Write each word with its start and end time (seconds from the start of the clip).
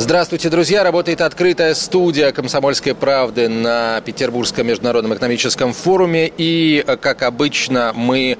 Здравствуйте, 0.00 0.48
друзья! 0.48 0.84
Работает 0.84 1.20
открытая 1.20 1.74
студия 1.74 2.30
«Комсомольской 2.30 2.94
правды» 2.94 3.48
на 3.48 4.00
Петербургском 4.02 4.64
международном 4.64 5.12
экономическом 5.14 5.72
форуме. 5.72 6.30
И, 6.38 6.84
как 7.00 7.24
обычно, 7.24 7.90
мы 7.96 8.38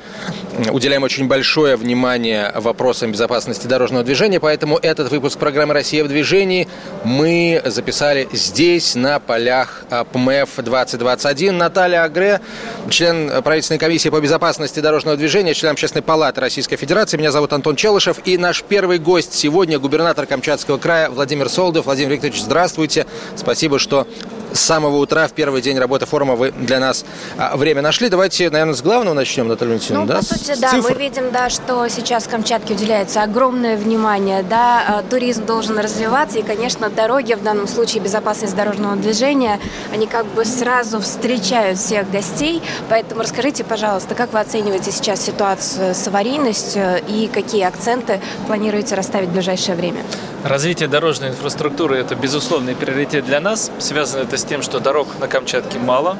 уделяем 0.70 1.02
очень 1.02 1.26
большое 1.26 1.74
внимание 1.74 2.52
вопросам 2.54 3.10
безопасности 3.10 3.66
дорожного 3.66 4.04
движения. 4.04 4.38
Поэтому 4.38 4.78
этот 4.78 5.10
выпуск 5.10 5.36
программы 5.40 5.74
«Россия 5.74 6.04
в 6.04 6.08
движении» 6.08 6.68
мы 7.02 7.60
записали 7.64 8.28
здесь, 8.32 8.94
на 8.94 9.18
полях 9.18 9.82
ПМФ-2021. 9.90 11.50
Наталья 11.50 12.04
Агре, 12.04 12.40
член 12.88 13.42
правительственной 13.42 13.80
комиссии 13.80 14.10
по 14.10 14.20
безопасности 14.20 14.78
дорожного 14.78 15.16
движения, 15.16 15.54
член 15.54 15.72
Общественной 15.72 16.02
палаты 16.02 16.40
Российской 16.40 16.76
Федерации. 16.76 17.16
Меня 17.16 17.32
зовут 17.32 17.52
Антон 17.52 17.74
Челышев. 17.74 18.18
И 18.26 18.38
наш 18.38 18.62
первый 18.62 19.00
гость 19.00 19.34
сегодня– 19.34 19.76
губернатор 19.80 20.24
Камчатского 20.24 20.78
края 20.78 21.10
Владимир 21.10 21.47
Владимир. 21.48 21.82
Владимир 21.82 22.12
Викторович, 22.12 22.40
здравствуйте. 22.42 23.06
Спасибо, 23.36 23.78
что 23.78 24.06
с 24.52 24.60
самого 24.60 24.96
утра, 24.96 25.28
в 25.28 25.32
первый 25.32 25.62
день 25.62 25.78
работы 25.78 26.06
форума, 26.06 26.34
вы 26.34 26.50
для 26.50 26.80
нас 26.80 27.04
а, 27.36 27.56
время 27.56 27.82
нашли. 27.82 28.08
Давайте, 28.08 28.50
наверное, 28.50 28.74
с 28.74 28.82
главного 28.82 29.14
начнем, 29.14 29.48
Наталья 29.48 29.72
Валентиновна. 29.72 30.06
Ну, 30.06 30.12
да? 30.12 30.16
по 30.18 30.24
сути, 30.24 30.58
да, 30.58 30.70
Цифр. 30.70 30.90
мы 30.90 30.98
видим, 30.98 31.30
да, 31.30 31.50
что 31.50 31.88
сейчас 31.88 32.26
Камчатке 32.26 32.74
уделяется 32.74 33.22
огромное 33.22 33.76
внимание, 33.76 34.42
да, 34.42 34.84
а, 34.88 35.02
туризм 35.02 35.46
должен 35.46 35.78
развиваться, 35.78 36.38
и, 36.38 36.42
конечно, 36.42 36.88
дороги, 36.88 37.34
в 37.34 37.42
данном 37.42 37.68
случае 37.68 38.02
безопасность 38.02 38.56
дорожного 38.56 38.96
движения, 38.96 39.60
они 39.92 40.06
как 40.06 40.26
бы 40.26 40.44
сразу 40.44 41.00
встречают 41.00 41.78
всех 41.78 42.10
гостей, 42.10 42.62
поэтому 42.88 43.22
расскажите, 43.22 43.64
пожалуйста, 43.64 44.14
как 44.14 44.32
вы 44.32 44.40
оцениваете 44.40 44.90
сейчас 44.92 45.20
ситуацию 45.20 45.94
с 45.94 46.06
аварийностью 46.08 47.02
и 47.06 47.28
какие 47.32 47.64
акценты 47.64 48.20
планируете 48.46 48.94
расставить 48.94 49.28
в 49.28 49.32
ближайшее 49.32 49.76
время? 49.76 50.02
Развитие 50.44 50.88
дорожной 50.88 51.30
инфраструктуры– 51.30 51.96
это 51.98 52.14
безусловный 52.14 52.76
приоритет 52.76 53.26
для 53.26 53.40
нас. 53.40 53.72
Связано 53.80 54.22
это 54.22 54.37
с 54.38 54.44
тем, 54.44 54.62
что 54.62 54.78
дорог 54.80 55.18
на 55.18 55.26
Камчатке 55.26 55.78
мало, 55.78 56.16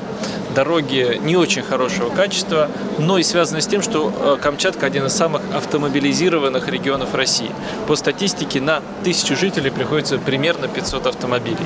дороги 0.55 1.21
не 1.23 1.37
очень 1.37 1.63
хорошего 1.63 2.11
качества, 2.11 2.69
но 2.99 3.19
и 3.19 3.23
связано 3.23 3.61
с 3.61 3.67
тем, 3.67 3.83
что 3.83 4.13
э, 4.15 4.37
Камчатка 4.43 4.87
один 4.87 5.07
из 5.07 5.13
самых 5.13 5.43
автомобилизированных 5.55 6.69
регионов 6.69 7.15
России. 7.15 7.51
По 7.87 7.97
статистике 7.97 8.61
на 8.61 8.83
тысячу 9.05 9.37
жителей 9.37 9.71
приходится 9.71 10.19
примерно 10.19 10.69
500 10.69 11.07
автомобилей. 11.07 11.57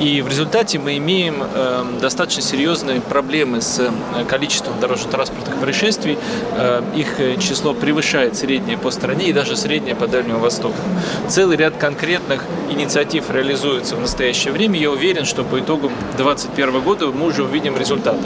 И 0.00 0.22
в 0.22 0.28
результате 0.28 0.78
мы 0.78 0.96
имеем 0.98 1.42
э, 1.42 1.84
достаточно 2.00 2.42
серьезные 2.42 3.00
проблемы 3.00 3.60
с 3.60 3.80
э, 3.80 4.24
количеством 4.24 4.78
дорожно-транспортных 4.80 5.56
происшествий. 5.56 6.18
Их 6.94 7.16
число 7.40 7.74
превышает 7.74 8.36
среднее 8.36 8.78
по 8.78 8.90
стране 8.90 9.28
и 9.28 9.32
даже 9.32 9.56
среднее 9.56 9.94
по 9.94 10.06
Дальнему 10.06 10.38
Востоку. 10.38 10.76
Целый 11.28 11.56
ряд 11.56 11.76
конкретных 11.76 12.42
инициатив 12.70 13.30
реализуется 13.30 13.96
в 13.96 14.00
настоящее 14.00 14.52
время. 14.52 14.78
Я 14.78 14.90
уверен, 14.90 15.24
что 15.24 15.44
по 15.44 15.58
итогам 15.58 15.92
2021 16.16 16.80
года 16.80 17.06
мы 17.08 17.26
уже 17.26 17.44
увидим 17.44 17.76
результаты. 17.76 18.24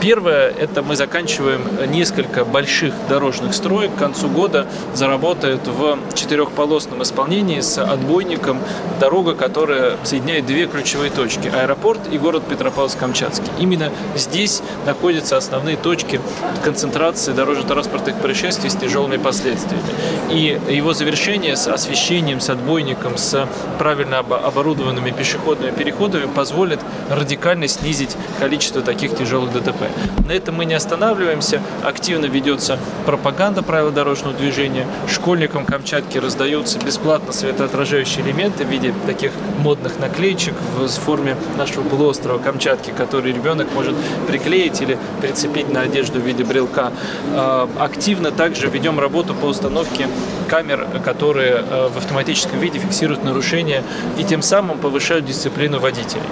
Первое, 0.00 0.50
это 0.50 0.82
мы 0.82 0.94
заканчиваем 0.94 1.60
несколько 1.90 2.44
больших 2.44 2.94
дорожных 3.08 3.52
строек. 3.52 3.90
К 3.96 3.98
концу 3.98 4.28
года 4.28 4.68
заработает 4.94 5.66
в 5.66 5.98
четырехполосном 6.14 7.02
исполнении 7.02 7.60
с 7.60 7.82
отбойником 7.82 8.60
дорога, 9.00 9.34
которая 9.34 9.96
соединяет 10.04 10.46
две 10.46 10.66
ключевые 10.66 11.10
точки– 11.10 11.48
аэропорт 11.54 12.00
и 12.12 12.18
город 12.18 12.44
Петропавловск-Камчатский. 12.48 13.50
Именно 13.58 13.90
здесь 14.14 14.62
находятся 14.86 15.36
основные 15.36 15.76
точки 15.76 16.20
концентрации 16.62 17.32
дорожно-транспортных 17.32 18.16
происшествий 18.16 18.70
с 18.70 18.76
тяжелыми 18.76 19.16
последствиями. 19.16 19.82
И 20.30 20.60
его 20.68 20.92
завершение 20.92 21.56
с 21.56 21.66
освещением, 21.66 22.40
с 22.40 22.50
отбойником, 22.50 23.18
с 23.18 23.48
правильно 23.78 24.18
оборудованными 24.18 25.10
пешеходными 25.10 25.72
переходами 25.72 26.26
позволит 26.26 26.78
радикально 27.10 27.66
снизить 27.66 28.16
количество 28.38 28.80
таких 28.80 29.16
тяжелых 29.16 29.52
ДТП. 29.52 29.87
На 30.26 30.32
этом 30.32 30.56
мы 30.56 30.64
не 30.64 30.74
останавливаемся. 30.74 31.60
Активно 31.82 32.26
ведется 32.26 32.78
пропаганда 33.06 33.62
правил 33.62 33.90
дорожного 33.90 34.34
движения. 34.34 34.86
Школьникам 35.08 35.64
Камчатки 35.64 36.18
раздаются 36.18 36.78
бесплатно 36.78 37.32
светоотражающие 37.32 38.24
элементы 38.24 38.64
в 38.64 38.68
виде 38.68 38.92
таких 39.06 39.32
модных 39.58 39.98
наклеечек 39.98 40.54
в 40.76 40.88
форме 40.88 41.36
нашего 41.56 41.82
полуострова 41.82 42.38
Камчатки, 42.38 42.90
которые 42.90 43.34
ребенок 43.34 43.68
может 43.74 43.94
приклеить 44.26 44.80
или 44.80 44.98
прицепить 45.20 45.72
на 45.72 45.80
одежду 45.80 46.20
в 46.20 46.26
виде 46.26 46.44
брелка. 46.44 46.92
А, 47.34 47.68
активно 47.78 48.30
также 48.30 48.68
ведем 48.68 49.00
работу 49.00 49.34
по 49.34 49.46
установке 49.46 50.08
камер, 50.48 50.86
которые 51.04 51.56
а, 51.56 51.88
в 51.88 51.98
автоматическом 51.98 52.58
виде 52.58 52.78
фиксируют 52.78 53.22
нарушения 53.22 53.82
и 54.18 54.24
тем 54.24 54.42
самым 54.42 54.78
повышают 54.78 55.26
дисциплину 55.26 55.78
водителей. 55.78 56.22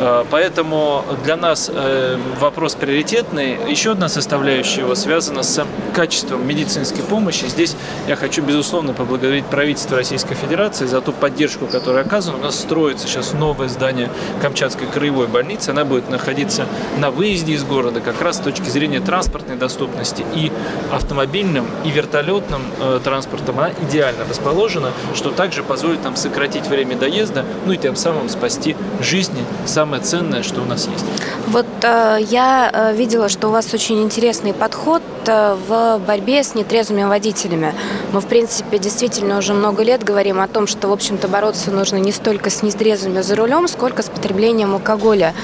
А, 0.00 0.26
поэтому 0.30 1.04
для 1.24 1.36
нас 1.36 1.70
э, 1.72 2.18
вопрос 2.38 2.74
приоритетный. 2.74 3.58
Еще 3.68 3.92
одна 3.92 4.08
составляющая 4.08 4.82
его 4.82 4.94
связана 4.94 5.42
с 5.42 5.64
качеством 5.94 6.46
медицинской 6.46 7.02
помощи. 7.02 7.46
Здесь 7.46 7.76
я 8.08 8.16
хочу, 8.16 8.42
безусловно, 8.42 8.92
поблагодарить 8.92 9.46
правительство 9.46 9.96
Российской 9.96 10.34
Федерации 10.34 10.86
за 10.86 11.00
ту 11.00 11.12
поддержку, 11.12 11.66
которая 11.66 12.04
оказана. 12.04 12.38
У 12.38 12.42
нас 12.42 12.58
строится 12.58 13.06
сейчас 13.06 13.32
новое 13.32 13.68
здание 13.68 14.10
Камчатской 14.40 14.86
краевой 14.86 15.26
больницы. 15.26 15.70
Она 15.70 15.84
будет 15.84 16.10
находиться 16.10 16.66
на 16.98 17.10
выезде 17.10 17.54
из 17.54 17.64
города 17.64 18.00
как 18.00 18.20
раз 18.20 18.36
с 18.36 18.40
точки 18.40 18.68
зрения 18.68 19.00
транспортной 19.00 19.56
доступности 19.56 20.24
и 20.34 20.52
автомобильным, 20.90 21.66
и 21.84 21.90
вертолетным 21.90 22.62
э, 22.80 23.00
транспортом. 23.02 23.61
Она 23.62 23.70
идеально 23.80 24.24
расположена, 24.28 24.90
что 25.14 25.30
также 25.30 25.62
позволит 25.62 26.02
нам 26.02 26.16
сократить 26.16 26.66
время 26.66 26.96
доезда, 26.96 27.44
ну 27.64 27.72
и 27.72 27.76
тем 27.76 27.94
самым 27.94 28.28
спасти 28.28 28.74
жизни, 29.00 29.44
самое 29.66 30.02
ценное, 30.02 30.42
что 30.42 30.62
у 30.62 30.64
нас 30.64 30.88
есть. 30.88 31.04
Вот 31.46 31.66
э, 31.82 32.16
я 32.28 32.70
э, 32.72 32.96
видела, 32.96 33.28
что 33.28 33.48
у 33.48 33.50
вас 33.52 33.72
очень 33.72 34.02
интересный 34.02 34.52
подход 34.52 35.02
э, 35.26 35.56
в 35.68 36.00
борьбе 36.04 36.42
с 36.42 36.56
нетрезвыми 36.56 37.04
водителями. 37.04 37.72
Мы, 38.12 38.20
в 38.20 38.26
принципе, 38.26 38.78
действительно 38.78 39.38
уже 39.38 39.54
много 39.54 39.84
лет 39.84 40.02
говорим 40.02 40.40
о 40.40 40.48
том, 40.48 40.66
что, 40.66 40.88
в 40.88 40.92
общем-то, 40.92 41.28
бороться 41.28 41.70
нужно 41.70 41.98
не 41.98 42.10
столько 42.10 42.50
с 42.50 42.62
нетрезвыми 42.62 43.20
за 43.20 43.36
рулем, 43.36 43.68
сколько 43.68 44.02
с 44.02 44.08
потреблением 44.08 44.74
алкоголя, 44.74 45.34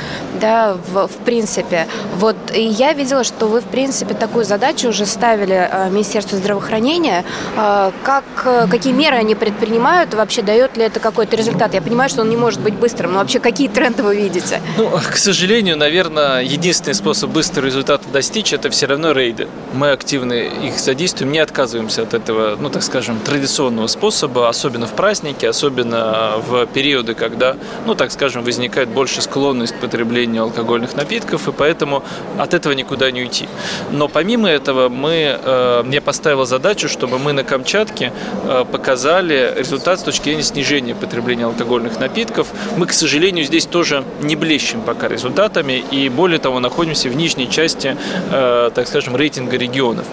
да, 0.40 0.76
в, 0.92 1.06
в 1.06 1.16
принципе. 1.24 1.86
Вот, 2.16 2.36
и 2.52 2.62
я 2.62 2.94
видела, 2.94 3.22
что 3.22 3.46
вы, 3.46 3.60
в 3.60 3.66
принципе, 3.66 4.14
такую 4.14 4.44
задачу 4.44 4.88
уже 4.88 5.06
ставили 5.06 5.68
э, 5.70 5.88
Министерству 5.90 6.36
здравоохранения. 6.36 7.24
Э, 7.56 7.92
как, 8.08 8.70
какие 8.70 8.94
меры 8.94 9.16
они 9.16 9.34
предпринимают, 9.34 10.14
вообще 10.14 10.40
дает 10.40 10.78
ли 10.78 10.84
это 10.84 10.98
какой-то 10.98 11.36
результат? 11.36 11.74
Я 11.74 11.82
понимаю, 11.82 12.08
что 12.08 12.22
он 12.22 12.30
не 12.30 12.38
может 12.38 12.58
быть 12.58 12.72
быстрым, 12.72 13.12
но 13.12 13.18
вообще 13.18 13.38
какие 13.38 13.68
тренды 13.68 14.02
вы 14.02 14.16
видите? 14.16 14.62
Ну, 14.78 14.88
к 14.88 15.18
сожалению, 15.18 15.76
наверное, 15.76 16.40
единственный 16.40 16.94
способ 16.94 17.28
быстро 17.28 17.66
результата 17.66 18.08
достичь, 18.10 18.54
это 18.54 18.70
все 18.70 18.86
равно 18.86 19.12
рейды. 19.12 19.46
Мы 19.74 19.90
активно 19.90 20.32
их 20.32 20.78
задействуем, 20.78 21.32
не 21.32 21.38
отказываемся 21.38 22.00
от 22.00 22.14
этого, 22.14 22.56
ну, 22.58 22.70
так 22.70 22.82
скажем, 22.82 23.20
традиционного 23.20 23.88
способа, 23.88 24.48
особенно 24.48 24.86
в 24.86 24.92
праздники, 24.92 25.44
особенно 25.44 26.36
в 26.38 26.64
периоды, 26.64 27.12
когда, 27.12 27.56
ну, 27.84 27.94
так 27.94 28.10
скажем, 28.10 28.42
возникает 28.42 28.88
больше 28.88 29.20
склонность 29.20 29.74
к 29.74 29.80
потреблению 29.80 30.44
алкогольных 30.44 30.96
напитков, 30.96 31.46
и 31.46 31.52
поэтому 31.52 32.02
от 32.38 32.54
этого 32.54 32.72
никуда 32.72 33.10
не 33.10 33.20
уйти. 33.20 33.46
Но 33.90 34.08
помимо 34.08 34.48
этого 34.48 34.88
мы, 34.88 35.38
э, 35.38 35.84
я 35.92 36.00
поставила 36.00 36.46
задачу, 36.46 36.88
чтобы 36.88 37.18
мы 37.18 37.34
на 37.34 37.44
Камчатке 37.44 37.97
э, 38.00 38.64
показали 38.70 39.54
результат 39.56 40.00
с 40.00 40.02
точки 40.02 40.24
зрения 40.24 40.42
снижения 40.42 40.94
потребления 40.94 41.44
алкогольных 41.44 41.98
напитков. 42.00 42.48
Мы, 42.76 42.86
к 42.86 42.92
сожалению, 42.92 43.44
здесь 43.44 43.66
тоже 43.66 44.04
не 44.22 44.36
блещем 44.36 44.82
пока 44.82 45.08
результатами, 45.08 45.84
и 45.90 46.08
более 46.08 46.38
того, 46.38 46.60
находимся 46.60 47.08
в 47.08 47.16
нижней 47.16 47.50
части 47.50 47.96
э, 48.30 48.70
так 48.74 48.86
скажем, 48.86 49.16
рейтинга 49.16 49.56
регионов. 49.56 50.06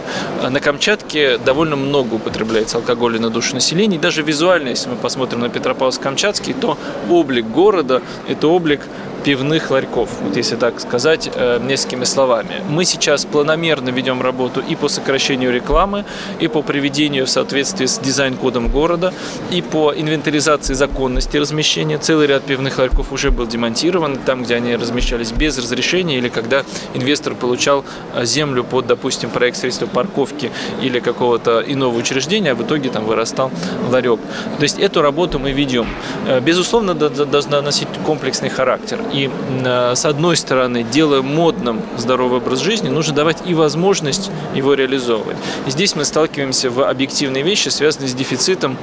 На 0.50 0.60
Камчатке 0.60 1.38
довольно 1.38 1.76
много 1.76 2.16
употребляется 2.16 2.78
алкоголя 2.78 3.20
на 3.20 3.30
душу 3.30 3.56
населения. 3.56 3.96
И 3.98 4.00
даже 4.00 4.22
визуально, 4.22 4.70
если 4.70 4.90
мы 4.90 4.96
посмотрим 4.96 5.42
на 5.42 5.46
Петропавловск-Камчатский, 5.46 6.54
то 6.60 6.78
облик 7.10 7.46
города– 7.46 8.02
это 8.28 8.48
облик 8.48 8.82
пивных 9.26 9.72
ларьков, 9.72 10.10
вот 10.22 10.38
если 10.38 10.56
так 10.56 10.80
сказать 10.80 11.32
э, 11.34 11.60
несколькими 11.60 12.04
словами. 12.04 12.62
Мы 12.70 12.86
сейчас 12.86 13.26
планомерно 13.26 13.90
ведем 13.90 14.22
работу 14.22 14.62
и 14.62 14.76
по 14.76 14.88
сокращению 14.88 15.52
рекламы, 15.52 16.06
и 16.40 16.48
по 16.48 16.62
приведению 16.62 17.26
в 17.26 17.30
соответствии 17.30 17.88
с 17.88 17.98
дизайн-кодом 17.98 18.68
города, 18.68 19.16
и 19.50 19.64
по 19.64 19.92
инвентаризации 19.96 20.76
законности 20.76 21.38
размещения. 21.38 21.98
Целый 21.98 22.28
ряд 22.28 22.44
пивных 22.44 22.78
ларьков 22.78 23.12
уже 23.12 23.32
был 23.32 23.48
демонтирован, 23.48 24.18
там, 24.18 24.44
где 24.44 24.56
они 24.56 24.76
размещались 24.76 25.32
без 25.32 25.58
разрешения, 25.58 26.20
или 26.20 26.30
когда 26.30 26.64
инвестор 26.94 27.34
получал 27.34 27.84
э, 28.14 28.26
землю 28.26 28.64
под, 28.64 28.86
допустим, 28.86 29.32
проект 29.32 29.58
средства 29.58 29.88
парковки 29.88 30.52
или 30.84 31.00
какого-то 31.00 31.64
иного 31.66 31.98
учреждения, 31.98 32.52
а 32.52 32.56
в 32.56 32.62
итоге 32.62 32.90
там 32.90 33.06
вырастал 33.06 33.50
ларек. 33.90 34.20
То 34.58 34.64
есть 34.64 34.78
эту 34.78 35.02
работу 35.02 35.40
мы 35.40 35.52
ведем. 35.52 35.88
Э, 36.28 36.40
безусловно, 36.42 36.94
должна 36.94 37.64
носить 37.64 37.88
комплексный 38.06 38.50
характер. 38.50 39.00
И 39.16 39.30
э, 39.64 39.96
с 39.96 40.04
одной 40.04 40.36
стороны, 40.36 40.84
делая 40.84 41.22
модным 41.22 41.82
здоровый 41.98 42.40
образ 42.40 42.60
жизни, 42.60 42.90
нужно 42.90 43.16
давать 43.16 43.38
и 43.46 43.54
возможность 43.54 44.30
его 44.54 44.74
реализовывать. 44.74 45.38
И 45.66 45.72
здесь 45.72 45.96
мы 45.96 46.04
сталкиваемся 46.04 46.70
в 46.70 46.84
объективные 46.84 47.42
вещи, 47.42 47.70
связанные 47.70 48.10
с 48.10 48.14
дефицитом 48.14 48.78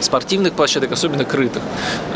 спортивных 0.00 0.54
площадок, 0.54 0.90
особенно 0.90 1.24
крытых. 1.24 1.62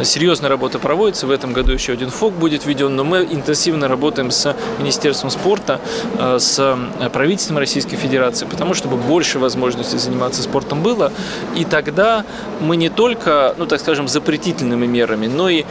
Серьезная 0.02 0.50
работа 0.50 0.80
проводится. 0.80 1.26
В 1.26 1.30
этом 1.30 1.52
году 1.52 1.72
еще 1.72 1.92
один 1.92 2.10
ФОК 2.10 2.32
будет 2.32 2.66
введен, 2.66 2.96
но 2.96 3.04
мы 3.04 3.18
интенсивно 3.30 3.86
работаем 3.86 4.32
с 4.32 4.56
Министерством 4.80 5.30
спорта, 5.30 5.80
э, 6.18 6.38
с 6.40 6.58
э, 6.58 7.10
правительством 7.10 7.58
Российской 7.58 7.96
Федерации, 7.96 8.46
потому 8.46 8.74
чтобы 8.74 8.96
больше 8.96 9.38
возможностей 9.38 9.98
заниматься 9.98 10.42
спортом 10.42 10.82
было. 10.82 11.12
И 11.54 11.64
тогда 11.64 12.24
мы 12.60 12.76
не 12.76 12.88
только, 12.88 13.54
ну 13.58 13.66
так 13.66 13.78
скажем, 13.78 14.08
запретительными 14.08 14.86
мерами, 14.86 15.28
но 15.28 15.48
и 15.48 15.64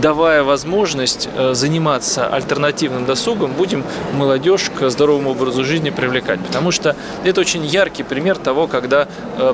давая 0.00 0.42
возможность 0.42 1.28
э, 1.34 1.54
заниматься 1.54 2.26
альтернативным 2.28 3.04
досугом, 3.06 3.52
будем 3.52 3.84
молодежь 4.14 4.70
к 4.70 4.90
здоровому 4.90 5.30
образу 5.30 5.64
жизни 5.64 5.90
привлекать. 5.90 6.40
Потому 6.40 6.70
что 6.70 6.96
это 7.24 7.40
очень 7.40 7.64
яркий 7.64 8.02
пример 8.02 8.36
того, 8.38 8.66
когда 8.66 9.08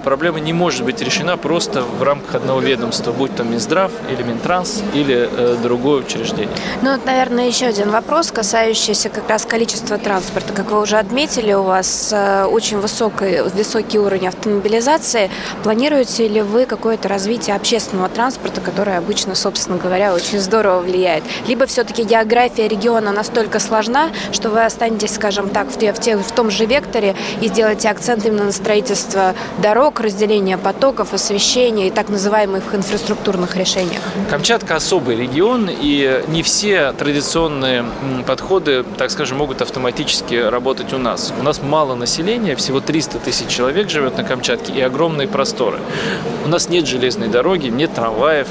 проблема 0.05 0.41
не 0.41 0.53
может 0.53 0.85
быть 0.85 1.01
решена 1.01 1.37
просто 1.37 1.83
в 1.83 2.03
рамках 2.03 2.37
одного 2.37 2.61
ведомства, 2.61 3.13
будь 3.13 3.35
то 3.35 3.45
Минздрав 3.45 3.91
или 4.11 4.23
Минтранс 4.23 4.83
или 4.95 5.29
э, 5.31 5.57
другое 5.63 6.03
учреждение. 6.03 6.57
Ну, 6.83 6.97
наверное, 7.05 7.47
еще 7.47 7.67
один 7.67 7.91
вопрос, 7.91 8.31
касающийся 8.31 9.09
как 9.09 9.29
раз 9.29 9.45
количества 9.45 9.99
транспорта. 9.99 10.53
Как 10.53 10.71
вы 10.71 10.81
уже 10.81 10.99
отметили, 10.99 11.53
у 11.53 11.63
вас 11.63 12.11
э, 12.13 12.45
очень 12.45 12.79
высокий, 12.79 13.43
высокий 13.43 13.99
уровень 13.99 14.29
автомобилизации. 14.29 15.31
Планируете 15.63 16.29
ли 16.29 16.43
вы 16.43 16.67
какое-то 16.67 17.09
развитие 17.09 17.57
общественного 17.57 18.09
транспорта, 18.09 18.61
которое 18.61 18.99
обычно, 18.99 19.35
собственно 19.35 19.79
говоря, 19.79 20.15
очень 20.15 20.32
здорово 20.41 20.81
влияет? 20.81 21.25
Либо 21.47 21.67
все-таки 21.67 22.03
география 22.03 22.69
региона 22.69 23.13
настолько 23.13 23.59
сложна, 23.61 24.11
что 24.33 24.51
вы 24.51 24.65
останетесь, 24.65 25.15
скажем 25.15 25.49
так, 25.49 25.69
в, 25.69 25.77
в, 25.77 26.23
в 26.23 26.33
том 26.33 26.51
же 26.51 26.67
векторе 26.67 27.15
и 27.41 27.49
сделаете 27.49 27.89
акцент 27.89 28.25
именно 28.25 28.45
на 28.45 28.53
строительство 28.53 29.35
дорог, 29.59 30.01
разделение 30.01 30.59
потоков, 30.59 31.13
освещение 31.13 31.73
решения 31.73 31.89
и 31.89 31.91
так 31.91 32.09
называемых 32.09 32.75
инфраструктурных 32.75 33.57
решениях? 33.57 34.01
Камчатка 34.31 34.77
особый 34.77 35.17
регион, 35.17 35.69
и 35.71 36.23
не 36.29 36.43
все 36.43 36.93
традиционные 36.93 37.85
подходы, 38.27 38.85
так 38.97 39.11
скажем, 39.11 39.39
могут 39.39 39.63
автоматически 39.63 40.35
работать 40.35 40.93
у 40.93 40.99
нас. 40.99 41.33
У 41.39 41.43
нас 41.43 41.61
мало 41.63 41.95
населения, 41.95 42.55
всего 42.55 42.81
300 42.81 43.19
тысяч 43.19 43.49
человек 43.49 43.91
живет 43.91 44.17
на 44.17 44.25
Камчатке 44.25 44.73
и 44.73 44.81
огромные 44.81 45.29
просторы. 45.29 45.79
У 46.45 46.49
нас 46.49 46.69
нет 46.69 46.87
железной 46.87 47.29
дороги, 47.29 47.69
нет 47.69 47.95
трамваев, 47.95 48.49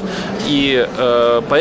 и 0.48 0.88
э, 0.98 1.42
поэтому 1.50 1.61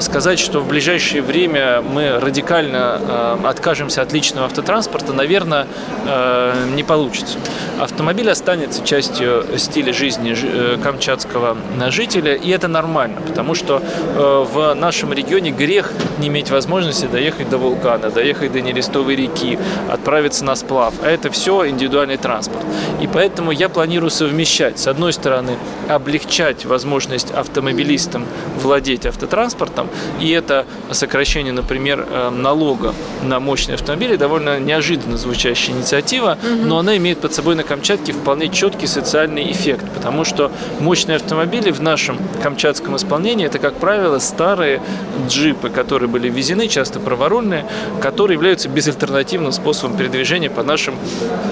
сказать, 0.00 0.38
что 0.38 0.60
в 0.60 0.68
ближайшее 0.68 1.22
время 1.22 1.82
мы 1.82 2.18
радикально 2.20 3.00
э, 3.00 3.36
откажемся 3.44 4.02
от 4.02 4.12
личного 4.12 4.46
автотранспорта, 4.46 5.12
наверное, 5.12 5.66
э, 6.06 6.70
не 6.74 6.82
получится. 6.82 7.38
Автомобиль 7.78 8.30
останется 8.30 8.84
частью 8.84 9.44
стиля 9.56 9.92
жизни 9.92 10.34
э, 10.36 10.78
камчатского 10.82 11.56
жителя, 11.88 12.34
и 12.34 12.50
это 12.50 12.68
нормально, 12.68 13.20
потому 13.26 13.54
что 13.54 13.82
в 14.14 14.74
нашем 14.74 15.12
регионе 15.12 15.50
грех 15.50 15.92
не 16.18 16.28
иметь 16.28 16.50
возможности 16.50 17.06
доехать 17.06 17.48
до 17.48 17.58
вулкана, 17.58 18.10
доехать 18.10 18.52
до 18.52 18.60
Нерестовой 18.60 19.16
реки, 19.16 19.58
отправиться 19.90 20.44
на 20.44 20.54
сплав, 20.54 20.94
а 21.02 21.08
это 21.08 21.30
все 21.30 21.68
индивидуальный 21.68 22.16
транспорт. 22.16 22.64
И 23.00 23.06
поэтому 23.06 23.50
я 23.50 23.68
планирую 23.68 24.10
совмещать, 24.10 24.78
с 24.78 24.86
одной 24.86 25.12
стороны, 25.12 25.56
облегчать 25.88 26.64
возможность 26.64 27.30
автомобилистам 27.32 28.26
владеть 28.62 29.06
автотранспортом, 29.24 29.88
и 30.20 30.30
это 30.30 30.66
сокращение, 30.90 31.52
например, 31.52 32.06
э, 32.08 32.30
налога 32.30 32.94
на 33.22 33.40
мощные 33.40 33.74
автомобили, 33.74 34.16
довольно 34.16 34.60
неожиданно 34.60 35.16
звучащая 35.16 35.74
инициатива, 35.76 36.38
но 36.64 36.78
она 36.78 36.96
имеет 36.96 37.18
под 37.18 37.32
собой 37.32 37.54
на 37.54 37.62
Камчатке 37.62 38.12
вполне 38.12 38.48
четкий 38.48 38.86
социальный 38.86 39.50
эффект, 39.50 39.84
потому 39.94 40.24
что 40.24 40.52
мощные 40.80 41.16
автомобили 41.16 41.70
в 41.70 41.80
нашем 41.80 42.18
камчатском 42.42 42.96
исполнении 42.96 43.46
это, 43.46 43.58
как 43.58 43.74
правило, 43.74 44.18
старые 44.18 44.80
джипы, 45.28 45.70
которые 45.70 46.08
были 46.08 46.28
ввезены, 46.28 46.68
часто 46.68 47.00
праворульные, 47.00 47.64
которые 48.00 48.34
являются 48.34 48.68
безальтернативным 48.68 49.52
способом 49.52 49.96
передвижения 49.96 50.50
по 50.50 50.62
нашим 50.62 50.94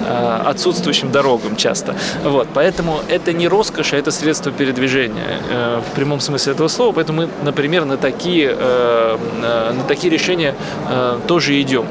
э, 0.07 0.41
отсутствующим 0.45 1.11
дорогам 1.11 1.55
часто. 1.55 1.95
Вот, 2.23 2.47
поэтому 2.53 2.99
это 3.09 3.33
не 3.33 3.47
роскошь, 3.47 3.93
а 3.93 3.97
это 3.97 4.11
средство 4.11 4.51
передвижения 4.51 5.39
э, 5.49 5.81
в 5.87 5.95
прямом 5.95 6.19
смысле 6.19 6.53
этого 6.53 6.67
слова. 6.67 6.93
Поэтому 6.93 7.23
мы, 7.23 7.29
например, 7.43 7.62
на 7.85 7.97
такие, 7.97 8.55
э, 8.57 9.17
э 9.41 9.73
на 9.73 9.83
такие 9.83 10.11
решения 10.11 10.55
э, 10.89 11.19
тоже 11.27 11.59
идем. 11.61 11.85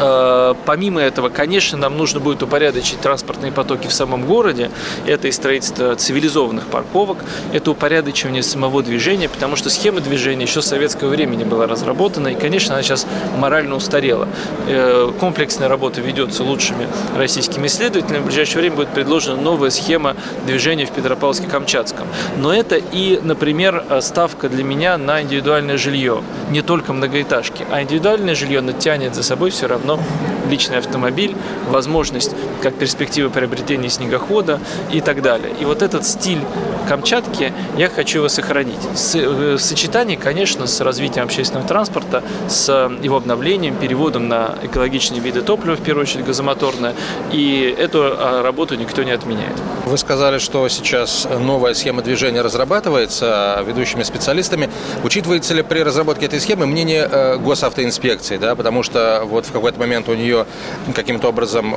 Э, 0.00 0.54
помимо 0.64 1.00
этого, 1.00 1.28
конечно, 1.28 1.78
нам 1.78 1.96
нужно 1.96 2.20
будет 2.20 2.42
упорядочить 2.42 3.00
транспортные 3.00 3.52
потоки 3.52 3.86
в 3.86 3.92
самом 3.92 4.24
городе. 4.26 4.70
Это 5.06 5.28
и 5.28 5.32
строительство 5.32 5.94
цивилизованных 5.96 6.66
парковок, 6.66 7.18
это 7.52 7.70
упорядочивание 7.70 8.42
самого 8.42 8.82
движения, 8.82 9.28
потому 9.28 9.56
что 9.56 9.70
схема 9.70 10.00
движения 10.00 10.44
еще 10.44 10.62
с 10.62 10.66
советского 10.66 11.08
времени 11.08 11.44
была 11.44 11.66
разработана, 11.66 12.28
и, 12.28 12.34
конечно, 12.34 12.74
она 12.74 12.82
сейчас 12.82 13.06
морально 13.36 13.76
устарела. 13.76 14.28
Э, 14.66 15.12
комплексная 15.20 15.68
работа 15.68 16.00
ведется 16.00 16.42
лучшими 16.42 16.88
российскими 17.16 17.66
исследователями. 17.66 18.22
В 18.22 18.26
ближайшее 18.26 18.58
время 18.58 18.76
будет 18.76 18.88
предложена 18.88 19.40
новая 19.40 19.70
схема 19.70 20.16
движения 20.46 20.86
в 20.86 20.90
Петропавловске-Камчатском. 20.92 22.06
Но 22.36 22.52
это 22.52 22.76
и, 22.76 23.20
например, 23.22 23.84
ставка 24.00 24.48
для 24.48 24.64
меня 24.64 24.98
на 24.98 25.22
индивидуальное 25.22 25.76
жилье. 25.76 26.22
Не 26.50 26.62
только 26.62 26.92
многоэтажки, 26.92 27.66
а 27.70 27.82
индивидуальное 27.82 28.34
жилье 28.34 28.60
натянет 28.60 29.14
за 29.14 29.22
собой 29.22 29.50
все 29.50 29.66
равно 29.66 29.81
равно 29.82 30.02
личный 30.48 30.78
автомобиль, 30.78 31.34
возможность 31.68 32.32
как 32.62 32.74
перспектива 32.74 33.28
приобретения 33.28 33.88
снегохода 33.88 34.60
и 34.92 35.00
так 35.00 35.22
далее. 35.22 35.52
И 35.60 35.64
вот 35.64 35.82
этот 35.82 36.06
стиль 36.06 36.40
Камчатки 36.88 37.52
я 37.76 37.88
хочу 37.88 38.18
его 38.18 38.28
сохранить. 38.28 38.80
Э, 39.14 39.56
в 39.56 39.58
сочетании, 39.58 40.16
конечно, 40.16 40.66
с 40.66 40.80
развитием 40.80 41.24
общественного 41.24 41.66
транспорта, 41.66 42.22
с 42.48 42.68
его 43.02 43.16
обновлением, 43.16 43.76
переводом 43.76 44.28
на 44.28 44.56
экологичные 44.62 45.20
виды 45.20 45.42
топлива, 45.42 45.76
в 45.76 45.80
первую 45.80 46.02
очередь 46.02 46.24
газомоторное, 46.24 46.94
и 47.30 47.74
эту 47.78 48.00
а, 48.02 48.42
работу 48.42 48.74
никто 48.74 49.02
не 49.02 49.12
отменяет. 49.12 49.54
Вы 49.86 49.96
сказали, 49.96 50.38
что 50.38 50.68
сейчас 50.68 51.26
новая 51.40 51.74
схема 51.74 52.02
движения 52.02 52.42
разрабатывается 52.42 53.62
ведущими 53.66 54.02
специалистами. 54.02 54.68
Учитывается 55.04 55.54
ли 55.54 55.62
при 55.62 55.80
разработке 55.80 56.26
этой 56.26 56.40
схемы 56.40 56.66
мнение 56.66 57.08
э, 57.10 57.36
госавтоинспекции, 57.38 58.38
да, 58.38 58.54
потому 58.54 58.82
что 58.82 59.22
вот 59.24 59.46
в 59.46 59.52
какой-то 59.72 59.80
момент 59.80 60.08
у 60.08 60.14
нее 60.14 60.46
каким-то 60.94 61.28
образом 61.28 61.74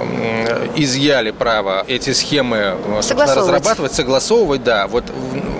изъяли 0.75 1.31
право 1.31 1.83
эти 1.87 2.13
схемы 2.13 2.57
э, 2.57 3.01
разрабатывать, 3.17 3.93
согласовывать, 3.93 4.63
да. 4.63 4.87
Вот 4.87 5.05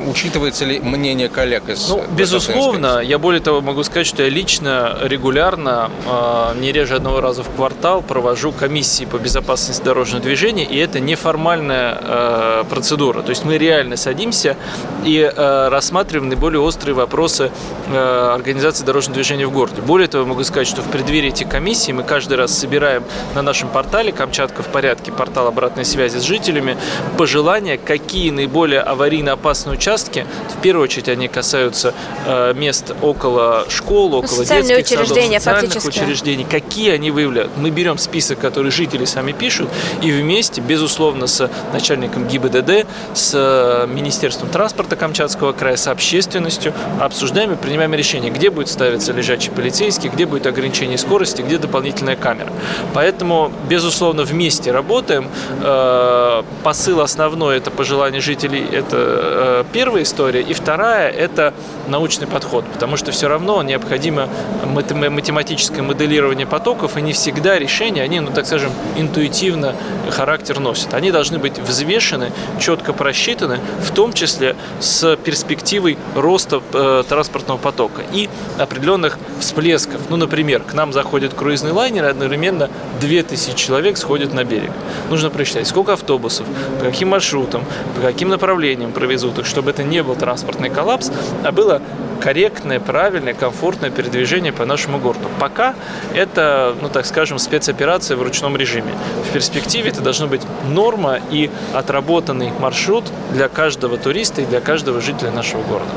учитывается 0.07 0.65
ли 0.65 0.79
мнение 0.79 1.29
коллег 1.29 1.69
из 1.69 1.89
Ну, 1.89 2.03
безусловно, 2.11 2.99
я 2.99 3.17
более 3.17 3.41
того 3.41 3.61
могу 3.61 3.83
сказать, 3.83 4.07
что 4.07 4.23
я 4.23 4.29
лично 4.29 4.97
регулярно, 5.01 5.89
э, 6.05 6.59
не 6.59 6.71
реже 6.71 6.95
одного 6.95 7.21
раза 7.21 7.43
в 7.43 7.49
квартал, 7.55 8.01
провожу 8.01 8.51
комиссии 8.51 9.05
по 9.05 9.17
безопасности 9.17 9.83
дорожного 9.83 10.23
движения, 10.23 10.65
и 10.65 10.77
это 10.77 10.99
неформальная 10.99 11.97
э, 12.01 12.63
процедура. 12.69 13.21
То 13.21 13.29
есть 13.29 13.45
мы 13.45 13.57
реально 13.57 13.97
садимся 13.97 14.55
и 15.03 15.31
рассматриваем 15.35 16.29
наиболее 16.29 16.59
острые 16.59 16.95
вопросы 16.95 17.51
организации 17.87 18.83
дорожного 18.83 19.15
движения 19.15 19.45
в 19.45 19.51
городе. 19.51 19.81
Более 19.81 20.07
того, 20.07 20.25
могу 20.25 20.43
сказать, 20.43 20.67
что 20.67 20.81
в 20.81 20.89
преддверии 20.89 21.29
этих 21.29 21.47
комиссий 21.49 21.93
мы 21.93 22.03
каждый 22.03 22.24
раз 22.33 22.57
собираем 22.57 23.03
на 23.35 23.41
нашем 23.41 23.69
портале 23.69 24.11
«Камчатка 24.11 24.63
в 24.63 24.67
порядке», 24.67 25.11
портал 25.11 25.47
обратной 25.47 25.85
связи 25.85 26.17
с 26.17 26.23
жителями, 26.23 26.77
пожелания, 27.17 27.77
какие 27.77 28.31
наиболее 28.31 28.81
аварийно 28.81 29.33
опасные 29.33 29.75
участки. 29.75 30.25
В 30.57 30.61
первую 30.61 30.85
очередь 30.85 31.09
они 31.09 31.27
касаются 31.27 31.93
э, 32.25 32.53
мест 32.55 32.93
около 33.01 33.65
школ, 33.69 34.15
около 34.15 34.37
ну, 34.37 34.43
детских 34.43 35.01
учреждения, 35.01 35.39
садов, 35.39 35.61
социальных 35.61 35.73
фактически. 35.73 36.03
учреждений. 36.03 36.47
Какие 36.49 36.91
они 36.91 37.11
выявляют? 37.11 37.51
Мы 37.57 37.69
берем 37.69 37.97
список, 37.97 38.39
который 38.39 38.71
жители 38.71 39.05
сами 39.05 39.31
пишут, 39.31 39.69
и 40.01 40.11
вместе, 40.11 40.61
безусловно, 40.61 41.27
с 41.27 41.49
начальником 41.73 42.27
ГИБДД, 42.27 42.87
с 43.13 43.31
э, 43.33 43.87
Министерством 43.87 44.49
транспорта 44.49 44.95
Камчатского 44.95 45.53
края, 45.53 45.75
с 45.75 45.87
общественностью 45.87 46.73
обсуждаем 46.99 47.53
и 47.53 47.55
принимаем 47.55 47.93
решение, 47.93 48.31
где 48.31 48.49
будет 48.49 48.69
ставиться 48.69 49.11
лежачий 49.11 49.51
полицейский, 49.51 50.09
где 50.09 50.25
будет 50.25 50.47
ограничение 50.47 50.97
скорости, 50.97 51.41
где 51.41 51.57
дополнительная 51.57 52.14
камера. 52.15 52.49
Поэтому, 52.93 53.51
безусловно, 53.69 54.23
вместе 54.23 54.71
работаем. 54.71 55.29
Э, 55.61 56.43
посыл 56.63 57.01
основной– 57.01 57.57
это 57.57 57.71
пожелание 57.71 58.21
жителей, 58.21 58.65
это 58.71 58.97
э, 58.97 59.63
первая 59.71 60.03
история. 60.03 60.41
И 60.41 60.53
вторая– 60.53 61.09
это 61.11 61.53
научный 61.87 62.27
подход, 62.27 62.65
потому 62.73 62.97
что 62.97 63.11
все 63.11 63.27
равно 63.27 63.61
необходимо 63.63 64.29
математическое 64.65 65.81
моделирование 65.81 66.47
потоков, 66.47 66.97
и 66.97 67.01
не 67.01 67.13
всегда 67.13 67.59
решения, 67.59 68.01
они, 68.01 68.19
ну 68.19 68.31
так 68.31 68.45
скажем, 68.45 68.71
интуитивно 68.97 69.75
характер 70.11 70.59
носят. 70.59 70.93
Они 70.93 71.11
должны 71.11 71.39
быть 71.39 71.59
взвешены, 71.59 72.31
четко 72.59 72.93
просчитаны, 72.93 73.59
в 73.81 73.91
том 73.91 74.13
числе 74.13 74.55
с 74.79 75.15
перспективой 75.17 75.97
роста 76.15 76.61
э, 76.73 77.03
транспортного 77.07 77.57
потока 77.57 78.01
и 78.13 78.29
определенных 78.57 79.17
всплесков. 79.39 80.01
Ну, 80.09 80.17
например, 80.17 80.61
к 80.63 80.73
нам 80.73 80.93
заходит 80.93 81.33
круизный 81.33 81.71
лайнер, 81.71 82.04
и 82.05 82.11
одновременно 82.11 82.69
2000 82.99 83.55
человек 83.55 83.97
сходят 83.97 84.33
на 84.33 84.43
берег. 84.43 84.71
Нужно 85.09 85.29
просчитать, 85.29 85.67
сколько 85.67 85.93
автобусов, 85.93 86.45
по 86.79 86.85
каким 86.85 87.09
маршрутам, 87.09 87.63
по 87.95 88.01
каким 88.01 88.29
направлениям 88.29 88.91
провезут 88.91 89.39
их, 89.39 89.45
чтобы 89.45 89.71
это 89.71 89.83
не 89.83 90.03
был 90.03 90.15
транспортный 90.15 90.69
коллапс, 90.69 91.11
а 91.43 91.51
было 91.51 91.81
корректное, 92.25 92.79
правильное, 92.79 93.35
комфортное 93.35 93.91
передвижение 93.91 94.51
по 94.51 94.65
нашему 94.65 94.97
городу. 94.97 95.29
Пока 95.39 95.75
это, 96.15 96.75
ну 96.81 96.89
так 96.89 97.05
скажем, 97.05 97.37
спецоперация 97.37 98.17
в 98.17 98.23
ручном 98.23 98.57
режиме. 98.57 98.91
В 99.29 99.31
перспективе 99.31 99.91
это 99.91 100.01
должно 100.01 100.25
быть 100.25 100.41
норма 100.67 101.19
и 101.29 101.51
отработанный 101.71 102.51
маршрут 102.59 103.03
для 103.31 103.47
каждого 103.47 103.99
туриста 103.99 104.41
и 104.41 104.45
для 104.45 104.59
каждого 104.59 105.01
жителя 105.01 105.29
нашего 105.29 105.61
города. 105.61 105.91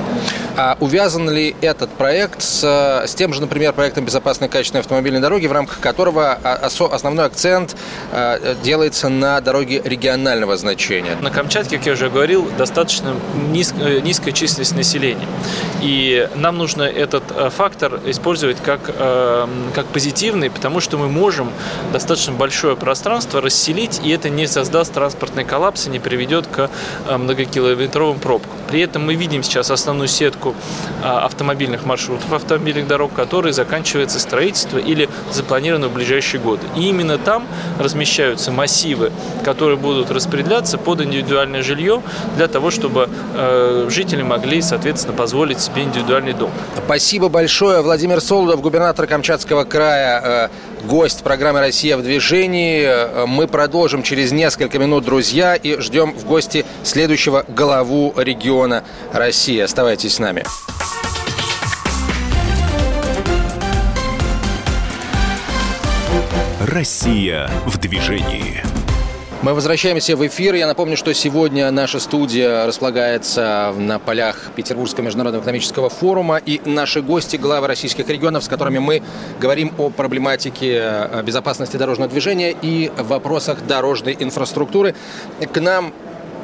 А 0.58 0.76
увязан 0.80 1.30
ли 1.30 1.56
этот 1.62 1.88
проект 1.90 2.42
с, 2.42 2.62
с 3.06 3.14
тем 3.14 3.32
же, 3.32 3.40
например, 3.40 3.72
проектом 3.72 4.04
безопасной 4.04 4.48
качественной 4.48 4.80
автомобильной 4.80 5.20
дороги, 5.20 5.46
в 5.46 5.52
рамках 5.52 5.80
которого 5.80 6.32
основной 6.32 7.24
акцент 7.24 7.74
э, 8.12 8.56
делается 8.62 9.08
на 9.08 9.40
дороге 9.40 9.80
регионального 9.82 10.56
значения? 10.56 11.16
На 11.22 11.30
Камчатке, 11.30 11.78
как 11.78 11.86
я 11.86 11.92
уже 11.92 12.10
говорил, 12.10 12.50
достаточно 12.58 13.14
э, 13.54 14.00
низкая 14.00 14.32
численность 14.32 14.74
населения. 14.74 15.28
И 15.80 16.17
нам 16.34 16.58
нужно 16.58 16.82
этот 16.82 17.24
э, 17.34 17.50
фактор 17.50 18.00
использовать 18.06 18.58
как, 18.58 18.80
как 19.74 19.86
позитивный, 19.86 20.50
потому 20.50 20.80
что 20.80 20.96
мы 20.98 21.08
можем 21.08 21.50
достаточно 21.92 22.32
большое 22.32 22.76
пространство 22.76 23.40
расселить, 23.40 24.00
и 24.04 24.10
это 24.10 24.28
не 24.28 24.46
создаст 24.46 24.92
транспортный 24.92 25.44
коллапс 25.44 25.86
и 25.86 25.90
не 25.90 25.98
приведет 25.98 26.46
к 26.46 26.70
многокилометровым 27.08 28.18
пробкам. 28.18 28.52
При 28.68 28.80
этом 28.80 29.04
мы 29.04 29.14
видим 29.14 29.42
сейчас 29.42 29.70
основную 29.70 30.08
сетку 30.08 30.54
а, 31.02 31.24
автомобильных 31.24 31.86
маршрутов, 31.86 32.32
автомобильных 32.32 32.86
дорог, 32.86 33.14
которые 33.14 33.52
заканчивается 33.52 34.20
строительство 34.20 34.78
или 34.78 35.08
запланировано 35.32 35.88
в 35.88 35.94
ближайшие 35.94 36.40
годы. 36.40 36.66
И 36.76 36.88
именно 36.88 37.16
там 37.18 37.46
размещаются 37.78 38.52
массивы, 38.52 39.10
которые 39.44 39.78
будут 39.78 40.10
распределяться 40.10 40.76
под 40.76 41.00
индивидуальное 41.00 41.62
жилье 41.62 42.02
для 42.36 42.46
того, 42.46 42.70
чтобы 42.70 43.08
э, 43.34 43.88
жители 43.90 44.22
могли, 44.22 44.60
соответственно, 44.60 45.16
позволить 45.16 45.60
себе 45.60 45.82
индивидуальный 45.98 46.32
дом. 46.32 46.50
Спасибо 46.84 47.28
большое. 47.28 47.82
Владимир 47.82 48.20
Солодов, 48.20 48.60
губернатор 48.60 49.06
Камчатского 49.06 49.64
края, 49.64 50.50
э, 50.82 50.86
гость 50.86 51.22
программы 51.22 51.60
«Россия 51.60 51.96
в 51.96 52.02
движении». 52.02 52.84
Э, 52.84 53.26
мы 53.26 53.48
продолжим 53.48 54.02
через 54.02 54.32
несколько 54.32 54.78
минут, 54.78 55.04
друзья, 55.04 55.56
и 55.56 55.78
ждем 55.80 56.12
в 56.12 56.24
гости 56.24 56.64
следующего 56.84 57.44
главу 57.48 58.14
региона 58.16 58.84
России. 59.12 59.58
Оставайтесь 59.58 60.14
с 60.14 60.18
нами 60.18 60.28
нами. 60.28 60.44
Россия 66.60 67.50
в 67.66 67.78
движении. 67.78 68.67
Мы 69.40 69.54
возвращаемся 69.54 70.16
в 70.16 70.26
эфир. 70.26 70.56
Я 70.56 70.66
напомню, 70.66 70.96
что 70.96 71.14
сегодня 71.14 71.70
наша 71.70 72.00
студия 72.00 72.66
располагается 72.66 73.72
на 73.78 74.00
полях 74.00 74.50
Петербургского 74.56 75.04
международного 75.04 75.42
экономического 75.42 75.88
форума. 75.88 76.38
И 76.44 76.60
наши 76.64 77.02
гости, 77.02 77.36
главы 77.36 77.68
российских 77.68 78.08
регионов, 78.08 78.42
с 78.42 78.48
которыми 78.48 78.78
мы 78.78 79.00
говорим 79.38 79.72
о 79.78 79.90
проблематике 79.90 81.08
безопасности 81.22 81.76
дорожного 81.76 82.10
движения 82.10 82.50
и 82.50 82.90
вопросах 82.96 83.64
дорожной 83.64 84.16
инфраструктуры. 84.18 84.96
К 85.52 85.60
нам 85.60 85.94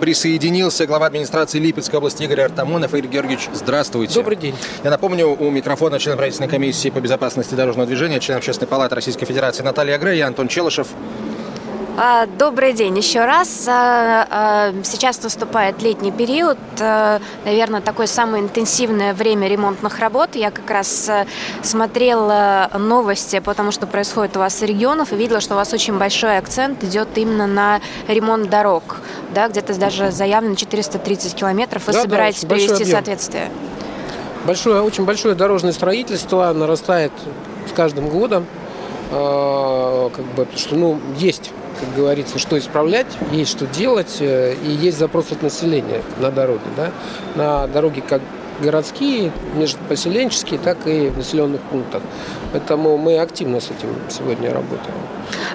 присоединился 0.01 0.87
глава 0.87 1.07
администрации 1.07 1.59
Липецкой 1.59 1.99
области 1.99 2.23
Игорь 2.23 2.43
Артамонов. 2.43 2.95
Игорь 2.95 3.11
Георгиевич, 3.11 3.49
здравствуйте. 3.53 4.15
Добрый 4.15 4.37
день. 4.37 4.55
Я 4.85 4.91
напомню, 4.91 5.37
у 5.37 5.51
микрофона 5.51 5.99
член 5.99 6.17
правительственной 6.17 6.49
комиссии 6.49 6.91
по 6.91 7.01
безопасности 7.01 7.57
дорожного 7.57 7.89
движения, 7.89 8.21
член 8.21 8.39
Общественной 8.39 8.69
палаты 8.69 8.95
Российской 8.95 9.27
Федерации 9.27 9.65
Наталья 9.65 9.99
Грей 9.99 10.19
и 10.19 10.23
Антон 10.23 10.47
Челышев. 10.47 10.87
А, 11.97 12.27
добрый 12.27 12.73
день 12.73 12.97
еще 12.97 13.25
раз. 13.25 13.67
А, 13.69 14.27
а, 14.29 14.75
сейчас 14.83 15.23
наступает 15.23 15.81
летний 15.81 16.11
период, 16.11 16.59
наверное, 17.45 17.81
такое 17.81 18.09
самое 18.09 18.43
интенсивное 18.43 19.15
время 19.15 19.47
ремонтных 19.47 20.01
работ. 20.01 20.35
Я 20.35 20.51
как 20.51 20.69
раз 20.71 21.09
смотрела 21.63 22.69
новости, 22.77 23.39
потому 23.39 23.71
что 23.71 23.87
происходит 23.87 24.37
у 24.37 24.41
вас 24.41 24.61
в 24.61 24.65
регионах, 24.65 25.13
и 25.13 25.17
видела, 25.17 25.41
что 25.41 25.55
у 25.55 25.57
вас 25.57 25.73
очень 25.73 25.97
большой 25.97 26.37
акцент 26.37 26.83
идет 26.83 27.09
именно 27.15 27.47
на 27.47 27.81
ремонт 28.09 28.51
дорог. 28.51 28.97
Да, 29.33 29.49
где-то 29.49 29.79
даже 29.79 30.11
заявлено 30.11 30.57
430 30.57 31.35
километров. 31.35 31.87
Вы 31.87 31.93
да, 31.93 32.03
собираетесь 32.03 32.43
да, 32.43 32.49
привести 32.49 32.85
соответствие? 32.85 33.51
Большое, 34.45 34.83
очень 34.83 35.05
большое 35.05 35.37
дорожное 35.37 35.73
строительство 35.73 36.53
нарастает 36.53 37.13
с 37.71 37.73
каждым 37.73 38.09
годом. 38.09 38.47
Как 39.11 40.25
бы, 40.25 40.45
потому 40.45 40.59
что 40.59 40.75
ну, 40.75 40.99
есть 41.17 41.53
как 41.85 41.95
говорится, 41.95 42.39
что 42.39 42.59
исправлять, 42.59 43.07
есть 43.33 43.51
что 43.51 43.67
делать, 43.67 44.17
э, 44.21 44.55
и 44.65 44.71
есть 44.71 44.99
запрос 44.99 45.33
от 45.33 45.43
населения 45.43 46.03
на 46.19 46.31
дороге. 46.31 46.65
Да? 46.77 46.91
На 47.35 47.67
дороге 47.67 48.03
как 48.07 48.23
городские, 48.61 49.33
межпоселенческие, 49.57 50.59
так 50.59 50.87
и 50.87 51.09
в 51.09 51.17
населенных 51.17 51.61
пунктах. 51.63 52.03
Поэтому 52.53 52.97
мы 52.97 53.19
активно 53.19 53.61
с 53.61 53.67
этим 53.67 53.89
сегодня 54.09 54.53
работаем. 54.53 54.95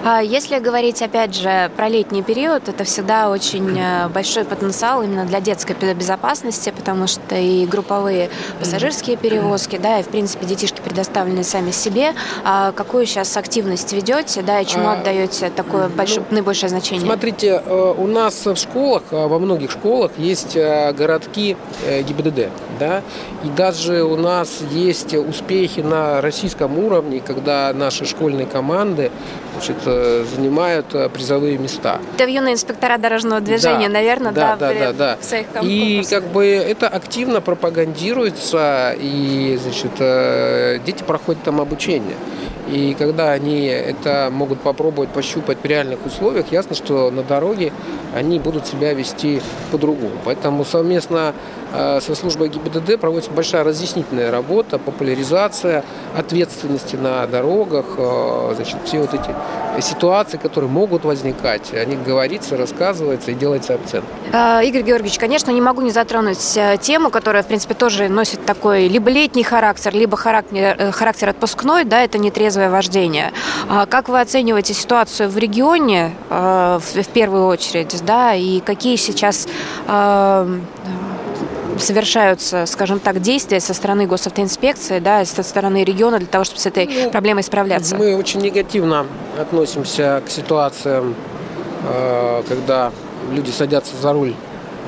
А 0.04 0.20
если 0.20 0.58
говорить, 0.58 1.02
опять 1.02 1.34
же, 1.34 1.70
про 1.76 1.88
летний 1.88 2.22
период, 2.22 2.68
это 2.68 2.84
всегда 2.84 3.30
очень 3.30 3.78
э, 3.78 4.08
большой 4.08 4.44
потенциал 4.44 5.02
именно 5.02 5.24
для 5.26 5.40
детской 5.40 5.74
безопасности, 5.94 6.72
потому 6.74 7.06
что 7.06 7.36
и 7.36 7.66
групповые 7.66 8.30
пассажирские 8.58 9.16
перевозки, 9.16 9.76
да, 9.76 10.00
и, 10.00 10.02
в 10.02 10.08
принципе, 10.08 10.46
детишки 10.46 10.80
предоставлены 10.80 11.44
сами 11.44 11.70
себе. 11.70 12.14
А 12.44 12.72
какую 12.72 13.06
сейчас 13.06 13.36
активность 13.36 13.92
ведете, 13.92 14.42
да, 14.42 14.60
и 14.60 14.66
чему 14.66 14.88
а, 14.88 14.92
отдаете 14.94 15.50
такое 15.50 15.88
ну, 15.88 15.94
большое, 15.94 16.24
ну, 16.30 16.36
наибольшее 16.36 16.70
значение? 16.70 17.04
Смотрите, 17.04 17.62
э, 17.64 17.94
у 17.96 18.06
нас 18.06 18.46
в 18.46 18.56
школах, 18.56 19.02
э, 19.10 19.26
во 19.26 19.38
многих 19.38 19.70
школах 19.70 20.12
есть 20.16 20.56
городки 20.56 21.56
ГИБДД, 21.86 22.48
да, 22.78 23.02
и 23.44 23.48
даже 23.48 24.02
у 24.02 24.16
нас 24.16 24.60
есть 24.70 25.14
успехи 25.14 25.80
на 25.80 26.20
российском 26.20 26.78
уровне, 26.78 27.20
когда 27.20 27.72
наши 27.74 28.04
школьные 28.04 28.46
команды 28.46 29.10
значит, 29.60 29.82
занимают 30.34 30.86
э, 30.94 31.08
призовые 31.08 31.58
места. 31.58 32.00
Это 32.16 32.28
юные 32.28 32.54
инспектора 32.54 32.98
дорожного 32.98 33.40
движения, 33.40 33.88
да, 33.88 33.94
наверное, 33.94 34.32
да, 34.32 34.56
да, 34.56 34.72
да, 34.72 34.92
да, 34.92 35.18
в 35.20 35.24
своих 35.24 35.46
И 35.62 36.02
как 36.08 36.24
бы 36.24 36.46
это 36.46 36.88
активно 36.88 37.40
пропагандируется, 37.40 38.94
и 38.98 39.58
значит, 39.62 39.92
э, 39.98 40.78
дети 40.84 41.02
проходят 41.02 41.42
там 41.42 41.60
обучение. 41.60 42.16
И 42.70 42.94
когда 42.94 43.32
они 43.32 43.66
это 43.66 44.28
могут 44.30 44.60
попробовать 44.60 45.10
пощупать 45.10 45.58
в 45.62 45.64
реальных 45.64 46.04
условиях, 46.06 46.52
ясно, 46.52 46.74
что 46.74 47.10
на 47.10 47.22
дороге 47.22 47.72
они 48.14 48.38
будут 48.38 48.66
себя 48.66 48.94
вести 48.94 49.40
по-другому. 49.70 50.14
Поэтому 50.24 50.64
совместно 50.64 51.34
Э, 51.72 52.00
со 52.00 52.14
службой 52.14 52.48
ГИБДД 52.48 52.98
проводится 53.00 53.30
большая 53.30 53.62
разъяснительная 53.62 54.30
работа, 54.30 54.78
популяризация 54.78 55.84
ответственности 56.16 56.96
на 56.96 57.26
дорогах, 57.26 57.86
э, 57.96 58.52
значит, 58.56 58.76
все 58.84 59.00
вот 59.00 59.14
эти 59.14 59.80
ситуации, 59.80 60.36
которые 60.36 60.68
могут 60.68 61.04
возникать, 61.04 61.72
о 61.72 61.84
них 61.84 62.02
говорится, 62.02 62.56
рассказывается 62.56 63.30
и 63.30 63.34
делается 63.34 63.74
акцент. 63.74 64.04
Э, 64.32 64.64
Игорь 64.64 64.82
Георгиевич, 64.82 65.18
конечно, 65.18 65.50
не 65.52 65.60
могу 65.60 65.82
не 65.82 65.90
затронуть 65.90 66.58
тему, 66.80 67.10
которая, 67.10 67.42
в 67.42 67.46
принципе, 67.46 67.74
тоже 67.74 68.08
носит 68.08 68.44
такой 68.44 68.88
либо 68.88 69.08
летний 69.10 69.44
характер, 69.44 69.94
либо 69.94 70.16
характер, 70.16 70.90
характер 70.92 71.28
отпускной, 71.28 71.84
да, 71.84 72.02
это 72.02 72.18
нетрезвое 72.60 72.70
вождение. 72.70 73.32
А 73.68 73.86
как 73.86 74.08
вы 74.08 74.20
оцениваете 74.20 74.74
ситуацию 74.74 75.28
в 75.28 75.38
регионе 75.38 76.12
в 76.28 77.08
первую 77.12 77.46
очередь, 77.46 78.02
да, 78.04 78.34
и 78.34 78.60
какие 78.60 78.96
сейчас 78.96 79.46
совершаются, 81.78 82.66
скажем 82.66 83.00
так, 83.00 83.20
действия 83.20 83.60
со 83.60 83.72
стороны 83.72 84.06
госавтоинспекции, 84.06 84.98
да, 84.98 85.24
со 85.24 85.42
стороны 85.42 85.82
региона 85.82 86.18
для 86.18 86.26
того, 86.26 86.44
чтобы 86.44 86.60
с 86.60 86.66
этой 86.66 86.86
ну, 86.86 87.10
проблемой 87.10 87.42
справляться? 87.42 87.96
Мы 87.96 88.14
очень 88.16 88.40
негативно 88.40 89.06
относимся 89.38 90.22
к 90.26 90.30
ситуациям, 90.30 91.14
э, 91.88 92.42
когда 92.46 92.92
люди 93.32 93.50
садятся 93.50 93.96
за 93.96 94.12
руль 94.12 94.34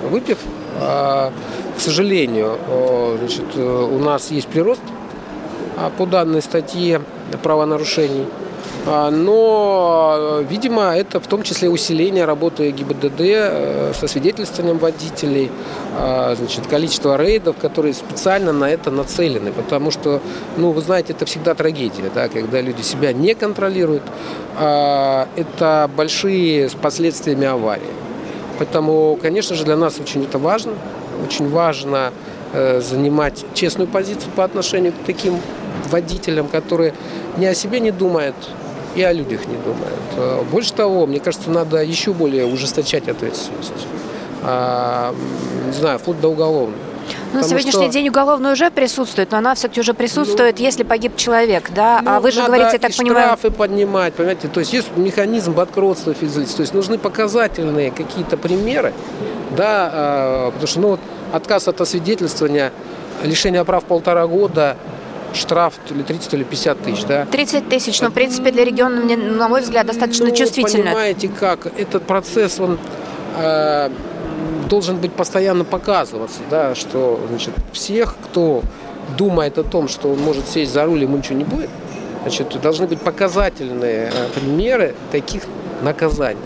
выпив. 0.03 0.39
А, 0.81 1.33
к 1.77 1.81
сожалению, 1.81 2.59
значит, 3.19 3.57
у 3.57 3.99
нас 3.99 4.31
есть 4.31 4.49
прирост 4.49 4.83
а, 5.77 5.91
по 5.91 6.07
данной 6.07 6.43
статье 6.43 7.01
правонарушений. 7.39 8.27
А, 8.87 9.11
но, 9.11 10.41
видимо, 10.49 10.97
это 10.97 11.21
в 11.21 11.27
том 11.27 11.43
числе 11.43 11.69
усиление 11.69 12.25
работы 12.25 12.71
ГИБДД 12.71 13.21
э, 13.21 13.93
со 13.95 14.09
свидетельствованием 14.09 14.79
водителей, 14.79 15.51
значит, 16.37 16.67
количество 16.69 17.17
рейдов, 17.17 17.57
которые 17.59 17.95
специально 17.95 18.53
на 18.53 18.71
это 18.71 18.91
нацелены. 18.91 19.53
Потому 19.53 19.91
что, 19.91 20.21
ну, 20.57 20.71
вы 20.71 20.81
знаете, 20.81 21.13
это 21.13 21.27
всегда 21.27 21.55
трагедия, 21.55 22.11
да, 22.15 22.29
когда 22.29 22.61
люди 22.61 22.83
себя 22.83 23.13
не 23.13 23.35
контролируют. 23.35 24.03
Это 24.57 25.91
большие 25.95 26.71
с 26.71 26.75
последствиями 26.75 27.47
аварии. 27.47 27.83
Поэтому, 28.59 29.19
конечно 29.21 29.57
же, 29.57 29.65
для 29.65 29.77
нас 29.77 29.99
очень 29.99 30.25
это 30.25 30.39
важно. 30.39 30.75
Очень 31.25 31.49
важно 31.49 32.13
э, 32.53 32.81
занимать 32.81 33.45
честную 33.55 33.89
позицию 33.89 34.31
по 34.37 34.45
отношению 34.45 34.93
к 34.93 35.05
таким 35.07 35.41
водителям, 35.91 36.49
которые 36.49 36.95
ни 37.37 37.45
о 37.45 37.55
себе 37.55 37.81
не 37.81 37.91
думают 37.91 38.37
и 38.95 39.03
о 39.03 39.13
людях 39.13 39.47
не 39.47 39.57
думают. 39.57 40.03
Э, 40.17 40.43
больше 40.51 40.73
того, 40.73 41.07
мне 41.07 41.21
кажется, 41.21 41.51
надо 41.51 41.83
еще 41.83 42.13
более 42.13 42.47
ужесточать 42.47 43.09
ответственность. 43.09 43.87
А, 44.45 45.15
не 45.67 45.73
знаю, 45.73 45.99
вплоть 45.99 46.21
до 46.21 46.29
уголовной. 46.29 46.77
Ну, 47.33 47.39
на 47.41 47.45
сегодняшний 47.45 47.85
что... 47.85 47.93
день 47.93 48.09
уголовная 48.09 48.53
уже 48.53 48.71
присутствует, 48.71 49.31
но 49.31 49.39
она 49.39 49.55
все-таки 49.55 49.81
уже 49.81 49.95
присутствует, 49.95 50.59
ну, 50.59 50.65
если 50.65 50.83
погиб 50.83 51.17
человек, 51.17 51.71
да? 51.75 52.01
Ну, 52.03 52.11
а 52.11 52.21
вы 52.21 52.31
же 52.31 52.43
говорите, 52.45 52.79
так 52.79 52.91
и 52.91 52.97
понимаю... 52.97 53.27
штрафы 53.29 53.51
поднимать, 53.51 54.15
понимаете? 54.15 54.49
То 54.49 54.61
есть 54.61 54.73
есть 54.73 54.89
механизм 54.97 55.53
банкротства 55.53 56.13
физлиц. 56.13 56.53
То 56.53 56.63
есть 56.63 56.75
нужны 56.75 56.99
показательные 56.99 57.91
какие-то 57.91 58.37
примеры, 58.37 58.93
да, 59.57 59.91
а, 59.93 60.51
потому 60.51 60.67
что, 60.67 60.81
ну, 60.81 60.89
вот 60.89 61.01
отказ 61.33 61.69
от 61.69 61.81
освидетельствования, 61.81 62.73
лишение 63.23 63.65
прав 63.65 63.85
полтора 63.85 64.27
года, 64.27 64.77
штраф 65.35 65.75
то 65.87 65.95
ли 65.95 66.03
30, 66.03 66.31
то 66.31 66.37
ли 66.37 66.45
50 66.45 66.83
тысяч, 66.83 67.05
да? 67.05 67.27
30 67.27 67.69
тысяч, 67.69 68.01
но, 68.01 68.09
в 68.09 68.13
принципе, 68.13 68.51
для 68.51 68.65
региона, 68.65 69.01
мне, 69.01 69.17
на 69.17 69.49
мой 69.49 69.63
взгляд, 69.63 69.87
достаточно 69.87 70.27
ну, 70.27 70.35
чувствительно. 70.35 70.85
понимаете 70.85 71.29
как, 71.29 71.67
этот 71.79 72.05
процесс, 72.05 72.61
он 72.61 72.79
э, 73.39 73.91
должен 74.69 74.97
быть 74.97 75.13
постоянно 75.13 75.65
показываться, 75.65 76.41
да, 76.51 76.75
что 76.75 77.21
значит, 77.29 77.55
всех, 77.73 78.17
кто 78.25 78.63
думает 79.17 79.59
о 79.59 79.65
том, 79.65 79.89
что 79.89 80.13
он 80.13 80.19
может 80.21 80.49
сесть 80.49 80.73
за 80.73 80.85
руль, 80.85 81.03
ему 81.03 81.17
ничего 81.17 81.37
не 81.37 81.45
будет, 81.45 81.71
значит, 82.23 82.61
должны 82.61 82.87
быть 82.87 83.01
показательные 83.01 84.11
э, 84.15 84.29
примеры 84.35 84.95
таких 85.11 85.43
наказаний. 85.83 86.41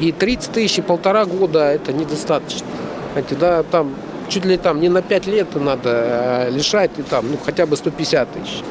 И 0.00 0.12
30 0.12 0.52
тысяч 0.52 0.78
и 0.78 0.82
полтора 0.82 1.26
года 1.26 1.70
это 1.70 1.92
недостаточно. 1.92 2.66
Знаете, 3.12 3.34
да, 3.34 3.62
там 3.62 3.94
чуть 4.30 4.44
ли 4.44 4.56
там 4.56 4.80
не 4.80 4.88
на 4.88 5.02
5 5.02 5.26
лет 5.26 5.54
надо 5.56 5.90
э, 5.90 6.50
лишать, 6.50 6.90
и 6.98 7.02
там, 7.02 7.30
ну, 7.30 7.38
хотя 7.44 7.66
бы 7.66 7.76
150 7.76 8.28
тысяч. 8.32 8.62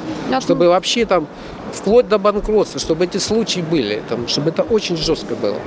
Чтобы 0.42 0.70
вообще 0.70 1.06
там 1.06 1.28
вплоть 1.74 2.08
до 2.08 2.18
банкротства, 2.18 2.80
чтобы 2.80 3.06
эти 3.06 3.18
случаи 3.18 3.62
были, 3.62 4.02
там, 4.10 4.28
чтобы 4.28 4.50
это 4.50 4.64
очень 4.64 4.98
жестко 4.98 5.36
было. 5.36 5.58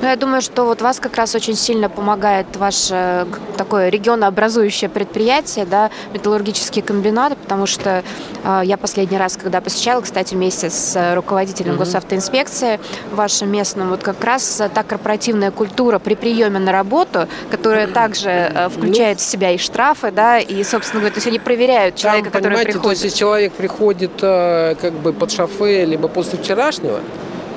Ну, 0.00 0.08
я 0.08 0.16
думаю, 0.16 0.40
что 0.40 0.64
вот 0.64 0.80
вас 0.80 0.98
как 0.98 1.16
раз 1.16 1.34
очень 1.34 1.54
сильно 1.54 1.90
помогает 1.90 2.56
ваше 2.56 3.26
такое 3.58 3.90
регионообразующее 3.90 4.88
предприятие, 4.88 5.66
да, 5.66 5.90
металлургический 6.14 6.80
комбинат, 6.80 7.36
потому 7.36 7.66
что 7.66 8.02
э, 8.42 8.60
я 8.64 8.78
последний 8.78 9.18
раз, 9.18 9.36
когда 9.36 9.60
посещала, 9.60 10.00
кстати, 10.00 10.34
вместе 10.34 10.70
с 10.70 11.14
руководителем 11.14 11.72
угу. 11.72 11.80
госавтоинспекции 11.80 12.80
вашим 13.12 13.50
местным, 13.50 13.90
вот 13.90 14.02
как 14.02 14.24
раз 14.24 14.62
та 14.72 14.82
корпоративная 14.82 15.50
культура 15.50 15.98
при 15.98 16.14
приеме 16.14 16.58
на 16.58 16.72
работу, 16.72 17.28
которая 17.50 17.86
также 17.86 18.30
э, 18.30 18.68
включает 18.70 19.18
ну, 19.18 19.22
в 19.22 19.26
себя 19.26 19.50
и 19.50 19.58
штрафы, 19.58 20.10
да, 20.10 20.38
и, 20.38 20.64
собственно 20.64 21.00
говоря, 21.00 21.14
то 21.14 21.18
есть 21.18 21.26
они 21.26 21.38
проверяют 21.38 21.96
человека, 21.96 22.30
там, 22.30 22.42
который 22.42 22.64
приходит. 22.64 22.82
То 22.82 22.90
есть, 22.90 23.04
если 23.04 23.18
человек 23.18 23.52
приходит 23.52 24.12
э, 24.22 24.76
как 24.80 24.94
бы 24.94 25.12
под 25.12 25.30
шофе, 25.30 25.84
либо 25.84 26.08
после 26.08 26.38
вчерашнего, 26.38 27.00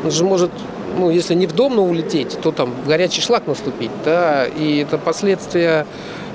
он 0.04 0.12
же 0.12 0.26
может 0.26 0.52
ну, 0.98 1.10
если 1.10 1.34
не 1.34 1.48
в 1.48 1.54
дом, 1.54 1.76
но 1.76 1.86
улететь, 1.86 2.38
то 2.42 2.52
там 2.52 2.74
горячий 2.86 3.22
шлак 3.22 3.48
наступить, 3.48 3.92
да, 4.06 4.46
и 4.46 4.78
это 4.78 4.98
последствия 4.98 5.86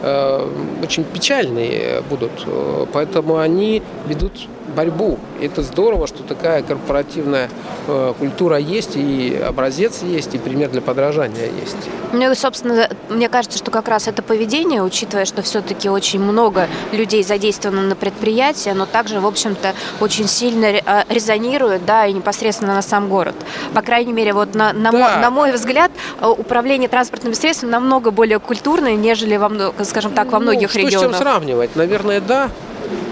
э, 0.02 0.48
очень 0.82 1.04
печальные 1.04 2.02
будут. 2.08 2.46
Поэтому 2.92 3.38
они 3.38 3.82
ведут 4.06 4.32
борьбу. 4.74 5.18
И 5.40 5.46
это 5.46 5.62
здорово, 5.62 6.06
что 6.06 6.22
такая 6.22 6.62
корпоративная 6.62 7.48
э, 7.86 8.14
культура 8.18 8.56
есть, 8.56 8.96
и 8.96 9.36
образец 9.36 10.02
есть, 10.02 10.34
и 10.34 10.38
пример 10.38 10.70
для 10.70 10.80
подражания 10.80 11.46
есть. 11.46 11.76
Ну 12.12 12.30
и, 12.30 12.34
собственно, 12.34 12.88
мне 13.08 13.28
кажется, 13.28 13.58
что 13.58 13.70
как 13.70 13.88
раз 13.88 14.08
это 14.08 14.22
поведение, 14.22 14.82
учитывая, 14.82 15.24
что 15.24 15.42
все-таки 15.42 15.88
очень 15.88 16.20
много 16.20 16.68
людей 16.92 17.22
задействовано 17.22 17.82
на 17.82 17.94
предприятии, 17.94 18.70
оно 18.70 18.86
также, 18.86 19.20
в 19.20 19.26
общем-то, 19.26 19.74
очень 20.00 20.28
сильно 20.28 20.66
э, 20.66 21.04
резонирует, 21.08 21.84
да, 21.84 22.06
и 22.06 22.12
непосредственно 22.12 22.74
на 22.74 22.82
сам 22.82 23.08
город. 23.08 23.34
По 23.74 23.82
крайней 23.82 24.12
мере, 24.12 24.32
вот 24.32 24.54
на, 24.54 24.72
на, 24.72 24.92
да. 24.92 24.98
мой, 24.98 25.22
на 25.22 25.30
мой 25.30 25.52
взгляд, 25.52 25.90
э, 26.20 26.26
управление 26.26 26.88
транспортными 26.88 27.34
средствами 27.34 27.70
намного 27.70 28.10
более 28.10 28.38
культурное, 28.38 28.94
нежели, 28.94 29.36
во, 29.36 29.50
скажем 29.84 30.12
так, 30.12 30.30
во 30.32 30.38
ну, 30.38 30.46
многих 30.46 30.62
ну, 30.62 30.68
что 30.68 30.78
регионах. 30.78 30.98
Что 30.98 31.08
с 31.08 31.12
чем 31.12 31.20
сравнивать? 31.20 31.76
Наверное, 31.76 32.20
да. 32.20 32.50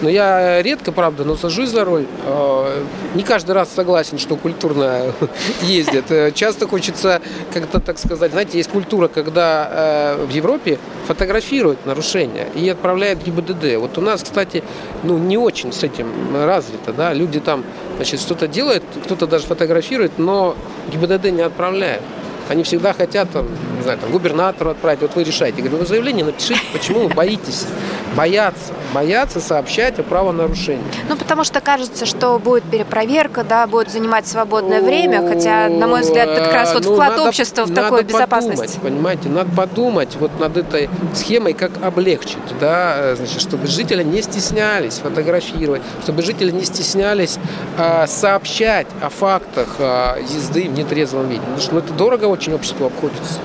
Но 0.02 0.08
я 0.08 0.62
редко, 0.62 0.92
правда, 0.92 1.24
но 1.24 1.36
сажусь 1.36 1.70
за 1.70 1.84
руль. 1.84 2.06
А, 2.24 2.84
не 3.14 3.22
каждый 3.22 3.52
раз 3.52 3.72
согласен, 3.72 4.18
что 4.18 4.36
культурно 4.36 5.12
ездят. 5.62 6.10
Э, 6.10 6.32
часто 6.32 6.66
хочется 6.66 7.20
как-то, 7.52 7.80
так 7.80 7.98
сказать, 7.98 8.32
знаете, 8.32 8.58
есть 8.58 8.70
культура, 8.70 9.08
когда 9.08 10.16
э, 10.18 10.24
в 10.26 10.30
Европе 10.30 10.78
фотографируют 11.06 11.86
нарушения 11.86 12.48
и 12.54 12.68
отправляют 12.68 13.20
в 13.20 13.24
ГИБДД. 13.24 13.76
Вот 13.78 13.96
у 13.98 14.00
нас, 14.00 14.22
кстати, 14.22 14.62
ну, 15.02 15.18
не 15.18 15.38
очень 15.38 15.72
с 15.72 15.82
этим 15.82 16.08
развито, 16.34 16.92
да, 16.92 17.12
люди 17.12 17.40
там, 17.40 17.64
значит, 17.96 18.20
что-то 18.20 18.48
делают, 18.48 18.84
кто-то 19.04 19.26
даже 19.26 19.46
фотографирует, 19.46 20.18
но 20.18 20.56
ГИБДД 20.92 21.30
не 21.30 21.42
отправляет. 21.42 22.02
Они 22.48 22.62
всегда 22.62 22.92
хотят, 22.92 23.30
там, 23.30 23.46
не 23.76 23.82
знаю, 23.82 23.98
там, 23.98 24.10
губернатору 24.10 24.70
отправить, 24.70 25.00
вот 25.00 25.14
вы 25.14 25.24
решаете. 25.24 25.58
Я 25.58 25.64
говорю, 25.64 25.82
вы 25.82 25.86
заявление 25.86 26.24
напишите, 26.24 26.60
почему 26.72 27.00
вы 27.00 27.08
боитесь. 27.08 27.66
Бояться, 28.14 28.72
бояться 28.94 29.40
сообщать 29.40 29.98
о 29.98 30.02
правонарушении. 30.02 30.84
Ну, 31.08 31.16
потому 31.16 31.44
что 31.44 31.60
кажется, 31.60 32.06
что 32.06 32.38
будет 32.38 32.64
перепроверка, 32.64 33.44
да, 33.44 33.66
будет 33.66 33.90
занимать 33.90 34.26
свободное 34.26 34.80
время, 34.80 35.26
хотя, 35.28 35.68
на 35.68 35.86
мой 35.86 36.00
взгляд, 36.00 36.28
это 36.28 36.44
как 36.44 36.54
раз 36.54 36.72
вот 36.72 36.84
ну, 36.84 36.92
вклад 36.92 37.10
надо, 37.10 37.28
общества 37.28 37.64
в 37.64 37.74
такую 37.74 38.04
безопасность. 38.04 38.80
Понимаете, 38.80 39.28
надо 39.28 39.50
подумать 39.54 40.16
вот 40.18 40.38
над 40.40 40.56
этой 40.56 40.88
схемой, 41.14 41.52
как 41.52 41.72
облегчить, 41.82 42.38
да, 42.60 43.14
значит, 43.16 43.40
чтобы 43.40 43.66
жители 43.66 44.02
не 44.02 44.22
стеснялись 44.22 44.94
фотографировать, 44.94 45.82
чтобы 46.02 46.22
жители 46.22 46.50
не 46.50 46.64
стеснялись 46.64 47.38
а, 47.76 48.06
сообщать 48.06 48.86
о 49.02 49.10
фактах 49.10 49.68
а, 49.78 50.18
езды 50.18 50.68
в 50.68 50.72
нетрезвом 50.72 51.28
виде. 51.28 51.40
Потому 51.40 51.60
что 51.60 51.74
ну, 51.74 51.78
это 51.80 51.92
дорого 51.92 52.24
очень 52.36 52.52
обществу 52.52 52.86
обходится. 52.86 53.40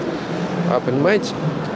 А, 0.69 0.80
понимаете? 0.80 1.34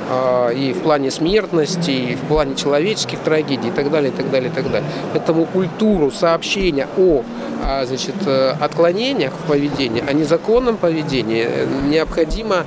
А, 0.09 0.49
и 0.49 0.73
в 0.73 0.81
плане 0.81 1.11
смертности, 1.11 1.91
и 1.91 2.15
в 2.15 2.21
плане 2.21 2.55
человеческих 2.55 3.19
трагедий, 3.19 3.69
и 3.69 3.71
так 3.71 3.89
далее, 3.89 4.11
и 4.11 4.15
так 4.15 4.29
далее, 4.29 4.49
и 4.49 4.53
так 4.53 4.69
далее. 4.71 4.89
Поэтому 5.13 5.45
культуру 5.45 6.11
сообщения 6.11 6.87
о 6.97 7.23
а, 7.63 7.85
значит, 7.85 8.15
э, 8.25 8.53
отклонениях 8.59 9.33
в 9.33 9.49
поведении, 9.49 10.03
о 10.07 10.13
незаконном 10.13 10.77
поведении 10.77 11.47
необходимо 11.87 12.63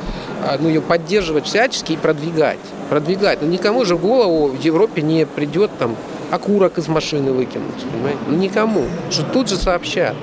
ну, 0.60 0.68
ее 0.68 0.80
поддерживать 0.80 1.46
всячески 1.46 1.92
и 1.92 1.96
продвигать. 1.96 2.58
Продвигать. 2.90 3.42
Но 3.42 3.48
никому 3.48 3.84
же 3.84 3.96
в 3.96 4.00
голову 4.00 4.48
в 4.48 4.60
Европе 4.60 5.02
не 5.02 5.26
придет 5.26 5.70
там 5.78 5.94
окурок 6.30 6.78
из 6.78 6.88
машины 6.88 7.32
выкинуть. 7.32 7.84
Понимаете? 7.92 8.18
Ну, 8.26 8.36
никому. 8.36 8.84
Что 9.10 9.24
тут 9.24 9.48
же 9.48 9.56
сообщат. 9.56 10.14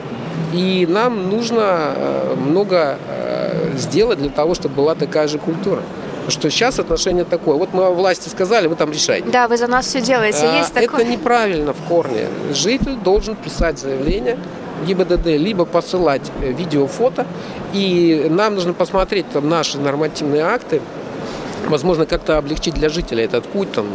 И 0.53 0.87
нам 0.89 1.29
нужно 1.29 1.93
э, 1.95 2.35
много 2.35 2.97
э, 3.07 3.71
сделать 3.77 4.19
для 4.19 4.29
того, 4.29 4.55
чтобы 4.55 4.75
была 4.75 4.95
такая 4.95 5.27
же 5.27 5.37
культура 5.37 5.81
что 6.27 6.49
сейчас 6.49 6.79
отношение 6.79 7.23
такое. 7.23 7.55
Вот 7.55 7.73
мы 7.73 7.93
власти 7.93 8.29
сказали, 8.29 8.67
вы 8.67 8.75
там 8.75 8.91
решаете. 8.91 9.29
Да, 9.29 9.47
вы 9.47 9.57
за 9.57 9.67
нас 9.67 9.85
все 9.85 10.01
делаете. 10.01 10.39
А, 10.43 10.57
Есть 10.57 10.73
такое? 10.73 11.01
Это 11.01 11.05
неправильно 11.05 11.73
в 11.73 11.81
корне. 11.87 12.27
Житель 12.51 12.95
должен 12.95 13.35
писать 13.35 13.79
заявление 13.79 14.37
ГИБДД, 14.87 15.25
либо 15.27 15.65
посылать 15.65 16.31
видео, 16.41 16.87
фото. 16.87 17.25
И 17.73 18.27
нам 18.29 18.55
нужно 18.55 18.73
посмотреть 18.73 19.29
там 19.31 19.49
наши 19.49 19.77
нормативные 19.77 20.43
акты, 20.43 20.81
возможно, 21.69 22.05
как-то 22.05 22.37
облегчить 22.37 22.73
для 22.73 22.89
жителей 22.89 23.23
этот 23.23 23.45
путь. 23.45 23.71
Там, 23.71 23.87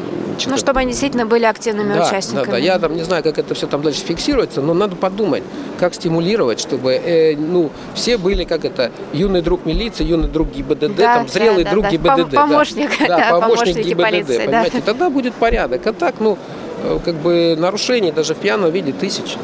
ну, 0.46 0.56
чтобы 0.56 0.80
они 0.80 0.90
действительно 0.90 1.26
были 1.26 1.44
активными 1.44 1.94
да, 1.94 2.06
участниками. 2.06 2.46
Да, 2.46 2.52
да, 2.52 2.58
я 2.58 2.78
там 2.78 2.94
не 2.94 3.02
знаю, 3.02 3.22
как 3.22 3.38
это 3.38 3.54
все 3.54 3.66
там 3.66 3.82
дальше 3.82 4.00
фиксируется, 4.00 4.60
но 4.60 4.74
надо 4.74 4.96
подумать, 4.96 5.42
как 5.78 5.94
стимулировать, 5.94 6.60
чтобы 6.60 6.92
э, 6.92 7.36
ну, 7.36 7.70
все 7.94 8.18
были, 8.18 8.44
как 8.44 8.64
это, 8.64 8.90
юный 9.12 9.42
друг 9.42 9.66
милиции, 9.66 10.04
юный 10.04 10.28
друг 10.28 10.50
ГИБДД, 10.52 10.96
да, 10.96 11.14
там, 11.16 11.28
зрелый 11.28 11.64
да, 11.64 11.70
друг 11.70 11.84
да, 11.84 11.90
ГИБДД. 11.90 12.34
Помощник, 12.34 12.90
да, 13.06 13.18
да, 13.30 13.40
помощник 13.40 13.76
ГИБДД, 13.76 14.02
полиции, 14.02 14.38
понимаете, 14.46 14.78
да. 14.78 14.82
тогда 14.84 15.10
будет 15.10 15.34
порядок. 15.34 15.86
А 15.86 15.92
так, 15.92 16.14
ну, 16.20 16.38
э, 16.84 16.98
как 17.04 17.14
бы 17.16 17.56
нарушений 17.58 18.12
даже 18.12 18.34
в 18.34 18.38
пьяном 18.38 18.70
виде 18.70 18.92
тысячи. 18.92 19.36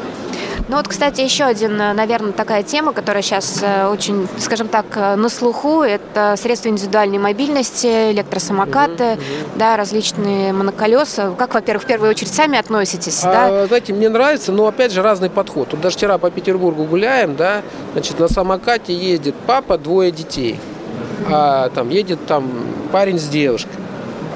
Ну 0.67 0.75
вот, 0.75 0.87
кстати, 0.87 1.21
еще 1.21 1.45
один, 1.45 1.79
э, 1.79 1.93
наверное, 1.93 2.33
такая 2.33 2.61
тема, 2.61 2.91
которая 2.91 3.23
сейчас 3.23 3.59
э, 3.61 3.87
очень, 3.87 4.27
скажем 4.37 4.67
так, 4.67 4.85
э, 4.95 5.15
на 5.15 5.29
слуху, 5.29 5.81
это 5.81 6.35
средства 6.37 6.67
индивидуальной 6.67 7.19
мобильности, 7.19 8.11
электросамокаты, 8.11 9.03
угу, 9.03 9.13
угу. 9.13 9.49
да, 9.55 9.77
различные 9.77 10.51
моноколеса. 10.51 11.33
Как, 11.37 11.53
во-первых, 11.53 11.83
в 11.83 11.87
первую 11.87 12.09
очередь 12.09 12.33
сами 12.33 12.57
относитесь, 12.57 13.23
а, 13.23 13.31
да? 13.31 13.67
Знаете, 13.67 13.93
мне 13.93 14.09
нравится, 14.09 14.51
но 14.51 14.67
опять 14.67 14.91
же 14.91 15.01
разный 15.01 15.29
подход. 15.29 15.69
Вот 15.71 15.79
даже 15.79 15.95
вчера 15.95 16.17
по 16.17 16.29
Петербургу 16.29 16.83
гуляем, 16.83 17.37
да, 17.37 17.61
значит, 17.93 18.19
на 18.19 18.27
самокате 18.27 18.93
ездит 18.93 19.35
папа, 19.45 19.77
двое 19.77 20.11
детей, 20.11 20.59
а 21.31 21.69
там 21.69 21.89
едет 21.89 22.25
там 22.25 22.45
парень 22.91 23.19
с 23.19 23.27
девушкой. 23.29 23.86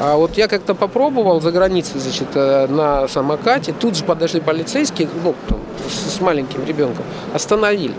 А 0.03 0.15
вот 0.15 0.35
я 0.35 0.47
как-то 0.47 0.73
попробовал 0.73 1.41
за 1.41 1.51
границей, 1.51 1.99
значит, 1.99 2.33
на 2.33 3.07
самокате, 3.07 3.71
тут 3.71 3.95
же 3.95 4.03
подошли 4.03 4.41
полицейские, 4.41 5.07
ну, 5.23 5.35
там, 5.47 5.59
с, 5.87 6.15
с 6.15 6.19
маленьким 6.19 6.65
ребенком, 6.65 7.05
остановили. 7.35 7.93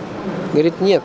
Говорит, 0.53 0.81
нет. 0.81 1.01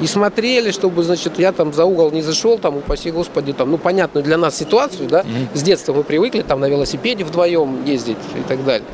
И 0.00 0.06
смотрели, 0.06 0.70
чтобы, 0.70 1.02
значит, 1.02 1.40
я 1.40 1.50
там 1.50 1.72
за 1.72 1.84
угол 1.84 2.12
не 2.12 2.22
зашел, 2.22 2.56
там, 2.56 2.76
упаси 2.76 3.10
господи, 3.10 3.52
там, 3.52 3.72
ну, 3.72 3.78
понятную 3.78 4.22
для 4.22 4.36
нас 4.38 4.56
ситуацию, 4.56 5.08
да, 5.08 5.22
mm-hmm. 5.22 5.58
с 5.58 5.62
детства 5.62 5.92
мы 5.92 6.04
привыкли 6.04 6.42
там 6.42 6.60
на 6.60 6.68
велосипеде 6.68 7.24
вдвоем 7.24 7.84
ездить 7.84 8.16
и 8.36 8.48
так 8.48 8.64
далее. 8.64 8.86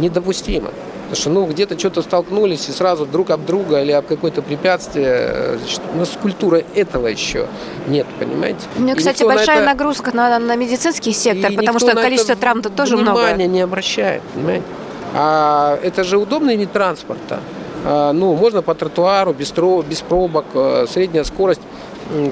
Недопустимо. 0.00 0.70
Потому 1.10 1.22
что, 1.22 1.30
ну, 1.30 1.46
где-то 1.46 1.76
что-то 1.76 2.02
столкнулись 2.02 2.68
и 2.68 2.72
сразу 2.72 3.04
друг 3.04 3.30
об 3.30 3.44
друга 3.44 3.82
или 3.82 3.90
об 3.90 4.06
какое-то 4.06 4.42
препятствие. 4.42 5.58
Значит, 5.58 5.80
у 5.92 5.98
нас 5.98 6.10
культуры 6.22 6.64
этого 6.76 7.08
еще 7.08 7.48
нет, 7.88 8.06
понимаете? 8.20 8.60
У 8.76 8.82
меня, 8.82 8.94
кстати, 8.94 9.24
большая 9.24 9.56
на 9.56 9.62
это... 9.62 9.70
нагрузка 9.72 10.14
на, 10.14 10.38
на 10.38 10.54
медицинский 10.54 11.12
сектор, 11.12 11.50
и 11.50 11.56
потому 11.56 11.80
что 11.80 11.96
количество 11.96 12.36
травм 12.36 12.62
тут 12.62 12.76
тоже 12.76 12.96
много. 12.96 13.18
Внимания 13.18 13.48
не 13.48 13.60
обращает, 13.60 14.22
понимаете? 14.34 14.64
А 15.12 15.80
это 15.82 16.04
же 16.04 16.16
удобный 16.16 16.54
вид 16.54 16.70
транспорта. 16.70 17.40
А, 17.84 18.12
ну, 18.12 18.36
можно 18.36 18.62
по 18.62 18.76
тротуару, 18.76 19.32
без, 19.32 19.50
тру, 19.50 19.82
без 19.82 20.02
пробок, 20.02 20.44
э, 20.54 20.86
средняя 20.88 21.24
скорость 21.24 21.62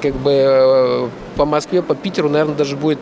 как 0.03 0.15
бы 0.15 0.31
э, 0.33 1.09
по 1.37 1.45
Москве, 1.45 1.83
по 1.83 1.95
Питеру, 1.95 2.29
наверное, 2.29 2.55
даже 2.55 2.77
будет 2.77 2.99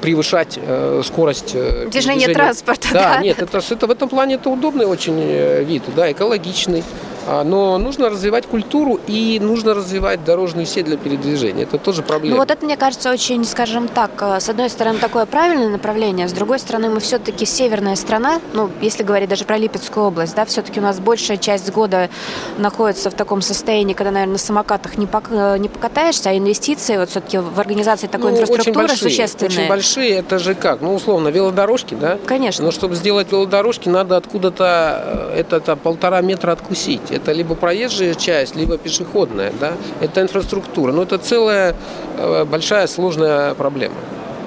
превышать 0.00 0.58
э, 0.60 1.02
скорость 1.04 1.52
движения, 1.52 1.90
движения 1.90 2.28
транспорта. 2.28 2.88
Да, 2.92 3.14
да, 3.14 3.22
нет, 3.22 3.40
это, 3.40 3.58
это 3.58 3.86
в 3.86 3.90
этом 3.90 4.08
плане 4.08 4.36
это 4.36 4.50
удобный 4.50 4.86
очень 4.86 5.20
вид, 5.64 5.82
да, 5.94 6.10
экологичный. 6.10 6.82
А, 7.30 7.44
но 7.44 7.76
нужно 7.76 8.08
развивать 8.08 8.46
культуру 8.46 8.98
и 9.06 9.38
нужно 9.38 9.74
развивать 9.74 10.24
дорожную 10.24 10.64
сеть 10.64 10.86
для 10.86 10.96
передвижения. 10.96 11.64
Это 11.64 11.76
тоже 11.76 12.02
проблема. 12.02 12.36
Ну 12.36 12.40
вот 12.40 12.50
это, 12.50 12.64
мне 12.64 12.78
кажется, 12.78 13.10
очень, 13.10 13.44
скажем 13.44 13.86
так, 13.86 14.12
э, 14.20 14.40
с 14.40 14.48
одной 14.48 14.70
стороны, 14.70 14.98
такое 14.98 15.26
правильное 15.26 15.68
направление, 15.68 16.26
с 16.26 16.32
другой 16.32 16.58
стороны, 16.58 16.88
мы 16.88 17.00
все-таки 17.00 17.44
северная 17.44 17.96
страна, 17.96 18.40
ну, 18.54 18.70
если 18.80 19.02
говорить 19.02 19.28
даже 19.28 19.44
про 19.44 19.58
Липецкую 19.58 20.06
область, 20.06 20.34
да, 20.36 20.46
все-таки 20.46 20.80
у 20.80 20.82
нас 20.82 21.00
большая 21.00 21.36
часть 21.36 21.70
года 21.70 22.08
находится 22.56 23.10
в 23.10 23.14
таком 23.14 23.42
состоянии, 23.42 23.92
когда, 23.92 24.10
наверное, 24.10 24.32
на 24.32 24.38
самокатах 24.38 24.96
не, 24.96 25.06
пок 25.06 25.24
э, 25.30 25.58
не 25.58 25.68
покатаешься, 25.68 26.30
а 26.30 26.36
инвестиции 26.38 26.96
вот 26.96 27.10
все-таки 27.10 27.36
в 27.36 27.60
организации 27.60 28.06
такой 28.06 28.30
ну, 28.30 28.36
инфраструктуры 28.38 28.70
очень 28.70 28.88
большие, 28.88 29.10
существенные. 29.10 29.58
Очень 29.58 29.68
большие, 29.68 30.10
это 30.12 30.38
же 30.38 30.54
как? 30.54 30.80
Ну, 30.80 30.94
условно, 30.94 31.28
велодорожки, 31.28 31.92
да? 31.92 32.18
Конечно. 32.24 32.64
Но 32.64 32.70
чтобы 32.70 32.94
сделать 32.94 33.30
велодорожки, 33.30 33.90
надо 33.90 34.16
откуда-то 34.16 35.34
это, 35.36 35.56
это 35.56 35.76
полтора 35.76 36.22
метра 36.22 36.52
откусить 36.52 37.17
это 37.18 37.32
либо 37.32 37.54
проезжая 37.54 38.14
часть, 38.14 38.56
либо 38.56 38.78
пешеходная, 38.78 39.52
да, 39.60 39.72
это 40.00 40.22
инфраструктура. 40.22 40.92
Но 40.92 41.02
это 41.02 41.18
целая 41.18 41.76
э, 42.16 42.44
большая 42.44 42.86
сложная 42.86 43.54
проблема. 43.54 43.94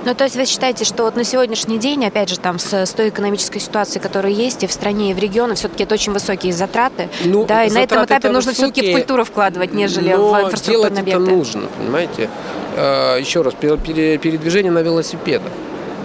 Ну, 0.03 0.15
то 0.15 0.23
есть 0.23 0.35
вы 0.35 0.45
считаете, 0.45 0.83
что 0.83 1.03
вот 1.03 1.15
на 1.15 1.23
сегодняшний 1.23 1.77
день, 1.77 2.03
опять 2.05 2.29
же, 2.29 2.39
там, 2.39 2.57
с, 2.57 2.73
с 2.73 2.91
той 2.91 3.09
экономической 3.09 3.59
ситуацией, 3.59 4.01
которая 4.01 4.31
есть 4.31 4.63
и 4.63 4.67
в 4.67 4.71
стране, 4.71 5.11
и 5.11 5.13
в 5.13 5.19
регионах, 5.19 5.57
все-таки 5.57 5.83
это 5.83 5.93
очень 5.93 6.11
высокие 6.11 6.53
затраты. 6.53 7.09
Ну, 7.23 7.45
да, 7.45 7.65
и 7.65 7.69
на 7.69 7.83
этом 7.83 8.03
этапе 8.05 8.29
нужно 8.29 8.51
высокие, 8.51 8.71
все-таки 8.71 8.91
в 8.93 8.95
культуру 8.95 9.25
вкладывать, 9.25 9.73
нежели 9.73 10.13
но 10.13 10.31
в 10.31 10.41
инфраструктурные 10.41 10.89
делать 10.89 10.99
объекты. 10.99 11.23
это 11.23 11.31
нужно, 11.31 11.61
понимаете. 11.77 12.29
Э, 12.75 13.17
еще 13.19 13.43
раз, 13.43 13.53
передвижение 13.53 14.71
на 14.71 14.79
велосипедах. 14.79 15.51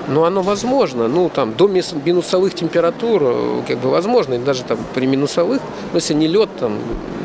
Но 0.09 0.25
оно 0.25 0.43
возможно, 0.43 1.09
ну, 1.09 1.29
там, 1.29 1.55
до 1.55 1.67
минусовых 1.67 2.55
температур, 2.55 3.23
э, 3.25 3.63
как 3.67 3.79
бы 3.79 3.91
возможно, 3.91 4.35
и 4.35 4.39
даже 4.39 4.63
там 4.63 4.79
при 4.95 5.07
минусовых, 5.07 5.61
ну, 5.93 5.97
если 5.99 6.15
не 6.15 6.29
лед 6.29 6.49
там 6.61 6.79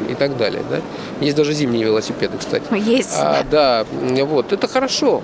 и 0.09 0.15
так 0.15 0.37
далее, 0.37 0.63
да. 0.69 0.81
Есть 1.19 1.37
даже 1.37 1.53
зимние 1.53 1.83
велосипеды, 1.83 2.37
кстати. 2.37 2.65
Есть. 2.75 3.17
А, 3.17 3.43
да, 3.49 3.85
вот, 4.25 4.51
это 4.51 4.67
хорошо. 4.67 5.21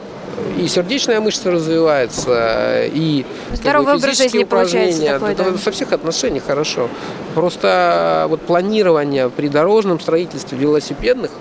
И 0.59 0.67
сердечная 0.67 1.19
мышца 1.19 1.49
развивается, 1.49 2.83
и 2.85 3.25
Здоровый 3.53 3.87
как 3.87 3.95
бы, 3.95 3.99
образ 4.03 4.17
жизни 4.17 4.43
упражнения. 4.43 5.13
Такой, 5.13 5.31
это, 5.31 5.51
да. 5.51 5.57
со 5.57 5.71
всех 5.71 5.93
отношений 5.93 6.39
хорошо. 6.39 6.89
Просто 7.33 8.27
вот 8.29 8.41
планирование 8.41 9.29
при 9.29 9.47
дорожном 9.47 9.99
строительстве 9.99 10.57
велосипедных 10.59 11.31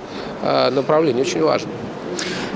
а, 0.43 0.71
направлений 0.71 1.21
очень 1.21 1.43
важно. 1.43 1.69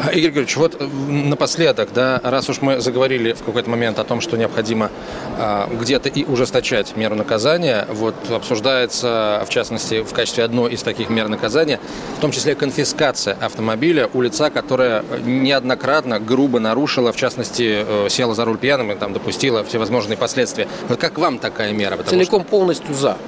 А, 0.02 0.12
Игорь 0.12 0.30
Григорьевич, 0.30 0.56
вот 0.56 0.76
э, 0.80 0.84
напоследок, 0.86 1.90
да, 1.92 2.20
раз 2.24 2.48
уж 2.48 2.62
мы 2.62 2.80
заговорили 2.80 3.34
в 3.34 3.42
какой-то 3.42 3.68
момент 3.68 3.98
о 3.98 4.04
том, 4.04 4.22
что 4.22 4.38
необходимо 4.38 4.90
а, 5.36 5.68
где-то 5.70 6.08
и 6.08 6.24
ужесточать 6.24 6.96
меру 6.96 7.14
наказания, 7.16 7.86
вот 7.90 8.14
обсуждается, 8.30 9.44
в 9.46 9.50
частности, 9.50 10.02
в 10.02 10.12
качестве 10.14 10.44
одной 10.44 10.72
из 10.72 10.82
таких 10.82 11.10
мер 11.10 11.28
наказания, 11.28 11.78
в 12.16 12.20
том 12.20 12.30
числе 12.30 12.54
конфискация 12.54 13.36
автомобиля 13.40 14.08
у 14.14 14.22
лица, 14.22 14.48
которое 14.48 15.04
неоднократно 15.22 16.18
грубо 16.18 16.60
нарушило, 16.60 17.12
в 17.12 17.16
частности, 17.16 17.84
э, 17.86 18.06
села 18.08 18.34
за 18.34 18.46
руль 18.46 18.56
пьяным 18.56 18.92
и 18.92 18.94
там 18.94 19.12
допустила 19.12 19.64
всевозможные 19.64 20.16
последствия. 20.16 20.66
Вот 20.88 20.98
как 20.98 21.18
вам 21.18 21.38
такая 21.38 21.72
мера? 21.72 21.96
Потому 21.96 22.10
Целиком 22.10 22.40
что... 22.42 22.50
полностью 22.50 22.94
за 22.94 23.18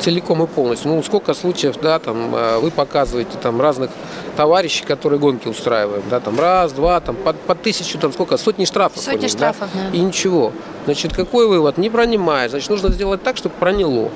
целиком 0.00 0.42
и 0.42 0.46
полностью. 0.46 0.92
Ну, 0.92 1.02
сколько 1.02 1.34
случаев, 1.34 1.76
да, 1.80 1.98
там, 1.98 2.34
э, 2.34 2.58
вы 2.58 2.70
показываете 2.70 3.38
там 3.40 3.60
разных 3.60 3.90
товарищей, 4.36 4.84
которые 4.84 5.18
гонки 5.18 5.48
устраивают, 5.48 6.08
да, 6.08 6.20
там, 6.20 6.38
раз, 6.38 6.72
два, 6.72 7.00
там, 7.00 7.16
по, 7.16 7.32
по 7.32 7.54
тысячу, 7.54 7.98
там, 7.98 8.12
сколько, 8.12 8.36
сотни 8.36 8.64
штрафов. 8.64 9.02
Сотни 9.02 9.16
ходит, 9.16 9.30
штрафов, 9.30 9.68
да? 9.74 9.90
да. 9.90 9.96
И 9.96 10.00
ничего. 10.00 10.52
Значит, 10.84 11.14
какой 11.14 11.48
вывод? 11.48 11.78
Не 11.78 11.90
пронимает. 11.90 12.50
Значит, 12.50 12.70
нужно 12.70 12.90
сделать 12.90 13.22
так, 13.22 13.36
чтобы 13.36 13.54
проняло. 13.58 14.10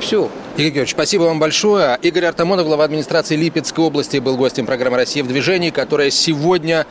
Все. 0.00 0.28
Игорь 0.56 0.70
Георгиевич, 0.72 0.90
спасибо 0.92 1.22
вам 1.24 1.38
большое. 1.38 1.98
Игорь 2.02 2.26
Артамонов, 2.26 2.66
глава 2.66 2.84
администрации 2.84 3.36
Липецкой 3.36 3.84
области, 3.84 4.18
был 4.18 4.36
гостем 4.36 4.66
программы 4.66 4.96
«Россия 4.96 5.22
в 5.22 5.26
движении», 5.26 5.70
которая 5.70 6.10
сегодня 6.10 6.86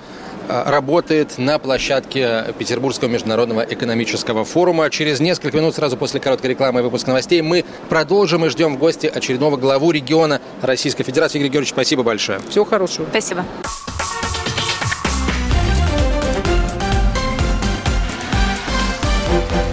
работает 0.48 1.38
на 1.38 1.60
площадке 1.60 2.54
Петербургского 2.58 3.10
международного 3.10 3.62
экономического 3.62 4.46
форума. 4.46 4.90
Через 4.90 5.20
несколько 5.20 5.58
минут, 5.58 5.76
сразу 5.76 5.98
после 5.98 6.20
короткой 6.20 6.52
рекламы 6.52 6.80
и 6.80 6.84
выпуска 6.84 7.10
новостей, 7.10 7.42
мы 7.42 7.66
продолжим 7.90 8.46
и 8.46 8.50
ждем 8.50 8.76
в 8.76 8.80
гости 8.80 9.08
очередного 9.08 9.58
главу 9.58 9.92
региона 9.92 10.42
Российской 10.62 11.04
Федерации. 11.04 11.40
Игорь 11.40 11.50
Георгиевич, 11.50 11.74
спасибо 11.74 12.04
большое. 12.04 12.40
Всего 12.50 12.66
хорошего. 12.66 13.08
Спасибо. 13.10 13.46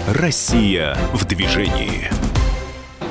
Россия 0.07 0.97
в 1.13 1.25
движении. 1.25 2.22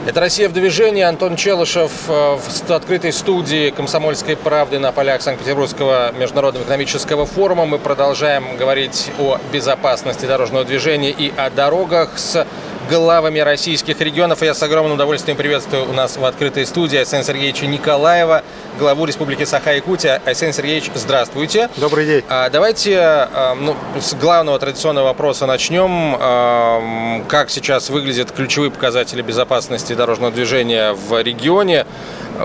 Это 0.04 0.18
«Россия 0.18 0.48
в 0.48 0.52
движении». 0.52 1.02
Антон 1.02 1.36
Челышев 1.36 1.92
э, 2.08 2.36
в 2.36 2.70
открытой 2.72 3.12
студии 3.12 3.70
«Комсомольской 3.70 4.34
правды» 4.36 4.80
на 4.80 4.90
полях 4.90 5.22
Санкт-Петербургского 5.22 6.10
международного 6.10 6.64
экономического 6.64 7.24
форума. 7.24 7.66
Мы 7.66 7.78
продолжаем 7.78 8.56
говорить 8.56 9.12
о 9.20 9.38
безопасности 9.52 10.26
дорожного 10.26 10.64
движения 10.64 11.10
и 11.10 11.32
о 11.36 11.50
дорогах 11.50 12.18
с 12.18 12.44
главами 12.88 13.38
российских 13.38 14.00
регионов. 14.00 14.42
я 14.42 14.54
с 14.54 14.62
огромным 14.62 14.94
удовольствием 14.94 15.36
приветствую 15.36 15.88
у 15.88 15.92
нас 15.92 16.16
в 16.16 16.24
открытой 16.24 16.66
студии 16.66 16.98
Айсена 16.98 17.22
Сергеевича 17.22 17.66
Николаева, 17.66 18.42
главу 18.78 19.04
Республики 19.04 19.44
Саха-Якутия. 19.44 20.20
Айсен 20.24 20.52
Сергеевич, 20.52 20.90
здравствуйте. 20.94 21.68
Добрый 21.76 22.06
день. 22.06 22.24
А, 22.28 22.50
давайте 22.50 22.98
а, 22.98 23.54
ну, 23.54 23.76
с 24.00 24.14
главного 24.14 24.58
традиционного 24.58 25.06
вопроса 25.06 25.46
начнем. 25.46 26.16
А, 26.18 27.22
как 27.28 27.50
сейчас 27.50 27.90
выглядят 27.90 28.32
ключевые 28.32 28.70
показатели 28.70 29.22
безопасности 29.22 29.94
дорожного 29.94 30.32
движения 30.32 30.92
в 30.92 31.20
регионе? 31.22 31.86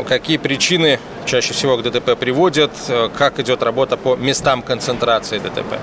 Какие 0.07 0.37
причины 0.37 0.99
чаще 1.25 1.53
всего 1.53 1.77
к 1.77 1.83
ДТП 1.83 2.17
приводят? 2.17 2.71
Как 3.17 3.39
идет 3.39 3.63
работа 3.63 3.97
по 3.97 4.15
местам 4.15 4.61
концентрации 4.61 5.39
ДТП? 5.39 5.75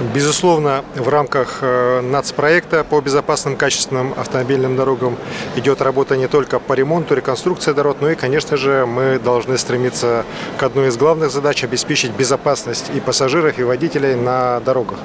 Безусловно, 0.00 0.84
в 0.96 1.08
рамках 1.08 1.58
э, 1.60 2.00
нацпроекта 2.00 2.82
по 2.82 3.00
безопасным 3.00 3.56
качественным 3.56 4.12
автомобильным 4.16 4.74
дорогам 4.74 5.16
идет 5.54 5.80
работа 5.80 6.16
не 6.16 6.26
только 6.26 6.58
по 6.58 6.72
ремонту, 6.72 7.14
реконструкции 7.14 7.72
дорог, 7.72 7.98
но 8.00 8.10
и, 8.10 8.16
конечно 8.16 8.56
же, 8.56 8.86
мы 8.86 9.20
должны 9.20 9.56
стремиться 9.56 10.24
к 10.58 10.62
одной 10.64 10.88
из 10.88 10.96
главных 10.96 11.30
задач– 11.30 11.62
обеспечить 11.64 12.10
безопасность 12.10 12.86
и 12.92 12.98
пассажиров, 12.98 13.56
и 13.60 13.62
водителей 13.62 14.16
на 14.16 14.58
дорогах. 14.60 14.98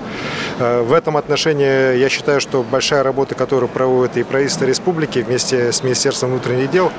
Э, 0.57 0.81
в 0.81 0.91
этом 0.93 1.17
отношении 1.17 1.95
я 1.95 2.09
считаю, 2.09 2.41
что 2.41 2.63
большая 2.63 3.03
работа, 3.03 3.35
которую 3.35 3.69
проводит 3.69 4.17
и 4.17 4.23
правительство 4.23 4.65
республики 4.65 5.19
вместе 5.19 5.71
с 5.71 5.83
Министерством 5.83 6.31
внутренних 6.31 6.71
дел, 6.71 6.91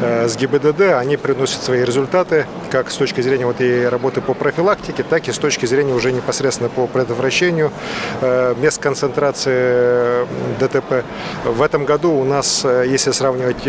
э, 0.00 0.28
с 0.28 0.36
ГИБДД, 0.36 0.92
они 0.92 1.16
приносят 1.16 1.60
свои 1.60 1.82
результаты, 1.82 2.46
как 2.70 2.92
с 2.92 2.96
точки 2.96 3.20
зрения 3.20 3.46
вот 3.46 3.60
и 3.60 3.84
работы 3.84 4.20
по 4.20 4.32
профилактике, 4.32 5.02
так 5.02 5.26
и 5.26 5.32
с 5.32 5.38
точки 5.38 5.66
зрения 5.66 5.92
уже 5.92 6.12
непосредственно 6.12 6.68
по 6.68 6.86
предотвращению 6.86 7.31
э, 7.40 8.54
мест 8.58 8.80
концентрации 8.80 10.26
ДТП. 10.58 11.04
В 11.44 11.62
этом 11.62 11.84
году 11.84 12.12
у 12.12 12.24
нас, 12.24 12.64
если 12.64 13.12
сравнивать 13.12 13.68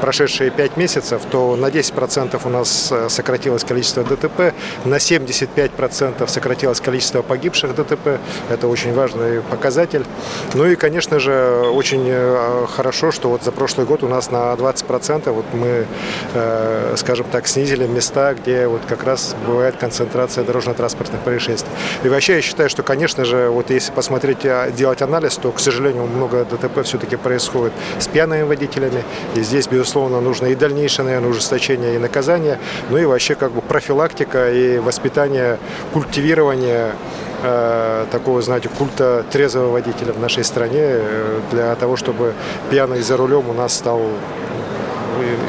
прошедшие 0.00 0.50
5 0.50 0.76
месяцев, 0.76 1.22
то 1.30 1.56
на 1.56 1.66
10% 1.66 2.40
у 2.44 2.48
нас 2.48 2.92
сократилось 3.08 3.64
количество 3.64 4.02
ДТП, 4.02 4.54
на 4.84 4.96
75% 4.96 6.28
сократилось 6.28 6.80
количество 6.80 7.22
погибших 7.22 7.74
ДТП. 7.74 8.18
Это 8.50 8.68
очень 8.68 8.92
важный 8.94 9.40
показатель. 9.42 10.04
Ну 10.54 10.66
и, 10.66 10.76
конечно 10.76 11.18
же, 11.18 11.70
очень 11.72 12.04
э, 12.06 12.66
хорошо, 12.74 13.12
что 13.12 13.28
вот 13.28 13.42
за 13.42 13.52
прошлый 13.52 13.86
год 13.86 14.02
у 14.02 14.08
нас 14.08 14.30
на 14.30 14.52
20% 14.54 15.30
вот 15.30 15.44
мы, 15.52 15.86
э, 16.34 16.94
скажем 16.96 17.26
так, 17.30 17.46
снизили 17.46 17.86
места, 17.86 18.34
где 18.34 18.66
вот 18.66 18.82
как 18.88 19.04
раз 19.04 19.34
бывает 19.46 19.76
концентрация 19.76 20.44
дорожно-транспортных 20.44 21.20
происшествий. 21.22 21.72
И 22.04 22.08
вообще 22.08 22.36
я 22.36 22.42
считаю, 22.42 22.68
что, 22.72 22.82
конечно 22.82 23.24
же, 23.24 23.48
вот 23.48 23.70
если 23.70 23.92
посмотреть, 23.92 24.44
а, 24.44 24.70
делать 24.70 25.02
анализ, 25.02 25.36
то, 25.36 25.52
к 25.52 25.60
сожалению, 25.60 26.06
много 26.06 26.44
ДТП 26.44 26.82
все-таки 26.82 27.16
происходит 27.16 27.72
с 28.00 28.08
пьяными 28.08 28.42
водителями. 28.42 29.04
И 29.36 29.42
здесь, 29.42 29.68
безусловно, 29.68 30.20
нужно 30.20 30.46
и 30.46 30.56
дальнейшее, 30.56 31.04
наверное, 31.06 31.30
ужесточение 31.30 31.94
и 31.94 31.98
наказание, 31.98 32.58
ну 32.90 32.98
и 32.98 33.04
вообще 33.04 33.36
как 33.36 33.52
бы 33.52 33.62
профилактика 33.62 34.50
и 34.50 34.78
воспитание, 34.78 35.58
культивирование 35.92 36.92
Э, 37.44 38.06
такого, 38.12 38.40
знаете, 38.40 38.68
культа 38.68 39.24
трезвого 39.32 39.72
водителя 39.72 40.12
в 40.12 40.20
нашей 40.20 40.44
стране 40.44 40.78
э, 40.80 41.40
для 41.50 41.74
того, 41.74 41.96
чтобы 41.96 42.34
пьяный 42.70 43.02
за 43.02 43.16
рулем 43.16 43.50
у 43.50 43.52
нас 43.52 43.74
стал 43.74 43.98
э, 43.98 44.02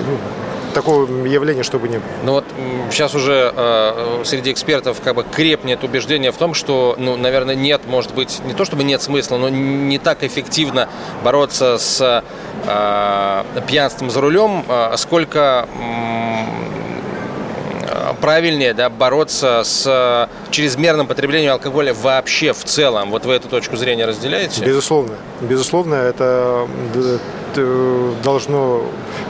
ну, 0.07 0.17
такого 0.73 1.05
явления, 1.27 1.61
чтобы 1.61 1.87
не 1.87 1.97
было. 1.97 2.07
Ну 2.23 2.42
сейчас 2.93 3.15
уже 3.15 3.53
э, 3.55 4.21
среди 4.25 4.51
экспертов 4.51 5.01
как 5.03 5.15
бы 5.15 5.23
крепнет 5.23 5.83
убеждение 5.83 6.31
в 6.31 6.37
том, 6.37 6.53
что, 6.53 6.95
ну, 6.97 7.17
наверное, 7.17 7.55
нет, 7.55 7.81
может 7.87 8.13
быть, 8.13 8.39
не 8.45 8.53
то 8.53 8.65
чтобы 8.65 8.83
нет 8.83 9.01
смысла, 9.01 9.37
но 9.37 9.49
не 9.49 9.97
так 9.99 10.23
эффективно 10.23 10.87
бороться 11.23 11.77
с 11.77 12.23
э, 12.65 13.61
пьянством 13.67 14.09
за 14.09 14.21
рулем, 14.21 14.63
э, 14.67 14.93
сколько 14.97 15.67
правильнее 18.21 18.73
да, 18.73 18.89
бороться 18.89 19.61
с 19.63 20.29
чрезмерным 20.49 21.07
потреблением 21.07 21.53
алкоголя 21.53 21.93
вообще 21.93 22.53
в 22.53 22.63
целом? 22.63 23.11
Вот 23.11 23.25
вы 23.25 23.33
эту 23.33 23.49
точку 23.49 23.75
зрения 23.75 24.05
разделяете? 24.05 24.63
Безусловно. 24.63 25.15
Безусловно, 25.41 25.95
это 25.95 26.67
Э, 27.55 28.13
должно 28.23 28.83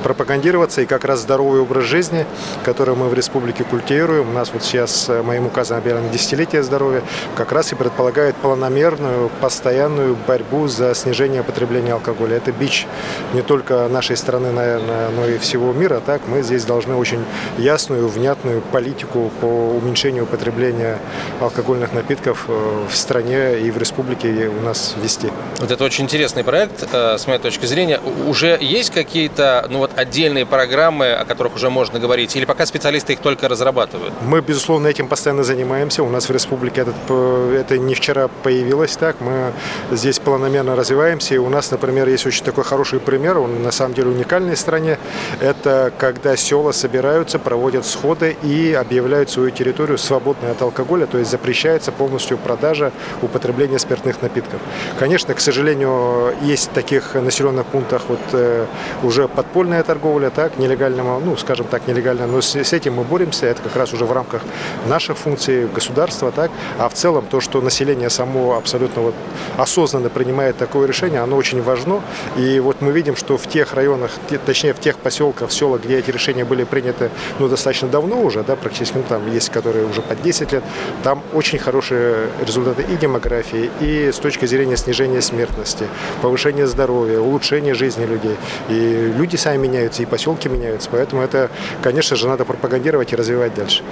пропагандироваться 0.04 0.82
и 0.82 0.86
как 0.86 1.06
раз 1.06 1.22
здоровый 1.22 1.62
образ 1.62 1.86
жизни, 1.86 2.26
который 2.64 2.96
мы 2.96 3.10
в 3.10 3.14
республике 3.14 3.64
культивируем. 3.64 4.30
У 4.30 4.34
нас 4.34 4.52
вот 4.54 4.64
сейчас 4.64 5.10
э, 5.10 5.22
моим 5.22 5.48
указом 5.48 5.78
объявлено 5.78 6.10
десятилетие 6.10 6.64
здоровья, 6.64 7.02
как 7.36 7.52
раз 7.52 7.72
и 7.72 7.76
предполагает 7.76 8.36
планомерную, 8.36 9.30
постоянную 9.42 10.18
борьбу 10.28 10.68
за 10.68 10.94
снижение 10.96 11.44
потребления 11.44 11.94
алкоголя. 11.94 12.38
Это 12.38 12.52
бич 12.52 12.88
не 13.34 13.42
только 13.42 13.88
нашей 13.88 14.18
страны, 14.18 14.52
наверное, 14.52 15.10
но 15.10 15.28
и 15.28 15.38
всего 15.38 15.74
мира. 15.74 16.02
Так 16.06 16.22
мы 16.28 16.42
здесь 16.44 16.66
должны 16.66 16.96
очень 16.96 17.24
ясную, 17.58 18.08
внятную 18.08 18.62
политику 18.62 19.32
по 19.42 19.46
уменьшению 19.46 20.26
потребления 20.26 21.00
алкогольных 21.40 21.94
напитков 21.94 22.46
э, 22.48 22.86
в 22.90 22.96
стране 22.96 23.60
и 23.60 23.72
в 23.72 23.78
республике 23.78 24.48
у 24.48 24.62
нас 24.62 24.96
вести. 25.02 25.30
Вот 25.60 25.72
это 25.72 25.84
очень 25.84 26.06
интересный 26.06 26.44
проект, 26.44 26.84
с 26.94 27.28
моей 27.28 27.40
точки 27.40 27.66
зрения 27.66 28.00
уже 28.28 28.58
есть 28.60 28.92
какие-то 28.92 29.68
ну 29.74 29.80
вот, 29.80 29.92
отдельные 29.96 30.46
программы, 30.46 31.14
о 31.14 31.26
которых 31.26 31.56
уже 31.56 31.70
можно 31.70 32.00
говорить, 32.00 32.36
или 32.36 32.46
пока 32.46 32.66
специалисты 32.66 33.14
их 33.14 33.20
только 33.20 33.48
разрабатывают? 33.48 34.14
Мы, 34.22 34.42
безусловно, 34.42 34.88
этим 34.88 35.08
постоянно 35.08 35.44
занимаемся. 35.44 36.04
У 36.04 36.10
нас 36.10 36.30
в 36.30 36.32
республике 36.32 36.82
этот, 36.82 36.96
это 37.10 37.80
не 37.80 37.96
вчера 37.96 38.28
появилось 38.44 38.96
так. 38.96 39.20
Мы 39.20 39.52
здесь 39.92 40.20
планомерно 40.20 40.76
развиваемся. 40.76 41.34
И 41.34 41.38
у 41.38 41.50
нас, 41.50 41.72
например, 41.72 42.08
есть 42.08 42.26
очень 42.28 42.44
такой 42.44 42.64
хороший 42.64 43.00
пример, 43.00 43.40
он 43.40 43.64
на 43.64 43.72
самом 43.72 43.96
деле 43.96 44.10
уникальный 44.10 44.54
в 44.54 44.60
стране. 44.60 45.00
Это 45.42 45.92
когда 45.98 46.38
села 46.38 46.72
собираются, 46.72 47.40
проводят 47.40 47.86
сходы 47.88 48.38
и 48.44 48.74
объявляют 48.74 49.32
свою 49.32 49.50
территорию 49.50 49.98
свободной 49.98 50.52
от 50.52 50.62
алкоголя, 50.62 51.08
то 51.08 51.18
есть 51.18 51.32
запрещается 51.32 51.92
полностью 51.92 52.38
продажа, 52.38 52.92
употребление 53.24 53.80
спиртных 53.80 54.22
напитков. 54.22 54.62
Конечно, 55.00 55.34
к 55.34 55.40
сожалению, 55.40 56.36
есть 56.44 56.70
в 56.70 56.74
таких 56.74 57.16
населенных 57.16 57.66
пунктах 57.66 58.04
вот 58.08 58.20
э, 58.34 58.68
уже 59.02 59.28
подпольная 59.64 59.84
торговля, 59.84 60.30
так, 60.30 60.58
нелегального, 60.60 61.20
ну, 61.20 61.38
скажем 61.38 61.68
так, 61.68 61.88
нелегально, 61.88 62.28
но 62.28 62.42
с, 62.42 62.54
с 62.54 62.74
этим 62.74 62.96
мы 62.96 63.04
боремся, 63.04 63.46
это 63.46 63.62
как 63.62 63.78
раз 63.78 63.94
уже 63.94 64.04
в 64.04 64.12
рамках 64.12 64.42
наших 64.88 65.18
функций 65.18 65.68
государства, 65.74 66.32
так, 66.32 66.52
а 66.78 66.90
в 66.90 66.94
целом 66.94 67.26
то, 67.30 67.40
что 67.40 67.62
население 67.62 68.10
само 68.10 68.58
абсолютно 68.58 69.04
вот 69.04 69.16
осознанно 69.58 70.10
принимает 70.10 70.58
такое 70.58 70.86
решение, 70.86 71.22
оно 71.22 71.38
очень 71.38 71.62
важно, 71.62 72.02
и 72.36 72.60
вот 72.60 72.82
мы 72.82 72.92
видим, 72.92 73.16
что 73.16 73.38
в 73.38 73.48
тех 73.48 73.74
районах, 73.74 74.12
точнее 74.46 74.74
в 74.74 74.80
тех 74.80 74.98
поселках, 74.98 75.50
селах, 75.50 75.82
где 75.84 76.00
эти 76.00 76.12
решения 76.12 76.44
были 76.44 76.66
приняты, 76.66 77.10
ну, 77.40 77.48
достаточно 77.48 77.88
давно 77.88 78.22
уже, 78.22 78.44
да, 78.44 78.58
практически, 78.58 78.98
ну, 78.98 79.04
там 79.08 79.32
есть, 79.32 79.50
которые 79.50 79.86
уже 79.86 80.02
под 80.02 80.22
10 80.22 80.52
лет, 80.52 80.64
там 81.04 81.22
очень 81.34 81.58
хорошие 81.58 82.28
результаты 82.46 82.84
и 82.94 82.98
демографии, 82.98 83.70
и 83.80 84.12
с 84.12 84.18
точки 84.18 84.46
зрения 84.46 84.76
снижения 84.76 85.22
смертности, 85.22 85.88
повышения 86.22 86.68
здоровья, 86.68 87.20
улучшения 87.20 87.74
жизни 87.74 88.06
людей. 88.06 88.36
И 88.68 89.14
люди 89.18 89.38
сами 89.38 89.53
меняются, 89.58 90.04
и 90.04 90.06
поселки 90.06 90.50
меняются. 90.50 90.90
Поэтому 90.92 91.22
это, 91.22 91.50
конечно 91.82 92.16
же, 92.16 92.28
надо 92.28 92.46
пропагандировать 92.46 93.14
и 93.14 93.16
развивать 93.16 93.54
дальше. 93.54 93.84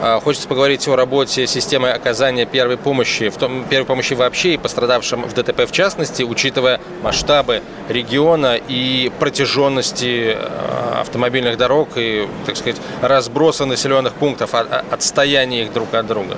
А, 0.00 0.20
хочется 0.20 0.48
поговорить 0.48 0.86
о 0.88 0.96
работе 0.96 1.46
системы 1.46 1.90
оказания 1.90 2.46
первой 2.46 2.76
помощи, 2.76 3.28
в 3.28 3.36
том, 3.36 3.64
первой 3.64 3.86
помощи 3.86 4.14
вообще 4.14 4.54
и 4.54 4.56
пострадавшим 4.58 5.22
в 5.24 5.34
ДТП 5.34 5.66
в 5.66 5.72
частности, 5.72 6.22
учитывая 6.22 6.80
масштабы 7.02 7.62
региона 7.88 8.56
и 8.56 9.10
протяженности 9.18 10.36
а, 10.36 11.00
автомобильных 11.00 11.56
дорог 11.56 11.90
и, 11.96 12.28
так 12.46 12.56
сказать, 12.56 12.80
разброса 13.02 13.64
населенных 13.64 14.14
пунктов, 14.14 14.54
отстояние 14.54 15.64
их 15.64 15.72
друг 15.72 15.92
от 15.94 16.06
друга. 16.06 16.36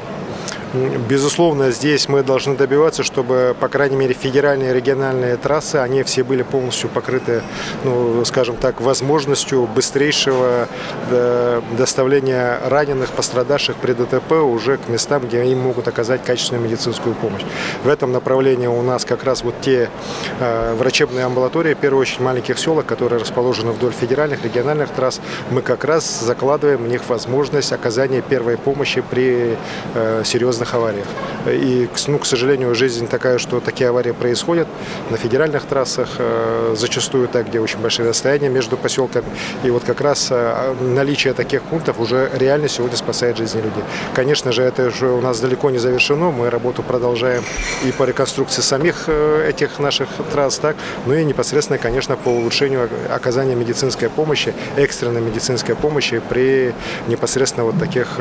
Безусловно, 0.72 1.72
здесь 1.72 2.08
мы 2.08 2.22
должны 2.22 2.54
добиваться, 2.54 3.02
чтобы, 3.02 3.56
по 3.58 3.66
крайней 3.66 3.96
мере, 3.96 4.14
федеральные 4.14 4.70
и 4.70 4.74
региональные 4.74 5.36
трассы, 5.36 5.76
они 5.76 6.04
все 6.04 6.22
были 6.22 6.44
полностью 6.44 6.88
покрыты, 6.88 7.42
ну, 7.82 8.24
скажем 8.24 8.56
так, 8.56 8.80
возможностью 8.80 9.66
быстрейшего 9.66 10.68
э, 11.10 11.60
доставления 11.76 12.60
раненых, 12.66 13.10
пострадавших 13.10 13.76
при 13.76 13.94
ДТП 13.94 14.32
уже 14.32 14.76
к 14.76 14.88
местам, 14.88 15.22
где 15.26 15.44
им 15.44 15.58
могут 15.58 15.88
оказать 15.88 16.22
качественную 16.22 16.64
медицинскую 16.64 17.16
помощь. 17.16 17.42
В 17.82 17.88
этом 17.88 18.12
направлении 18.12 18.68
у 18.68 18.82
нас 18.82 19.04
как 19.04 19.24
раз 19.24 19.42
вот 19.42 19.60
те 19.60 19.90
э, 20.38 20.74
врачебные 20.74 21.24
амбулатории, 21.24 21.74
в 21.74 21.78
первую 21.78 22.02
очередь 22.02 22.20
маленьких 22.20 22.56
селах, 22.60 22.86
которые 22.86 23.20
расположены 23.20 23.72
вдоль 23.72 23.92
федеральных, 23.92 24.44
региональных 24.44 24.90
трасс, 24.90 25.20
мы 25.50 25.62
как 25.62 25.82
раз 25.82 26.20
закладываем 26.20 26.84
в 26.84 26.88
них 26.88 27.08
возможность 27.08 27.72
оказания 27.72 28.22
первой 28.22 28.56
помощи 28.56 29.00
при 29.00 29.56
э, 29.94 30.22
серьезных 30.24 30.59
разных 30.60 30.74
авариях. 30.74 31.06
И, 31.46 31.88
ну, 32.06 32.18
к 32.18 32.26
сожалению, 32.26 32.74
жизнь 32.74 33.08
такая, 33.08 33.38
что 33.38 33.60
такие 33.60 33.88
аварии 33.88 34.12
происходят 34.12 34.68
на 35.10 35.16
федеральных 35.16 35.64
трассах, 35.64 36.08
э, 36.18 36.74
зачастую 36.76 37.28
так, 37.28 37.48
где 37.48 37.60
очень 37.60 37.80
большие 37.80 38.08
расстояния 38.08 38.48
между 38.48 38.76
поселками. 38.76 39.26
И 39.64 39.70
вот 39.70 39.84
как 39.84 40.00
раз 40.00 40.28
э, 40.30 40.74
наличие 40.80 41.32
таких 41.32 41.62
пунктов 41.62 42.00
уже 42.00 42.30
реально 42.34 42.68
сегодня 42.68 42.96
спасает 42.96 43.36
жизни 43.36 43.62
людей. 43.62 43.84
Конечно 44.14 44.52
же, 44.52 44.62
это 44.62 44.88
уже 44.88 45.06
у 45.06 45.20
нас 45.20 45.40
далеко 45.40 45.70
не 45.70 45.78
завершено. 45.78 46.30
Мы 46.30 46.50
работу 46.50 46.82
продолжаем 46.82 47.42
и 47.86 47.92
по 47.92 48.04
реконструкции 48.04 48.62
самих 48.62 49.04
э, 49.06 49.48
этих 49.48 49.78
наших 49.78 50.08
трасс, 50.32 50.58
так, 50.58 50.76
ну 51.06 51.14
и 51.14 51.24
непосредственно, 51.24 51.78
конечно, 51.78 52.16
по 52.16 52.28
улучшению 52.28 52.88
оказания 53.10 53.54
медицинской 53.54 54.08
помощи, 54.08 54.52
экстренной 54.76 55.20
медицинской 55.20 55.74
помощи 55.74 56.20
при 56.28 56.74
непосредственно 57.08 57.64
вот 57.64 57.78
таких 57.78 58.18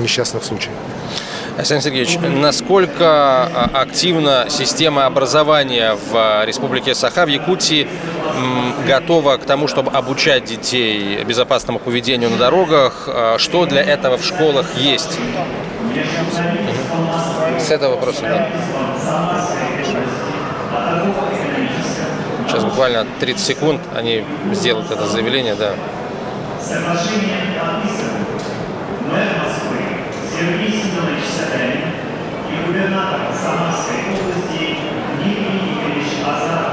несчастных 0.00 0.44
случаях. 0.44 0.74
Александр 1.56 1.84
Сергеевич, 1.84 2.18
насколько 2.18 3.04
а, 3.04 3.70
активна 3.74 4.46
система 4.48 5.04
образования 5.04 5.94
в 5.94 6.14
а, 6.14 6.44
Республике 6.46 6.94
Саха, 6.94 7.26
в 7.26 7.28
Якутии, 7.28 7.86
готова 8.86 9.36
к 9.36 9.44
тому, 9.44 9.68
чтобы 9.68 9.90
обучать 9.90 10.44
детей 10.44 11.22
безопасному 11.24 11.78
поведению 11.78 12.30
на 12.30 12.38
дорогах? 12.38 13.04
А, 13.06 13.36
что 13.38 13.66
для 13.66 13.82
этого 13.82 14.16
в 14.16 14.24
школах 14.24 14.66
есть? 14.76 15.18
С 17.60 17.70
этого 17.70 17.96
вопроса, 17.96 18.22
да. 18.22 18.48
Сейчас 22.48 22.64
буквально 22.64 23.06
30 23.20 23.44
секунд 23.44 23.80
они 23.94 24.24
сделают 24.52 24.90
это 24.90 25.06
заявление, 25.06 25.54
да. 25.54 25.74
Сергей 30.42 30.72
Семенович 30.72 31.22
Собянин 31.24 31.92
и 32.50 32.66
губернатор 32.66 33.20
Самарской 33.32 33.98
области 34.10 34.76
Дмитрий 35.16 35.62
Игоревич 35.70 36.10
Азаров. 36.26 36.72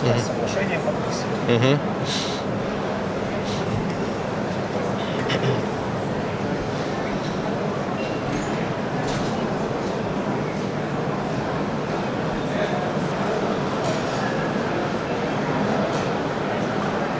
Сейчас 0.00 0.26
соглашение 0.26 0.78
подписывать. 0.78 1.78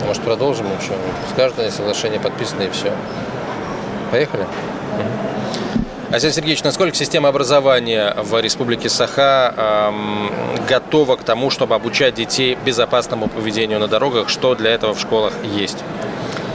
Может, 0.07 0.23
продолжим 0.23 0.67
еще? 0.81 0.93
Скажут 1.33 1.59
они, 1.59 1.71
соглашение 1.71 2.21
подписано 2.21 2.63
и 2.63 2.71
все. 2.71 2.93
Поехали? 4.11 4.47
Асиль 6.13 6.33
Сергеевич, 6.33 6.65
насколько 6.65 6.97
система 6.97 7.29
образования 7.29 8.15
в 8.17 8.41
Республике 8.41 8.89
Саха 8.89 9.55
эм, 9.57 10.31
готова 10.69 11.15
к 11.15 11.23
тому, 11.23 11.51
чтобы 11.51 11.77
обучать 11.77 12.15
детей 12.15 12.59
безопасному 12.65 13.29
поведению 13.29 13.79
на 13.79 13.87
дорогах? 13.87 14.29
Что 14.29 14.57
для 14.57 14.71
этого 14.71 14.95
в 14.95 15.01
школах 15.01 15.33
есть? 15.45 15.85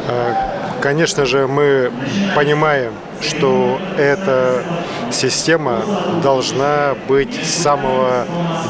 Э, 0.10 0.34
конечно 0.81 1.25
же, 1.25 1.47
мы 1.47 1.89
понимаем, 2.36 2.93
что 3.21 3.80
эта 3.97 4.63
система 5.12 5.82
должна 6.23 6.95
быть 7.08 7.34
с 7.43 7.62
самого 7.62 8.25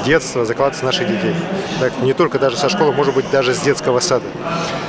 детства 0.05 0.45
закладываться 0.45 0.83
в 0.83 0.85
наших 0.85 1.07
детей. 1.07 1.33
Так, 1.79 1.93
не 2.01 2.13
только 2.13 2.39
даже 2.39 2.57
со 2.57 2.69
школы, 2.69 2.91
может 2.91 3.13
быть, 3.13 3.29
даже 3.31 3.53
с 3.53 3.59
детского 3.59 3.99
сада. 3.99 4.25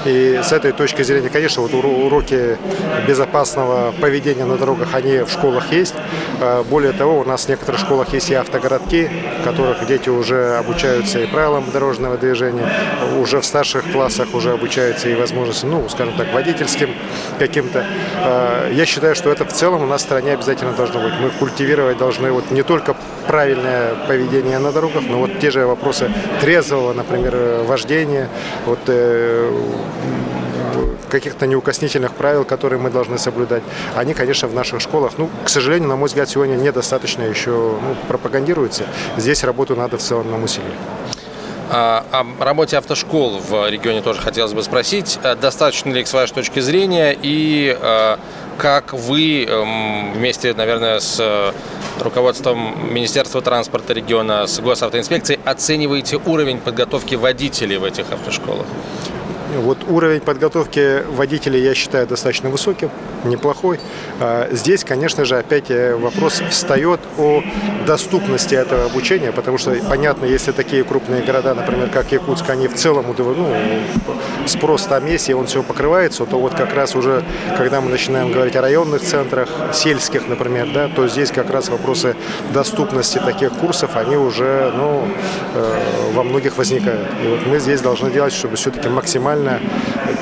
И 0.05 0.41
с 0.43 0.53
этой 0.53 0.73
точки 0.73 1.03
зрения, 1.03 1.29
конечно, 1.29 1.63
вот 1.63 1.75
уроки 1.75 2.59
безопасного 3.07 3.93
поведения 4.01 4.45
на 4.45 4.57
дорогах, 4.57 4.95
они 4.95 5.19
в 5.19 5.31
школах 5.31 5.73
есть. 5.73 5.95
А, 6.41 6.63
более 6.63 6.93
того, 6.93 7.19
у 7.21 7.25
нас 7.25 7.47
в 7.47 7.49
некоторых 7.49 7.81
школах 7.81 8.13
есть 8.13 8.31
и 8.31 8.35
автогородки, 8.35 9.11
в 9.41 9.45
которых 9.45 9.85
дети 9.87 10.09
уже 10.09 10.57
обучаются 10.59 11.21
и 11.21 11.27
правилам 11.27 11.65
дорожного 11.73 12.17
движения, 12.17 12.71
уже 13.21 13.41
в 13.41 13.45
старших 13.45 13.91
классах 13.91 14.35
уже 14.35 14.53
обучаются 14.53 15.09
и 15.09 15.15
возможностям, 15.15 15.71
ну, 15.71 15.89
скажем 15.89 16.15
так, 16.17 16.33
водительским 16.33 16.91
каким-то. 17.39 17.85
А, 18.19 18.71
я 18.71 18.87
считаю, 18.87 19.15
что 19.15 19.31
это 19.31 19.45
в 19.45 19.53
целом 19.57 19.83
у 19.83 19.87
нас 19.87 20.03
в 20.03 20.05
стране 20.05 20.35
обязательно 20.35 20.73
должно 20.73 21.01
быть. 21.01 21.15
Мы 21.21 21.31
культивировать 21.31 21.97
должны 21.99 22.31
вот 22.31 22.51
не 22.51 22.63
только 22.63 22.95
правильное 23.27 23.95
поведение 24.07 24.59
на 24.59 24.71
дорогах, 24.71 25.03
но 25.09 25.19
вот 25.19 25.39
те 25.41 25.51
же 25.51 25.67
вопросы 25.67 26.13
трезвого, 26.41 26.93
например, 26.93 27.65
вождения, 27.65 28.29
вот 28.67 28.79
э, 28.87 29.51
каких-то 31.09 31.47
неукоснительных 31.47 32.13
правил, 32.13 32.45
которые 32.45 32.79
мы 32.79 32.91
должны 32.91 33.19
соблюдать, 33.19 33.63
они, 33.95 34.15
конечно, 34.15 34.47
в 34.49 34.55
наших 34.55 34.81
школах, 34.81 35.13
ну, 35.17 35.31
к 35.45 35.49
сожалению, 35.49 35.89
на 35.89 35.97
мой 35.97 36.09
взгляд, 36.09 36.29
сегодня 36.29 36.57
недостаточно 36.57 37.23
еще 37.23 37.51
ну, 37.51 37.97
пропагандируются. 38.09 38.85
Здесь 39.17 39.43
работу 39.45 39.75
надо 39.75 39.97
в 39.97 40.03
целом 40.03 40.31
нам 40.31 40.45
усилить. 40.45 40.67
О 41.69 42.05
работе 42.39 42.79
автошкол 42.79 43.41
в 43.41 43.69
регионе 43.69 44.01
тоже 44.01 44.21
хотелось 44.21 44.53
бы 44.53 44.63
спросить. 44.63 45.19
Э, 45.23 45.35
достаточно 45.35 45.91
ли, 45.91 46.05
с 46.05 46.13
вашей 46.13 46.35
точки 46.35 46.61
зрения, 46.61 47.17
и 47.21 47.77
э, 47.81 48.17
как 48.59 48.93
вы 48.93 49.45
эм, 49.45 50.13
вместе, 50.13 50.55
наверное, 50.55 51.01
с 51.01 51.19
э, 51.21 51.53
руководством 52.03 52.93
Министерства 52.93 53.43
транспорта 53.43 53.93
региона, 53.93 54.47
с 54.47 54.59
госавтоинспекцией 54.61 55.41
оцениваете 55.45 56.19
уровень 56.25 56.59
подготовки 56.59 57.15
водителей 57.15 57.77
в 57.77 57.85
этих 57.85 58.11
автошколах? 58.13 58.67
Вот 59.55 59.79
уровень 59.89 60.21
подготовки 60.21 61.03
водителей 61.13 61.63
я 61.63 61.75
считаю 61.75 62.07
достаточно 62.07 62.51
высоким, 62.51 62.91
неплохой. 63.25 63.79
А, 64.21 64.49
здесь, 64.51 64.85
конечно 64.85 65.25
же, 65.25 65.39
опять 65.39 65.71
э, 65.71 65.95
вопрос 65.95 66.43
встает 66.51 67.01
о 67.19 67.43
доступности 67.87 68.55
этого 68.55 68.87
обучения, 68.87 69.33
потому 69.33 69.59
что, 69.59 69.75
понятно, 69.89 70.25
если 70.25 70.53
такие 70.53 70.83
крупные 70.85 71.23
города, 71.23 71.55
например, 71.55 71.91
как 71.91 72.11
Якутск, 72.13 72.49
они 72.51 72.67
в 72.67 72.75
целом, 72.75 73.07
ну, 73.17 73.55
спрос 74.47 74.83
там 74.83 75.07
есть, 75.07 75.29
и 75.29 75.35
он 75.35 75.47
все 75.47 75.63
покрывается, 75.63 76.27
то 76.27 76.39
вот 76.39 76.55
как 76.55 76.75
раз 76.75 76.97
уже, 76.97 77.23
когда 77.57 77.81
мы 77.81 77.91
начинаем 77.91 78.33
говорить 78.33 78.57
о 78.57 78.63
районных 78.63 79.03
центрах, 79.03 79.49
сельских, 79.73 80.27
например, 80.29 80.69
да, 80.73 80.89
то 80.89 81.07
здесь 81.09 81.31
как 81.31 81.51
раз 81.51 81.69
вопросы 81.69 82.17
доступности 82.53 83.19
таких 83.19 83.53
курсов, 83.53 83.97
они 83.97 84.17
уже, 84.17 84.73
ну, 84.75 85.07
э, 85.55 85.81
во 86.13 86.23
многих 86.25 86.57
возникают. 86.57 87.09
И 87.25 87.29
вот 87.29 87.47
мы 87.47 87.61
здесь 87.61 87.81
должны 87.81 88.11
делать, 88.11 88.33
чтобы 88.33 88.57
все-таки 88.57 88.89
максимально 88.89 89.36
максимально 89.37 89.61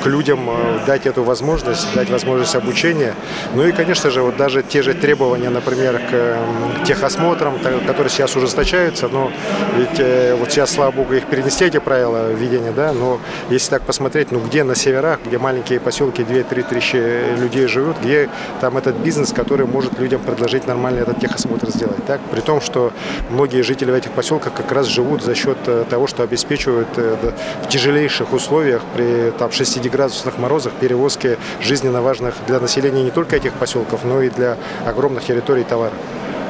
к 0.03 0.05
людям 0.07 0.49
э, 0.49 0.85
дать 0.85 1.05
эту 1.05 1.23
возможность, 1.23 1.93
дать 1.95 2.09
возможность 2.09 2.55
обучения. 2.55 3.13
Ну 3.53 3.65
и, 3.65 3.71
конечно 3.71 4.09
же, 4.09 4.21
вот 4.21 4.37
даже 4.37 4.63
те 4.63 4.81
же 4.81 4.93
требования, 4.93 5.49
например, 5.49 5.99
к 5.99 6.85
техосмотрам, 6.85 7.57
которые 7.59 8.09
сейчас 8.09 8.35
ужесточаются, 8.35 9.07
но 9.07 9.31
ведь 9.77 9.99
э, 9.99 10.35
вот 10.35 10.51
сейчас, 10.51 10.71
слава 10.71 10.91
богу, 10.91 11.13
их 11.13 11.25
перенести, 11.25 11.65
эти 11.65 11.79
правила 11.79 12.31
введения, 12.31 12.71
да, 12.71 12.93
но 12.93 13.19
если 13.49 13.71
так 13.71 13.83
посмотреть, 13.83 14.31
ну 14.31 14.39
где 14.39 14.63
на 14.63 14.75
северах, 14.75 15.19
где 15.25 15.37
маленькие 15.37 15.79
поселки, 15.79 16.21
2-3 16.21 16.69
тысячи 16.69 17.39
людей 17.39 17.67
живут, 17.67 17.97
где 18.01 18.29
там 18.61 18.77
этот 18.77 18.95
бизнес, 18.97 19.31
который 19.31 19.65
может 19.65 19.99
людям 19.99 20.21
предложить 20.21 20.67
нормальный 20.67 21.01
этот 21.01 21.19
техосмотр 21.19 21.69
сделать, 21.69 22.05
так? 22.05 22.19
При 22.31 22.41
том, 22.41 22.61
что 22.61 22.91
многие 23.29 23.61
жители 23.61 23.91
в 23.91 23.93
этих 23.93 24.11
поселках 24.11 24.53
как 24.53 24.71
раз 24.71 24.87
живут 24.87 25.23
за 25.23 25.35
счет 25.35 25.57
э, 25.67 25.85
того, 25.89 26.07
что 26.07 26.23
обеспечивают 26.23 26.87
в 26.95 27.67
тяжелейших 27.69 28.33
условиях 28.33 28.81
при 28.95 29.04
там 29.37 29.49
60-градусных 29.49 30.39
морозах 30.39 30.73
перевозки 30.73 31.37
жизненно 31.61 32.01
важных 32.01 32.35
для 32.47 32.59
населения 32.59 33.03
не 33.03 33.11
только 33.11 33.35
этих 33.35 33.53
поселков, 33.53 34.03
но 34.03 34.21
и 34.21 34.29
для 34.29 34.57
огромных 34.85 35.25
территорий 35.25 35.63
товаров. 35.63 35.97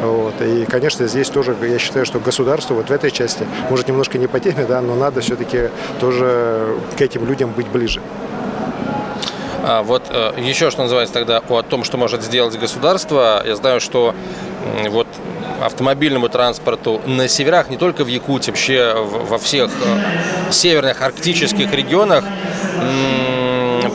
Вот. 0.02 0.42
И, 0.42 0.66
конечно, 0.66 1.08
здесь 1.08 1.30
тоже, 1.30 1.56
я 1.62 1.80
считаю, 1.80 2.06
что 2.06 2.20
государство 2.20 2.74
вот 2.74 2.90
в 2.90 2.92
этой 2.92 3.12
части, 3.12 3.46
может, 3.70 3.88
немножко 3.88 4.18
не 4.18 4.28
по 4.28 4.40
теме, 4.40 4.66
да, 4.68 4.82
но 4.82 4.96
надо 4.96 5.22
все-таки 5.22 5.70
тоже 6.00 6.76
к 6.98 7.02
этим 7.02 7.26
людям 7.26 7.52
быть 7.52 7.68
ближе. 7.68 8.02
А 9.68 9.82
вот 9.82 10.04
э, 10.10 10.34
еще 10.38 10.70
что 10.70 10.84
называется 10.84 11.14
тогда 11.14 11.42
о 11.50 11.64
том, 11.64 11.84
что 11.84 11.98
может 11.98 12.22
сделать 12.22 12.58
государство. 12.60 13.42
Я 13.44 13.56
знаю, 13.56 13.80
что 13.80 14.14
вот 14.90 15.08
автомобильному 15.62 16.30
транспорту 16.30 17.02
на 17.06 17.28
северах, 17.28 17.70
не 17.70 17.78
только 17.78 18.04
в 18.04 18.08
Якутии, 18.08 18.52
вообще 18.52 18.94
во 18.96 19.38
всех 19.38 19.72
э, 19.72 20.52
северных 20.52 21.02
арктических 21.02 21.74
регионах 21.74 22.24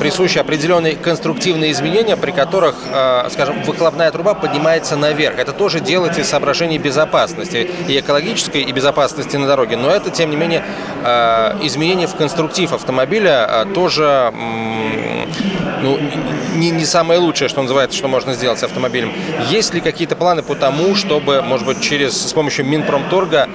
присущи 0.01 0.39
определенные 0.39 0.97
конструктивные 0.97 1.73
изменения, 1.73 2.17
при 2.17 2.31
которых, 2.31 2.75
э, 2.91 3.29
скажем, 3.31 3.63
выхлопная 3.63 4.11
труба 4.11 4.33
поднимается 4.33 4.97
наверх. 4.97 5.39
Это 5.39 5.53
тоже 5.53 5.81
делается 5.81 6.23
из 6.23 6.29
соображений 6.29 6.79
безопасности, 6.79 7.71
и 7.87 8.01
экологической, 8.01 8.63
и 8.63 8.73
безопасности 8.73 9.37
на 9.37 9.47
дороге. 9.47 9.77
Но 9.77 9.91
это, 9.91 10.11
тем 10.11 10.31
не 10.31 10.37
менее, 10.37 10.65
э, 11.05 11.59
изменение 11.63 12.07
в 12.07 12.17
конструктив 12.17 12.73
автомобиля 12.73 13.67
тоже 13.75 14.33
ну, 15.83 15.99
не, 16.57 16.71
не 16.71 16.85
самое 16.87 17.21
лучшее, 17.21 17.49
что 17.49 17.61
называется, 17.61 17.97
что 17.97 18.09
можно 18.09 18.33
сделать 18.33 18.59
с 18.59 18.63
автомобилем. 18.63 19.13
Есть 19.51 19.75
ли 19.75 19.81
какие-то 19.81 20.17
планы 20.17 20.43
по 20.43 20.55
тому, 20.55 20.95
чтобы, 20.95 21.43
может 21.43 21.67
быть, 21.67 21.81
через, 21.83 22.17
с 22.17 22.33
помощью 22.33 22.65
Минпромторга 22.65 23.49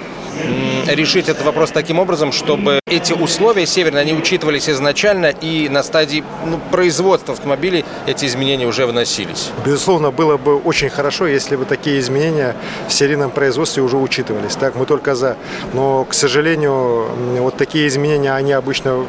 решить 0.88 1.30
этот 1.30 1.46
вопрос 1.46 1.72
таким 1.72 2.00
образом, 2.00 2.32
чтобы 2.32 2.80
эти 2.88 3.14
условия 3.14 3.66
северные, 3.66 4.02
они 4.02 4.14
учитывались 4.14 4.70
изначально 4.70 5.28
и 5.28 5.70
на 5.70 5.84
стадии 5.84 6.24
ну, 6.46 6.60
производства 6.72 7.34
автомобилей 7.34 7.86
эти 8.06 8.26
изменения 8.26 8.68
уже 8.68 8.86
вносились? 8.86 9.52
Безусловно, 9.66 10.12
было 10.12 10.38
бы 10.38 10.58
очень 10.58 10.90
хорошо, 10.90 11.28
если 11.28 11.56
бы 11.56 11.66
такие 11.66 12.00
изменения 12.00 12.56
в 12.88 12.94
серийном 12.94 13.32
производстве 13.32 13.84
уже 13.84 13.98
учитывались. 13.98 14.56
Так, 14.56 14.76
мы 14.76 14.86
только 14.86 15.16
за. 15.16 15.38
Но, 15.74 16.06
к 16.06 16.14
сожалению, 16.14 17.08
вот 17.40 17.58
такие 17.58 17.88
изменения, 17.88 18.34
они 18.34 18.54
обычно 18.54 19.06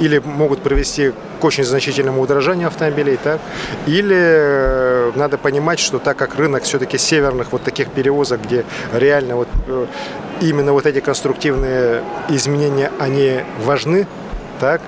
или 0.00 0.18
могут 0.18 0.62
привести 0.62 1.12
к 1.40 1.44
очень 1.44 1.64
значительному 1.64 2.20
удорожанию 2.20 2.68
автомобилей, 2.68 3.18
так, 3.22 3.40
или 3.86 4.16
э, 4.16 5.12
надо 5.14 5.38
понимать, 5.38 5.78
что 5.78 5.98
так 5.98 6.16
как 6.16 6.36
рынок 6.36 6.64
все-таки 6.64 6.98
северных 6.98 7.52
вот 7.52 7.62
таких 7.62 7.90
перевозок, 7.90 8.42
где 8.42 8.64
реально 8.92 9.36
вот 9.36 9.48
э, 9.66 9.86
именно 10.40 10.72
вот 10.72 10.86
эти 10.86 11.00
конструктивные 11.00 12.02
изменения, 12.28 12.90
они 12.98 13.40
важны, 13.64 14.06
так, 14.58 14.80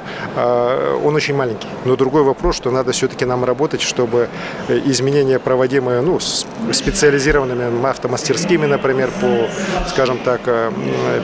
он 1.04 1.14
очень 1.14 1.34
маленький. 1.34 1.68
Но 1.84 1.96
другой 1.96 2.22
вопрос, 2.22 2.56
что 2.56 2.70
надо 2.70 2.92
все-таки 2.92 3.24
нам 3.24 3.44
работать, 3.44 3.80
чтобы 3.80 4.28
изменения, 4.68 5.38
проводимые 5.38 6.00
ну, 6.00 6.18
специализированными 6.20 7.86
автомастерскими, 7.88 8.66
например, 8.66 9.10
по, 9.20 9.48
скажем 9.88 10.18
так, 10.18 10.40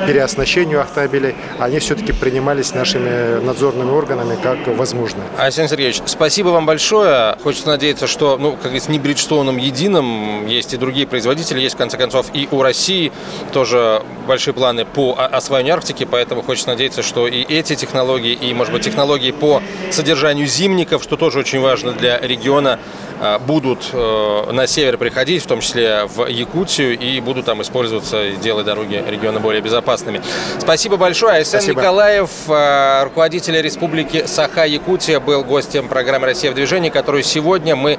переоснащению 0.06 0.80
автомобилей, 0.80 1.34
они 1.58 1.78
все-таки 1.78 2.12
принимались 2.12 2.74
нашими 2.74 3.40
надзорными 3.44 3.90
органами 3.90 4.36
как 4.42 4.66
возможно. 4.76 5.22
Александр 5.38 5.70
Сергеевич, 5.70 6.02
спасибо 6.06 6.48
вам 6.48 6.66
большое. 6.66 7.36
Хочется 7.42 7.68
надеяться, 7.68 8.06
что, 8.06 8.36
ну, 8.38 8.52
как 8.52 8.62
говорится, 8.62 8.90
не 8.90 8.98
Бриджстоуном 8.98 9.56
единым, 9.56 10.46
есть 10.46 10.74
и 10.74 10.76
другие 10.76 11.06
производители, 11.06 11.60
есть, 11.60 11.74
в 11.74 11.78
конце 11.78 11.96
концов, 11.96 12.26
и 12.32 12.48
у 12.50 12.62
России 12.62 13.12
тоже 13.52 14.02
большие 14.26 14.54
планы 14.54 14.84
по 14.84 15.14
освоению 15.18 15.74
Арктики, 15.74 16.04
поэтому 16.04 16.42
хочется 16.42 16.68
надеяться, 16.68 17.02
что 17.02 17.26
и 17.28 17.42
эти 17.42 17.74
технологии, 17.74 18.35
и, 18.40 18.54
может 18.54 18.72
быть, 18.72 18.84
технологии 18.84 19.30
по 19.32 19.62
содержанию 19.90 20.46
зимников, 20.46 21.02
что 21.02 21.16
тоже 21.16 21.38
очень 21.38 21.60
важно 21.60 21.92
для 21.92 22.18
региона, 22.20 22.78
Э, 23.18 23.38
будут 23.38 23.90
э, 23.92 24.50
на 24.52 24.66
север 24.66 24.98
приходить, 24.98 25.42
в 25.42 25.46
том 25.46 25.60
числе 25.60 26.04
в 26.04 26.26
Якутию, 26.26 26.98
и 26.98 27.20
будут 27.20 27.46
там 27.46 27.62
использоваться 27.62 28.24
и 28.24 28.36
делать 28.36 28.66
дороги 28.66 29.02
региона 29.06 29.40
более 29.40 29.62
безопасными. 29.62 30.20
Спасибо 30.58 30.96
большое. 30.96 31.36
Айсен 31.36 31.60
Спасибо. 31.60 31.80
Николаев, 31.80 32.30
э, 32.48 33.04
руководитель 33.04 33.60
Республики 33.60 34.24
Саха-Якутия, 34.26 35.20
был 35.20 35.44
гостем 35.44 35.88
программы 35.88 36.26
«Россия 36.26 36.50
в 36.50 36.54
движении», 36.54 36.90
которую 36.90 37.22
сегодня 37.22 37.76
мы 37.76 37.98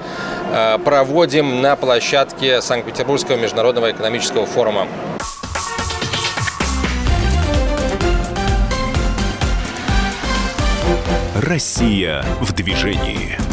проводим 0.86 1.62
на 1.62 1.76
площадке 1.76 2.62
Санкт-Петербургского 2.62 3.36
международного 3.36 3.92
экономического 3.92 4.46
форума. 4.46 4.88
Россия 11.48 12.26
в 12.42 12.52
движении. 12.52 13.47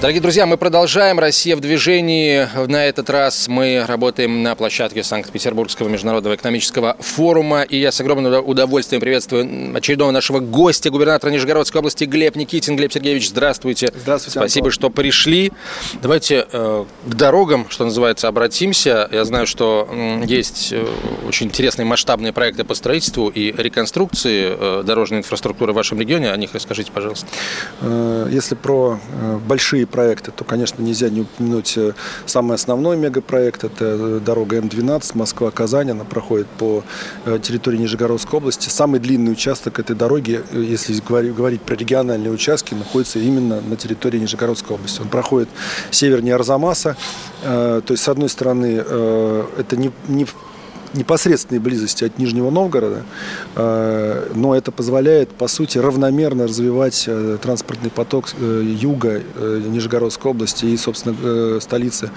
Дорогие 0.00 0.22
друзья, 0.22 0.46
мы 0.46 0.56
продолжаем. 0.56 1.18
Россия 1.18 1.54
в 1.54 1.60
движении. 1.60 2.48
На 2.68 2.86
этот 2.86 3.10
раз 3.10 3.48
мы 3.48 3.84
работаем 3.86 4.42
на 4.42 4.54
площадке 4.54 5.02
Санкт-Петербургского 5.02 5.88
международного 5.88 6.36
экономического 6.36 6.96
форума. 7.00 7.60
И 7.64 7.78
я 7.78 7.92
с 7.92 8.00
огромным 8.00 8.42
удовольствием 8.48 9.02
приветствую 9.02 9.76
очередного 9.76 10.10
нашего 10.10 10.38
гостя, 10.40 10.88
губернатора 10.88 11.30
Нижегородской 11.30 11.80
области 11.80 12.04
Глеб 12.04 12.34
Никитин. 12.36 12.76
Глеб 12.76 12.94
Сергеевич, 12.94 13.28
здравствуйте. 13.28 13.92
Здравствуйте. 13.94 14.38
Спасибо, 14.38 14.68
Антон. 14.68 14.72
что 14.72 14.88
пришли. 14.88 15.52
Давайте 16.00 16.46
э, 16.50 16.84
к 17.06 17.14
дорогам, 17.14 17.66
что 17.68 17.84
называется, 17.84 18.26
обратимся. 18.26 19.06
Я 19.12 19.26
знаю, 19.26 19.46
что 19.46 19.86
э, 19.92 20.22
есть 20.24 20.72
э, 20.72 20.82
очень 21.28 21.48
интересные 21.48 21.84
масштабные 21.84 22.32
проекты 22.32 22.64
по 22.64 22.72
строительству 22.72 23.28
и 23.28 23.52
реконструкции 23.54 24.56
э, 24.58 24.82
дорожной 24.82 25.18
инфраструктуры 25.18 25.74
в 25.74 25.76
вашем 25.76 26.00
регионе. 26.00 26.30
О 26.30 26.36
них 26.38 26.54
расскажите, 26.54 26.90
пожалуйста. 26.90 27.26
Э, 27.82 28.28
если 28.30 28.54
про 28.54 28.98
э, 29.20 29.38
большие 29.46 29.89
проекты, 29.90 30.30
то, 30.30 30.44
конечно, 30.44 30.82
нельзя 30.82 31.08
не 31.10 31.22
упомянуть 31.22 31.76
э, 31.76 31.92
самый 32.26 32.54
основной 32.54 32.96
мегапроект. 32.96 33.64
Это 33.64 33.84
э, 33.84 34.20
дорога 34.24 34.58
М12 34.58 35.12
Москва-Казань. 35.14 35.90
Она 35.90 36.04
проходит 36.04 36.46
по 36.46 36.82
э, 37.24 37.38
территории 37.42 37.78
Нижегородской 37.78 38.38
области. 38.38 38.68
Самый 38.68 39.00
длинный 39.00 39.32
участок 39.32 39.78
этой 39.78 39.96
дороги, 39.96 40.42
если 40.52 40.98
говорить 41.00 41.62
про 41.62 41.74
региональные 41.74 42.32
участки, 42.32 42.74
находится 42.74 43.18
именно 43.18 43.60
на 43.60 43.76
территории 43.76 44.18
Нижегородской 44.18 44.76
области. 44.76 45.00
Он 45.00 45.08
проходит 45.08 45.48
севернее 45.90 46.34
Арзамаса. 46.34 46.96
То 47.42 47.82
есть, 47.88 48.02
с 48.02 48.08
одной 48.08 48.28
стороны, 48.28 48.66
это 48.66 49.76
не, 49.76 49.90
не 50.08 50.26
непосредственной 50.94 51.60
близости 51.60 52.04
от 52.04 52.18
Нижнего 52.18 52.50
Новгорода, 52.50 53.04
э, 53.54 54.30
но 54.34 54.54
это 54.54 54.72
позволяет, 54.72 55.30
по 55.30 55.48
сути, 55.48 55.78
равномерно 55.78 56.44
развивать 56.44 57.04
э, 57.06 57.38
транспортный 57.40 57.90
поток 57.90 58.30
э, 58.38 58.62
юга 58.64 59.22
Нижегородской 59.38 60.30
области 60.30 60.66
и, 60.66 60.76
собственно, 60.76 61.60
столицы 61.60 62.10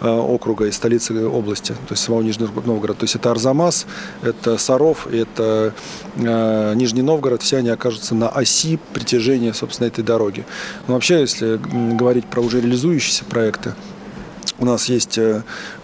округа 0.00 0.66
и 0.66 0.72
столицы 0.72 1.26
области, 1.26 1.72
то 1.72 1.92
есть 1.92 2.02
самого 2.02 2.22
Нижнего 2.22 2.60
Новгорода. 2.64 3.00
То 3.00 3.04
есть 3.04 3.16
это 3.16 3.30
Арзамас, 3.30 3.86
это 4.22 4.58
Саров, 4.58 5.06
это 5.06 5.74
Нижний 6.16 7.02
Новгород, 7.02 7.42
все 7.42 7.58
они 7.58 7.70
окажутся 7.70 8.14
на 8.14 8.28
оси 8.28 8.78
притяжения, 8.92 9.52
собственно, 9.52 9.88
этой 9.88 10.04
дороги. 10.04 10.44
Но 10.86 10.94
вообще, 10.94 11.20
если 11.20 11.60
говорить 11.94 12.26
про 12.26 12.40
уже 12.40 12.60
реализующиеся 12.60 13.24
проекты, 13.24 13.74
у 14.58 14.64
нас 14.64 14.86
есть 14.86 15.18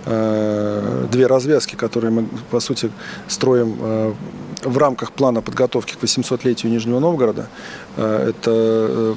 две 0.07 1.26
развязки, 1.26 1.74
которые 1.74 2.12
мы, 2.12 2.28
по 2.50 2.61
сути, 2.61 2.90
строим 3.26 3.76
э, 3.80 4.14
в 4.62 4.78
рамках 4.78 5.12
плана 5.12 5.42
подготовки 5.42 5.94
к 5.94 6.02
800-летию 6.02 6.70
Нижнего 6.70 7.00
Новгорода. 7.00 7.48
Э, 7.96 8.30
это 8.30 9.16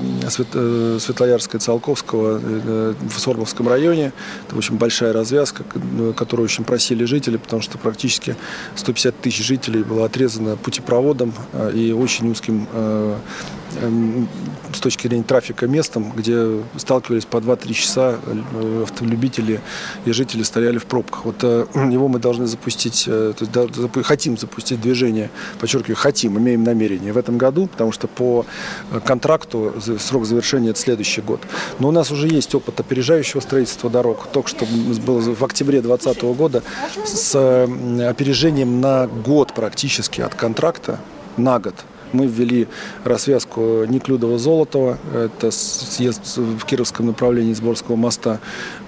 Светлоярская 0.99 1.61
Циолковского 1.61 2.39
в 2.39 3.19
Сормовском 3.19 3.67
районе. 3.67 4.13
Это 4.47 4.57
очень 4.57 4.77
большая 4.77 5.13
развязка, 5.13 5.63
которую 6.17 6.45
очень 6.45 6.63
просили 6.63 7.05
жители, 7.05 7.37
потому 7.37 7.61
что 7.61 7.77
практически 7.77 8.35
150 8.75 9.15
тысяч 9.21 9.45
жителей 9.45 9.83
было 9.83 10.05
отрезано 10.05 10.55
путепроводом 10.55 11.33
и 11.73 11.91
очень 11.91 12.31
узким 12.31 12.67
с 14.74 14.80
точки 14.80 15.07
зрения 15.07 15.24
трафика 15.24 15.67
местом, 15.67 16.11
где 16.15 16.59
сталкивались 16.78 17.26
по 17.26 17.38
2-3 17.38 17.74
часа 17.74 18.20
автолюбители 18.84 19.61
и 20.05 20.11
жители 20.11 20.43
стояли 20.43 20.78
в 20.78 20.86
пробках. 20.86 21.26
Вот 21.26 21.43
э, 21.43 21.65
его 21.91 22.07
мы 22.07 22.20
должны 22.20 22.47
запустить, 22.47 23.05
э, 23.07 23.34
то 23.38 23.63
есть 23.63 24.05
хотим 24.05 24.38
запустить 24.38 24.82
движение, 24.82 25.30
подчеркиваю, 25.59 25.95
хотим, 25.95 26.38
имеем 26.38 26.63
намерение 26.63 27.13
в 27.13 27.17
этом 27.17 27.38
году, 27.38 27.67
потому 27.67 27.91
что 27.91 28.07
по 28.07 28.45
э, 28.91 28.99
контракту 28.99 29.74
срок 29.99 30.26
завершения 30.26 30.70
это 30.70 30.80
следующий 30.80 31.22
год. 31.22 31.41
Но 31.80 31.89
у 31.89 31.91
нас 31.91 32.11
уже 32.11 32.28
есть 32.28 32.53
опыт 32.55 32.80
опережающего 32.80 33.39
строительства 33.39 33.89
дорог. 33.89 34.28
Только 34.32 34.49
что 34.49 34.65
было 35.05 35.20
в 35.20 35.43
октябре 35.43 35.82
2020 35.82 36.24
года 36.38 36.63
с 37.05 37.36
опережением 37.36 38.82
на 38.82 39.07
год 39.07 39.53
практически 39.53 40.22
от 40.22 40.36
контракта 40.36 40.99
на 41.38 41.59
год 41.59 41.76
мы 42.14 42.28
ввели 42.28 42.68
развязку 43.03 43.86
Неклюдова-Золотого. 43.86 44.97
Это 45.14 45.51
съезд 45.51 46.38
в 46.38 46.66
Кировском 46.66 47.07
направлении 47.07 47.53
Сборского 47.53 47.95
моста. 47.95 48.39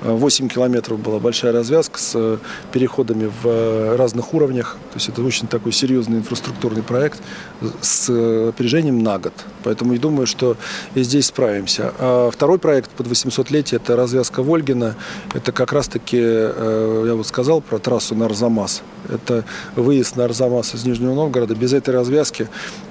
8 0.03 0.47
километров 0.47 0.99
была 0.99 1.19
большая 1.19 1.51
развязка 1.51 1.99
с 1.99 2.39
переходами 2.71 3.31
в 3.43 3.95
разных 3.97 4.33
уровнях. 4.33 4.77
То 4.91 4.97
есть 4.97 5.09
это 5.09 5.21
очень 5.21 5.47
такой 5.47 5.71
серьезный 5.71 6.17
инфраструктурный 6.17 6.83
проект 6.83 7.21
с 7.81 8.09
опережением 8.49 9.03
на 9.03 9.19
год. 9.19 9.33
Поэтому 9.63 9.93
я 9.93 9.99
думаю, 9.99 10.25
что 10.25 10.57
и 10.95 11.03
здесь 11.03 11.27
справимся. 11.27 11.93
А 11.99 12.29
второй 12.31 12.57
проект 12.57 12.89
под 12.91 13.07
800-летие– 13.07 13.75
это 13.77 13.95
развязка 13.95 14.41
Вольгина. 14.41 14.95
Это 15.33 15.51
как 15.51 15.71
раз-таки, 15.73 16.17
э, 16.19 17.03
я 17.07 17.15
вот 17.15 17.27
сказал 17.27 17.61
про 17.61 17.77
трассу 17.77 18.15
на 18.15 18.25
Арзамас. 18.25 18.81
Это 19.09 19.43
выезд 19.75 20.15
на 20.15 20.25
Арзамас 20.25 20.73
из 20.73 20.85
Нижнего 20.85 21.13
Новгорода. 21.13 21.55
Без 21.55 21.73
этой 21.73 21.93
развязки 21.93 22.47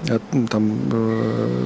э, 0.07 0.20
там, 0.49 0.73
э, 0.93 1.65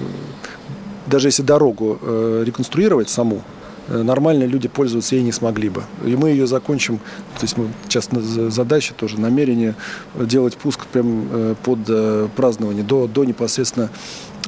даже 1.07 1.29
если 1.29 1.43
дорогу 1.43 1.99
реконструировать 2.45 3.11
саму, 3.11 3.43
нормальные 3.89 4.49
люди 4.49 4.69
пользоваться 4.69 5.17
ей 5.17 5.23
не 5.23 5.33
смогли 5.33 5.69
бы. 5.69 5.83
И 6.07 6.17
мы 6.17 6.31
ее 6.31 6.47
закончим, 6.47 6.97
то 6.99 7.43
есть 7.43 7.59
мы 7.59 7.69
сейчас 7.87 8.09
задача 8.09 8.95
тоже, 8.95 9.21
намерение 9.21 9.75
делать 10.15 10.57
пуск 10.57 10.87
прямо 10.87 11.55
под 11.63 12.33
празднование, 12.35 12.83
до, 12.83 13.07
до 13.07 13.25
непосредственно 13.25 13.91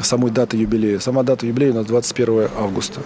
самой 0.02 0.30
даты 0.30 0.56
юбилея. 0.56 0.98
Сама 0.98 1.22
дата 1.22 1.46
юбилея 1.46 1.72
у 1.72 1.76
нас 1.76 1.86
21 1.86 2.48
августа. 2.56 3.00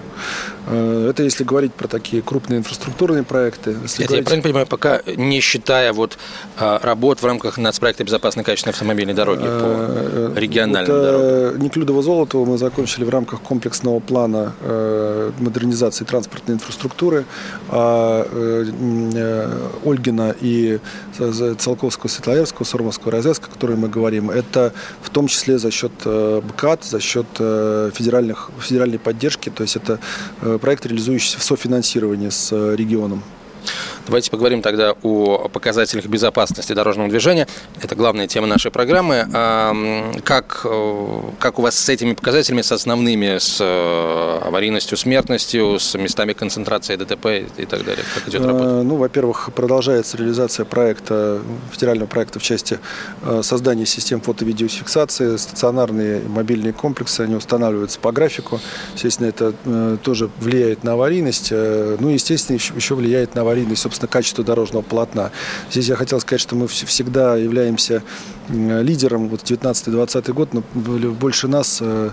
Э, 0.71 1.09
это 1.11 1.23
если 1.23 1.45
говорить 1.45 1.75
про 1.75 1.89
такие 1.89 2.23
крупные 2.23 2.59
инфраструктурные 2.59 3.25
проекты. 3.25 3.77
Если 3.83 4.05
Это 4.05 4.13
говорить... 4.13 4.19
я 4.19 4.25
правильно 4.25 4.43
понимаю, 4.43 4.67
пока 4.67 5.03
не 5.17 5.41
считая 5.41 5.93
вот 5.93 6.19
а, 6.57 6.79
работ 6.83 7.21
в 7.21 7.27
рамках 7.27 7.59
нацпроекта 7.59 8.05
безопасной 8.05 8.45
качественной 8.45 8.73
автомобильной 8.73 9.15
дороги 9.15 9.43
по 9.43 9.49
э, 9.49 10.33
региональным 10.37 10.97
вот, 10.97 11.03
дорогам? 11.03 11.63
Неклюдово 11.63 12.03
Золотого 12.03 12.45
мы 12.45 12.59
закончили 12.59 13.05
в 13.05 13.11
рамках 13.11 13.41
комплексного 13.41 14.01
плана 14.01 14.53
э, 14.61 15.33
модернизации 15.39 16.05
транспортной 16.05 16.57
инфраструктуры. 16.57 17.25
А 17.69 18.27
Ольгина 19.85 20.35
и 20.41 20.79
Циолковского, 21.17 22.09
Светлоярского, 22.09 22.65
Сормовского 22.65 23.13
развязка, 23.13 23.47
о 23.47 23.53
которой 23.53 23.77
мы 23.77 23.89
говорим, 23.89 24.31
это 24.31 24.73
в 25.03 25.11
том 25.11 25.27
числе 25.27 25.59
за 25.59 25.71
счет 25.71 25.93
БКАТ, 26.05 26.85
за 26.85 27.01
счет 27.01 27.27
федеральных, 27.37 28.51
федеральной 28.61 28.99
поддержки. 28.99 29.51
То 29.51 29.63
есть 29.63 29.77
это 29.77 29.99
проект, 30.61 30.87
реализующийся 30.87 31.39
в 31.39 31.43
софинансировании 31.43 32.29
с 32.29 32.53
э, 32.53 32.77
регионом. 32.77 33.23
Давайте 34.11 34.33
поговорим 34.33 34.61
тогда 34.61 34.97
о 35.05 35.49
показателях 35.49 36.07
безопасности 36.07 36.73
дорожного 36.73 37.09
движения. 37.09 37.47
Это 37.81 37.95
главная 37.95 38.27
тема 38.27 38.49
нашей 38.49 38.73
программы. 38.73 39.25
Как, 40.25 40.63
э, 40.65 41.21
как 41.39 41.61
у 41.61 41.63
вас 41.63 41.79
с 41.79 41.89
этими 41.89 42.15
показателями, 42.15 42.63
с 42.63 42.73
основными, 42.73 43.39
с 43.39 43.59
э, 43.61 44.39
аварийностью, 44.49 44.99
смертностью, 44.99 45.79
с 45.79 45.97
местами 45.97 46.33
концентрации 46.33 46.97
ДТП 46.97 47.27
и 47.57 47.67
так 47.67 47.85
далее? 47.85 48.05
Как 48.13 48.29
идет 48.29 48.45
работа? 48.45 48.83
Ну, 48.83 48.97
во-первых, 48.97 49.51
продолжается 49.55 50.17
реализация 50.17 50.65
проекта, 50.65 51.41
федерального 51.71 52.09
проекта 52.09 52.41
в 52.41 52.43
части 52.43 52.81
создания 53.43 53.87
систем 53.87 54.21
фото-видеофиксации. 54.21 55.37
Стационарные 55.37 56.21
мобильные 56.27 56.73
комплексы, 56.73 57.21
они 57.21 57.37
устанавливаются 57.37 58.01
по 58.01 58.11
графику. 58.11 58.59
Естественно, 58.95 59.29
это 59.29 59.99
тоже 60.03 60.31
влияет 60.41 60.83
на 60.83 60.95
аварийность. 60.95 61.53
Ну, 61.53 62.09
естественно, 62.09 62.57
еще 62.57 62.97
влияет 62.97 63.37
на 63.37 63.43
аварийность, 63.43 63.83
собственно, 63.83 64.00
качество 64.07 64.45
дорожного 64.45 64.83
полотна. 64.83 65.31
Здесь 65.71 65.89
я 65.89 65.97
хотел 65.97 66.21
сказать, 66.21 66.41
что 66.41 66.57
мы 66.57 66.67
всегда 66.67 67.37
являемся 67.37 68.03
лидером. 68.49 69.29
Вот 69.29 69.43
19-20 69.43 70.33
год 70.33 70.55
но 70.55 70.63
больше 70.73 71.49
нас 71.49 71.79
э, 71.81 72.11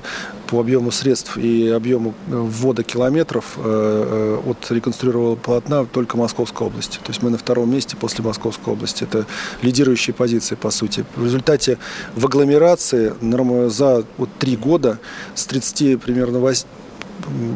по 0.48 0.60
объему 0.60 0.92
средств 0.92 1.38
и 1.38 1.70
объему 1.70 2.14
э, 2.28 2.36
ввода 2.36 2.84
километров 2.84 3.58
э, 3.58 4.40
от 4.46 4.72
реконструированного 4.72 5.36
полотна 5.36 5.86
только 5.86 6.18
Московской 6.18 6.68
области. 6.68 6.98
То 6.98 7.10
есть 7.10 7.22
мы 7.24 7.30
на 7.30 7.38
втором 7.38 7.72
месте 7.72 7.96
после 7.96 8.24
Московской 8.24 8.74
области. 8.74 9.04
Это 9.04 9.26
лидирующие 9.62 10.14
позиции, 10.14 10.56
по 10.56 10.70
сути. 10.70 11.06
В 11.16 11.26
результате 11.26 11.78
в 12.16 12.26
агломерации 12.26 13.14
за 13.70 14.06
вот, 14.18 14.30
три 14.40 14.56
года 14.56 15.00
с 15.34 15.46
30 15.46 16.02
примерно 16.02 16.40
8 16.40 16.68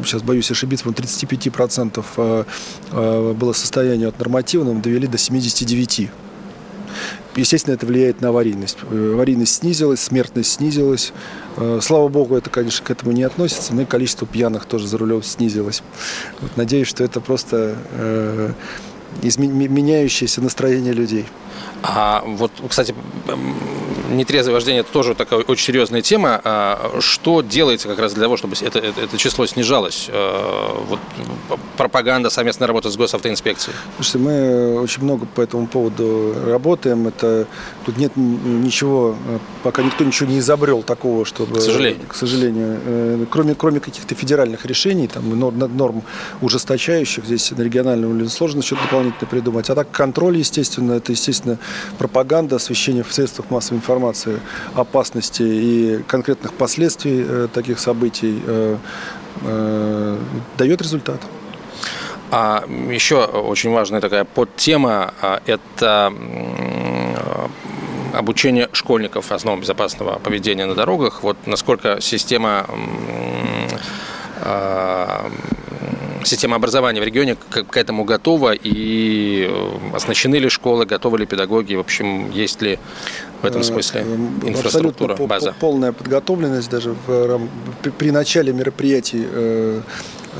сейчас 0.04 0.22
боюсь 0.22 0.50
ошибиться, 0.50 0.84
35% 0.88 2.04
э, 2.16 2.44
э, 2.92 3.32
было 3.32 3.52
состояние 3.52 4.08
от 4.08 4.18
нормативного, 4.18 4.80
довели 4.80 5.06
до 5.06 5.16
79%. 5.16 6.10
Естественно, 7.34 7.74
это 7.74 7.86
влияет 7.86 8.20
на 8.20 8.28
аварийность. 8.28 8.78
Э, 8.90 9.12
аварийность 9.14 9.54
снизилась, 9.54 10.00
смертность 10.00 10.52
снизилась. 10.52 11.12
Слава 11.80 12.08
богу, 12.08 12.36
это, 12.36 12.50
конечно, 12.50 12.84
к 12.84 12.90
этому 12.90 13.12
не 13.12 13.22
относится, 13.22 13.74
но 13.74 13.82
и 13.82 13.84
количество 13.84 14.26
пьяных 14.26 14.64
тоже 14.66 14.86
за 14.86 14.98
рулем 14.98 15.22
снизилось. 15.22 15.82
Вот, 16.40 16.56
надеюсь, 16.56 16.88
что 16.88 17.04
это 17.04 17.20
просто 17.20 17.76
э, 17.92 18.52
меняющееся 19.22 20.40
настроение 20.40 20.92
людей. 20.92 21.26
А 21.82 22.22
вот, 22.24 22.52
кстати, 22.68 22.94
нетрезвое 24.12 24.54
вождение 24.54 24.80
это 24.80 24.92
тоже 24.92 25.14
такая 25.14 25.40
очень 25.40 25.64
серьезная 25.64 26.02
тема. 26.02 26.40
А 26.44 26.98
что 27.00 27.40
делается 27.40 27.88
как 27.88 27.98
раз 27.98 28.12
для 28.14 28.22
того, 28.22 28.36
чтобы 28.36 28.54
это, 28.60 28.78
это, 28.78 29.00
это 29.00 29.18
число 29.18 29.46
снижалось? 29.46 30.08
А, 30.10 30.84
вот 30.88 31.00
пропаганда, 31.76 32.30
совместная 32.30 32.68
работа 32.68 32.90
с 32.90 32.96
госавтоинспекцией. 32.96 33.76
Слушайте, 33.96 34.18
мы 34.18 34.80
очень 34.80 35.02
много 35.02 35.26
по 35.26 35.40
этому 35.40 35.66
поводу 35.66 36.34
работаем. 36.46 37.08
Это 37.08 37.46
тут 37.84 37.96
нет 37.96 38.12
ничего, 38.16 39.16
пока 39.62 39.82
никто 39.82 40.04
ничего 40.04 40.28
не 40.28 40.38
изобрел 40.38 40.82
такого, 40.82 41.24
чтобы. 41.24 41.58
К 41.58 41.62
сожалению. 41.62 42.06
К 42.06 42.14
сожалению. 42.14 42.80
Э, 42.84 43.26
кроме, 43.30 43.54
кроме 43.54 43.80
каких-то 43.80 44.14
федеральных 44.14 44.66
решений, 44.66 45.08
там, 45.08 45.28
норм, 45.38 45.76
норм 45.76 46.02
ужесточающих, 46.40 47.24
здесь 47.24 47.50
на 47.50 47.62
региональном 47.62 48.10
уровне 48.10 48.28
сложно 48.28 48.62
что-то 48.62 48.82
дополнительно 48.82 49.28
придумать. 49.28 49.70
А 49.70 49.74
так 49.74 49.90
контроль, 49.90 50.36
естественно, 50.38 50.92
это, 50.92 51.12
естественно, 51.12 51.58
пропаганда, 51.98 52.56
освещение 52.56 53.02
в 53.02 53.12
средствах 53.12 53.50
массовой 53.50 53.78
информации 53.78 54.40
опасности 54.74 55.42
и 55.42 56.02
конкретных 56.06 56.52
последствий 56.54 57.24
э, 57.26 57.48
таких 57.52 57.78
событий 57.78 58.40
э, 58.46 58.76
э, 59.42 60.18
дает 60.58 60.82
результат. 60.82 61.20
А 62.30 62.64
еще 62.90 63.24
очень 63.24 63.70
важная 63.70 64.00
такая 64.00 64.24
подтема 64.24 65.12
а,– 65.20 65.42
это 65.46 66.10
обучение 68.14 68.70
школьников 68.72 69.32
основам 69.32 69.60
безопасного 69.60 70.18
поведения 70.18 70.64
на 70.64 70.74
дорогах. 70.74 71.22
Вот 71.22 71.36
насколько 71.46 72.00
система 72.00 72.66
а, 74.40 75.30
система 76.24 76.56
образования 76.56 77.00
в 77.00 77.04
регионе 77.04 77.36
к, 77.36 77.64
к 77.64 77.76
этому 77.76 78.04
готова 78.04 78.52
и 78.52 79.46
э, 79.48 79.96
оснащены 79.96 80.36
ли 80.36 80.48
школы, 80.48 80.86
готовы 80.86 81.18
ли 81.18 81.26
педагоги, 81.26 81.74
в 81.74 81.80
общем, 81.80 82.30
есть 82.30 82.62
ли 82.62 82.78
в 83.42 83.46
этом 83.46 83.62
смысле 83.62 84.04
э, 84.04 84.48
инфраструктура, 84.48 85.12
Абсолютно 85.12 85.26
база? 85.26 85.54
полная 85.58 85.92
подготовленность 85.92 86.70
даже 86.70 86.94
в, 87.06 87.40
при 87.98 88.10
начале 88.10 88.52
мероприятий 88.52 89.26
э, 89.30 89.80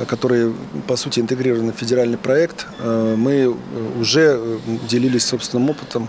которые, 0.06 0.54
по 0.86 0.96
сути, 0.96 1.20
интегрированы 1.20 1.74
в 1.74 1.76
федеральный 1.76 2.16
проект, 2.16 2.66
мы 2.82 3.54
уже 4.00 4.58
делились 4.88 5.26
собственным 5.26 5.68
опытом. 5.68 6.08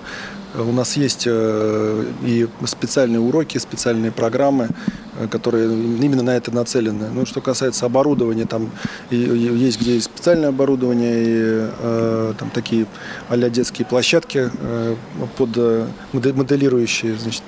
У 0.55 0.71
нас 0.71 0.97
есть 0.97 1.24
э, 1.26 2.05
и 2.24 2.47
специальные 2.65 3.19
уроки, 3.19 3.57
специальные 3.57 4.11
программы, 4.11 4.69
э, 5.12 5.12
которые 5.30 5.66
именно 5.66 6.24
на 6.24 6.36
это 6.36 6.51
нацелены. 6.51 7.09
Ну, 7.14 7.26
что 7.26 7.41
касается 7.41 7.86
оборудования, 7.86 8.45
там 8.45 8.72
есть 9.09 9.80
где 9.80 9.95
есть 9.95 10.05
специальное 10.05 10.49
оборудование, 10.49 11.24
и 11.24 11.70
э, 11.80 12.34
там 12.38 12.49
такие 12.49 12.86
а 13.30 13.38
детские 13.38 13.86
площадки 13.86 14.49
под 15.38 15.57
моделирующие 16.14 17.18
значит, 17.18 17.43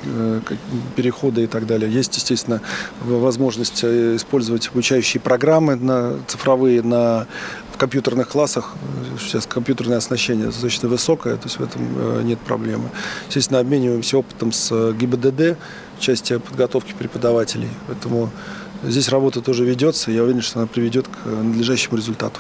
переходы 0.96 1.44
и 1.44 1.48
так 1.48 1.66
далее. 1.66 1.92
Есть, 1.92 2.16
естественно, 2.18 2.62
возможность 3.02 3.84
использовать 3.84 4.68
обучающие 4.68 5.22
программы 5.22 5.76
на, 5.76 6.16
цифровые 6.28 6.82
на 6.82 7.28
в 7.76 7.78
компьютерных 7.78 8.30
классах 8.30 8.74
сейчас 9.20 9.46
компьютерное 9.46 9.98
оснащение 9.98 10.46
достаточно 10.46 10.88
высокое, 10.88 11.36
то 11.36 11.44
есть 11.44 11.60
в 11.60 11.64
этом 11.64 11.82
э, 11.98 12.22
нет 12.24 12.40
проблемы. 12.40 12.90
Естественно, 13.28 13.60
обмениваемся 13.60 14.18
опытом 14.18 14.54
с 14.54 14.72
э, 14.72 14.94
ГИБДД 14.94 15.58
части 16.00 16.38
подготовки 16.38 16.94
преподавателей. 16.98 17.70
Поэтому 17.88 18.32
здесь 18.84 19.10
работа 19.10 19.42
тоже 19.42 19.66
ведется, 19.66 20.12
я 20.12 20.24
уверен, 20.24 20.42
что 20.42 20.60
она 20.60 20.68
приведет 20.68 21.08
к 21.08 21.26
надлежащему 21.26 21.98
результату. 21.98 22.40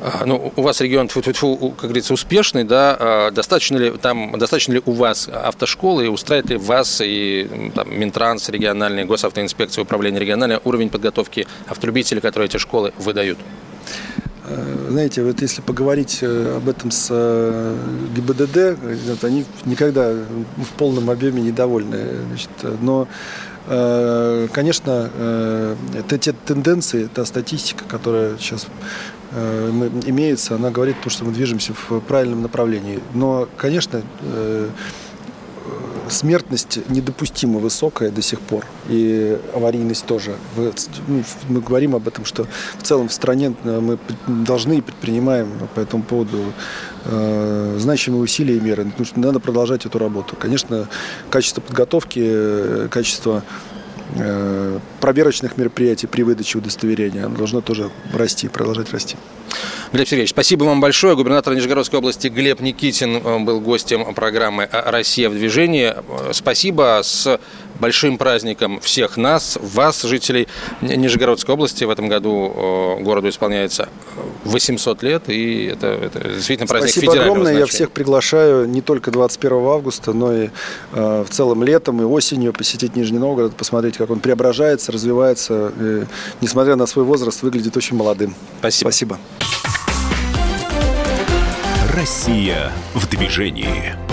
А, 0.00 0.24
ну, 0.26 0.52
у 0.56 0.62
вас 0.62 0.80
регион, 0.80 1.08
как 1.08 1.80
говорится, 1.82 2.12
успешный, 2.12 2.64
да? 2.64 2.96
А 2.98 3.30
достаточно 3.30 3.76
ли, 3.76 3.90
там, 3.92 4.36
достаточно 4.38 4.72
ли 4.72 4.82
у 4.84 4.92
вас 4.92 5.28
автошколы, 5.28 6.06
и 6.06 6.08
устраивает 6.08 6.50
ли 6.50 6.56
вас 6.56 7.00
и 7.04 7.70
там, 7.74 7.96
Минтранс 7.96 8.48
региональный, 8.48 9.04
госавтоинспекция, 9.04 9.82
управление 9.82 10.20
региональное 10.20 10.60
уровень 10.64 10.90
подготовки 10.90 11.46
автолюбителей, 11.68 12.20
которые 12.20 12.48
эти 12.48 12.56
школы 12.56 12.92
выдают? 12.98 13.38
Э, 14.44 14.86
знаете, 14.90 15.22
вот 15.22 15.40
если 15.40 15.62
поговорить 15.62 16.18
э, 16.22 16.56
об 16.56 16.68
этом 16.68 16.90
с 16.90 17.08
э, 17.10 17.76
ГИБДД, 18.16 19.24
они 19.24 19.44
никогда 19.64 20.12
в 20.12 20.76
полном 20.76 21.10
объеме 21.10 21.42
недовольны. 21.42 21.98
Значит, 22.28 22.50
но 22.80 23.08
Конечно, 23.64 25.08
это 25.96 26.18
те 26.18 26.32
тенденции, 26.32 27.08
та 27.14 27.24
статистика, 27.24 27.84
которая 27.84 28.36
сейчас 28.36 28.66
имеется, 29.32 30.56
она 30.56 30.70
говорит, 30.70 30.96
что 31.06 31.24
мы 31.24 31.30
движемся 31.32 31.72
в 31.72 32.00
правильном 32.00 32.42
направлении. 32.42 32.98
Но, 33.14 33.48
конечно, 33.56 34.02
смертность 36.12 36.78
недопустимо 36.88 37.58
высокая 37.58 38.10
до 38.10 38.22
сих 38.22 38.40
пор, 38.40 38.64
и 38.88 39.38
аварийность 39.54 40.06
тоже. 40.06 40.36
Ну, 40.56 40.72
мы 41.48 41.60
говорим 41.60 41.94
об 41.94 42.06
этом, 42.06 42.24
что 42.24 42.46
в 42.78 42.82
целом 42.82 43.08
в 43.08 43.12
стране 43.12 43.54
э, 43.64 43.80
мы 43.80 43.98
должны 44.26 44.78
и 44.78 44.80
предпринимаем 44.80 45.50
по 45.74 45.80
этому 45.80 46.02
поводу 46.02 46.52
э, 47.04 47.76
значимые 47.78 48.22
усилия 48.22 48.56
и 48.56 48.60
меры, 48.60 48.84
потому 48.84 49.04
что 49.04 49.20
надо 49.20 49.40
продолжать 49.40 49.86
эту 49.86 49.98
работу. 49.98 50.36
Конечно, 50.36 50.88
качество 51.30 51.60
подготовки, 51.60 52.20
э, 52.22 52.88
качество 52.90 53.42
проверочных 55.00 55.56
мероприятий 55.56 56.06
при 56.06 56.22
выдаче 56.22 56.58
удостоверения 56.58 57.28
должно 57.28 57.62
тоже 57.62 57.90
расти, 58.12 58.46
продолжать 58.46 58.92
расти. 58.92 59.16
Глеб 59.92 60.08
Сергеевич, 60.08 60.30
спасибо 60.30 60.64
вам 60.64 60.80
большое. 60.80 61.14
Губернатор 61.14 61.54
Нижегородской 61.54 61.98
области 61.98 62.28
Глеб 62.28 62.60
Никитин 62.60 63.16
э, 63.16 63.38
был 63.40 63.60
гостем 63.60 64.14
программы 64.14 64.66
«Россия 64.72 65.28
в 65.28 65.34
движении». 65.34 65.94
Спасибо. 66.32 67.00
С 67.04 67.38
большим 67.78 68.16
праздником 68.16 68.80
всех 68.80 69.18
нас, 69.18 69.58
вас, 69.60 70.00
жителей 70.02 70.48
Нижегородской 70.80 71.54
области. 71.54 71.84
В 71.84 71.90
этом 71.90 72.08
году 72.08 72.54
э, 72.56 73.02
городу 73.02 73.28
исполняется 73.28 73.90
800 74.44 75.02
лет, 75.02 75.28
и 75.28 75.66
это, 75.66 75.88
это 75.88 76.26
действительно 76.26 76.68
праздник 76.68 76.92
Спасибо 76.92 77.12
огромное. 77.12 77.42
Значения. 77.42 77.60
Я 77.60 77.66
всех 77.66 77.90
приглашаю 77.90 78.66
не 78.66 78.80
только 78.80 79.10
21 79.10 79.52
августа, 79.58 80.14
но 80.14 80.32
и 80.32 80.48
э, 80.92 81.24
в 81.28 81.30
целом 81.30 81.64
летом 81.64 82.00
и 82.00 82.04
осенью 82.04 82.54
посетить 82.54 82.96
Нижний 82.96 83.18
Новгород, 83.18 83.54
посмотреть, 83.56 83.98
как 83.98 84.08
он 84.08 84.20
преображается, 84.20 84.90
развивается. 84.90 85.70
И, 85.78 86.04
несмотря 86.40 86.76
на 86.76 86.86
свой 86.86 87.04
возраст, 87.04 87.42
выглядит 87.42 87.76
очень 87.76 87.96
молодым. 87.96 88.34
Спасибо. 88.60 88.88
Спасибо. 88.88 89.18
Россия 91.92 92.72
в 92.94 93.06
движении. 93.06 94.11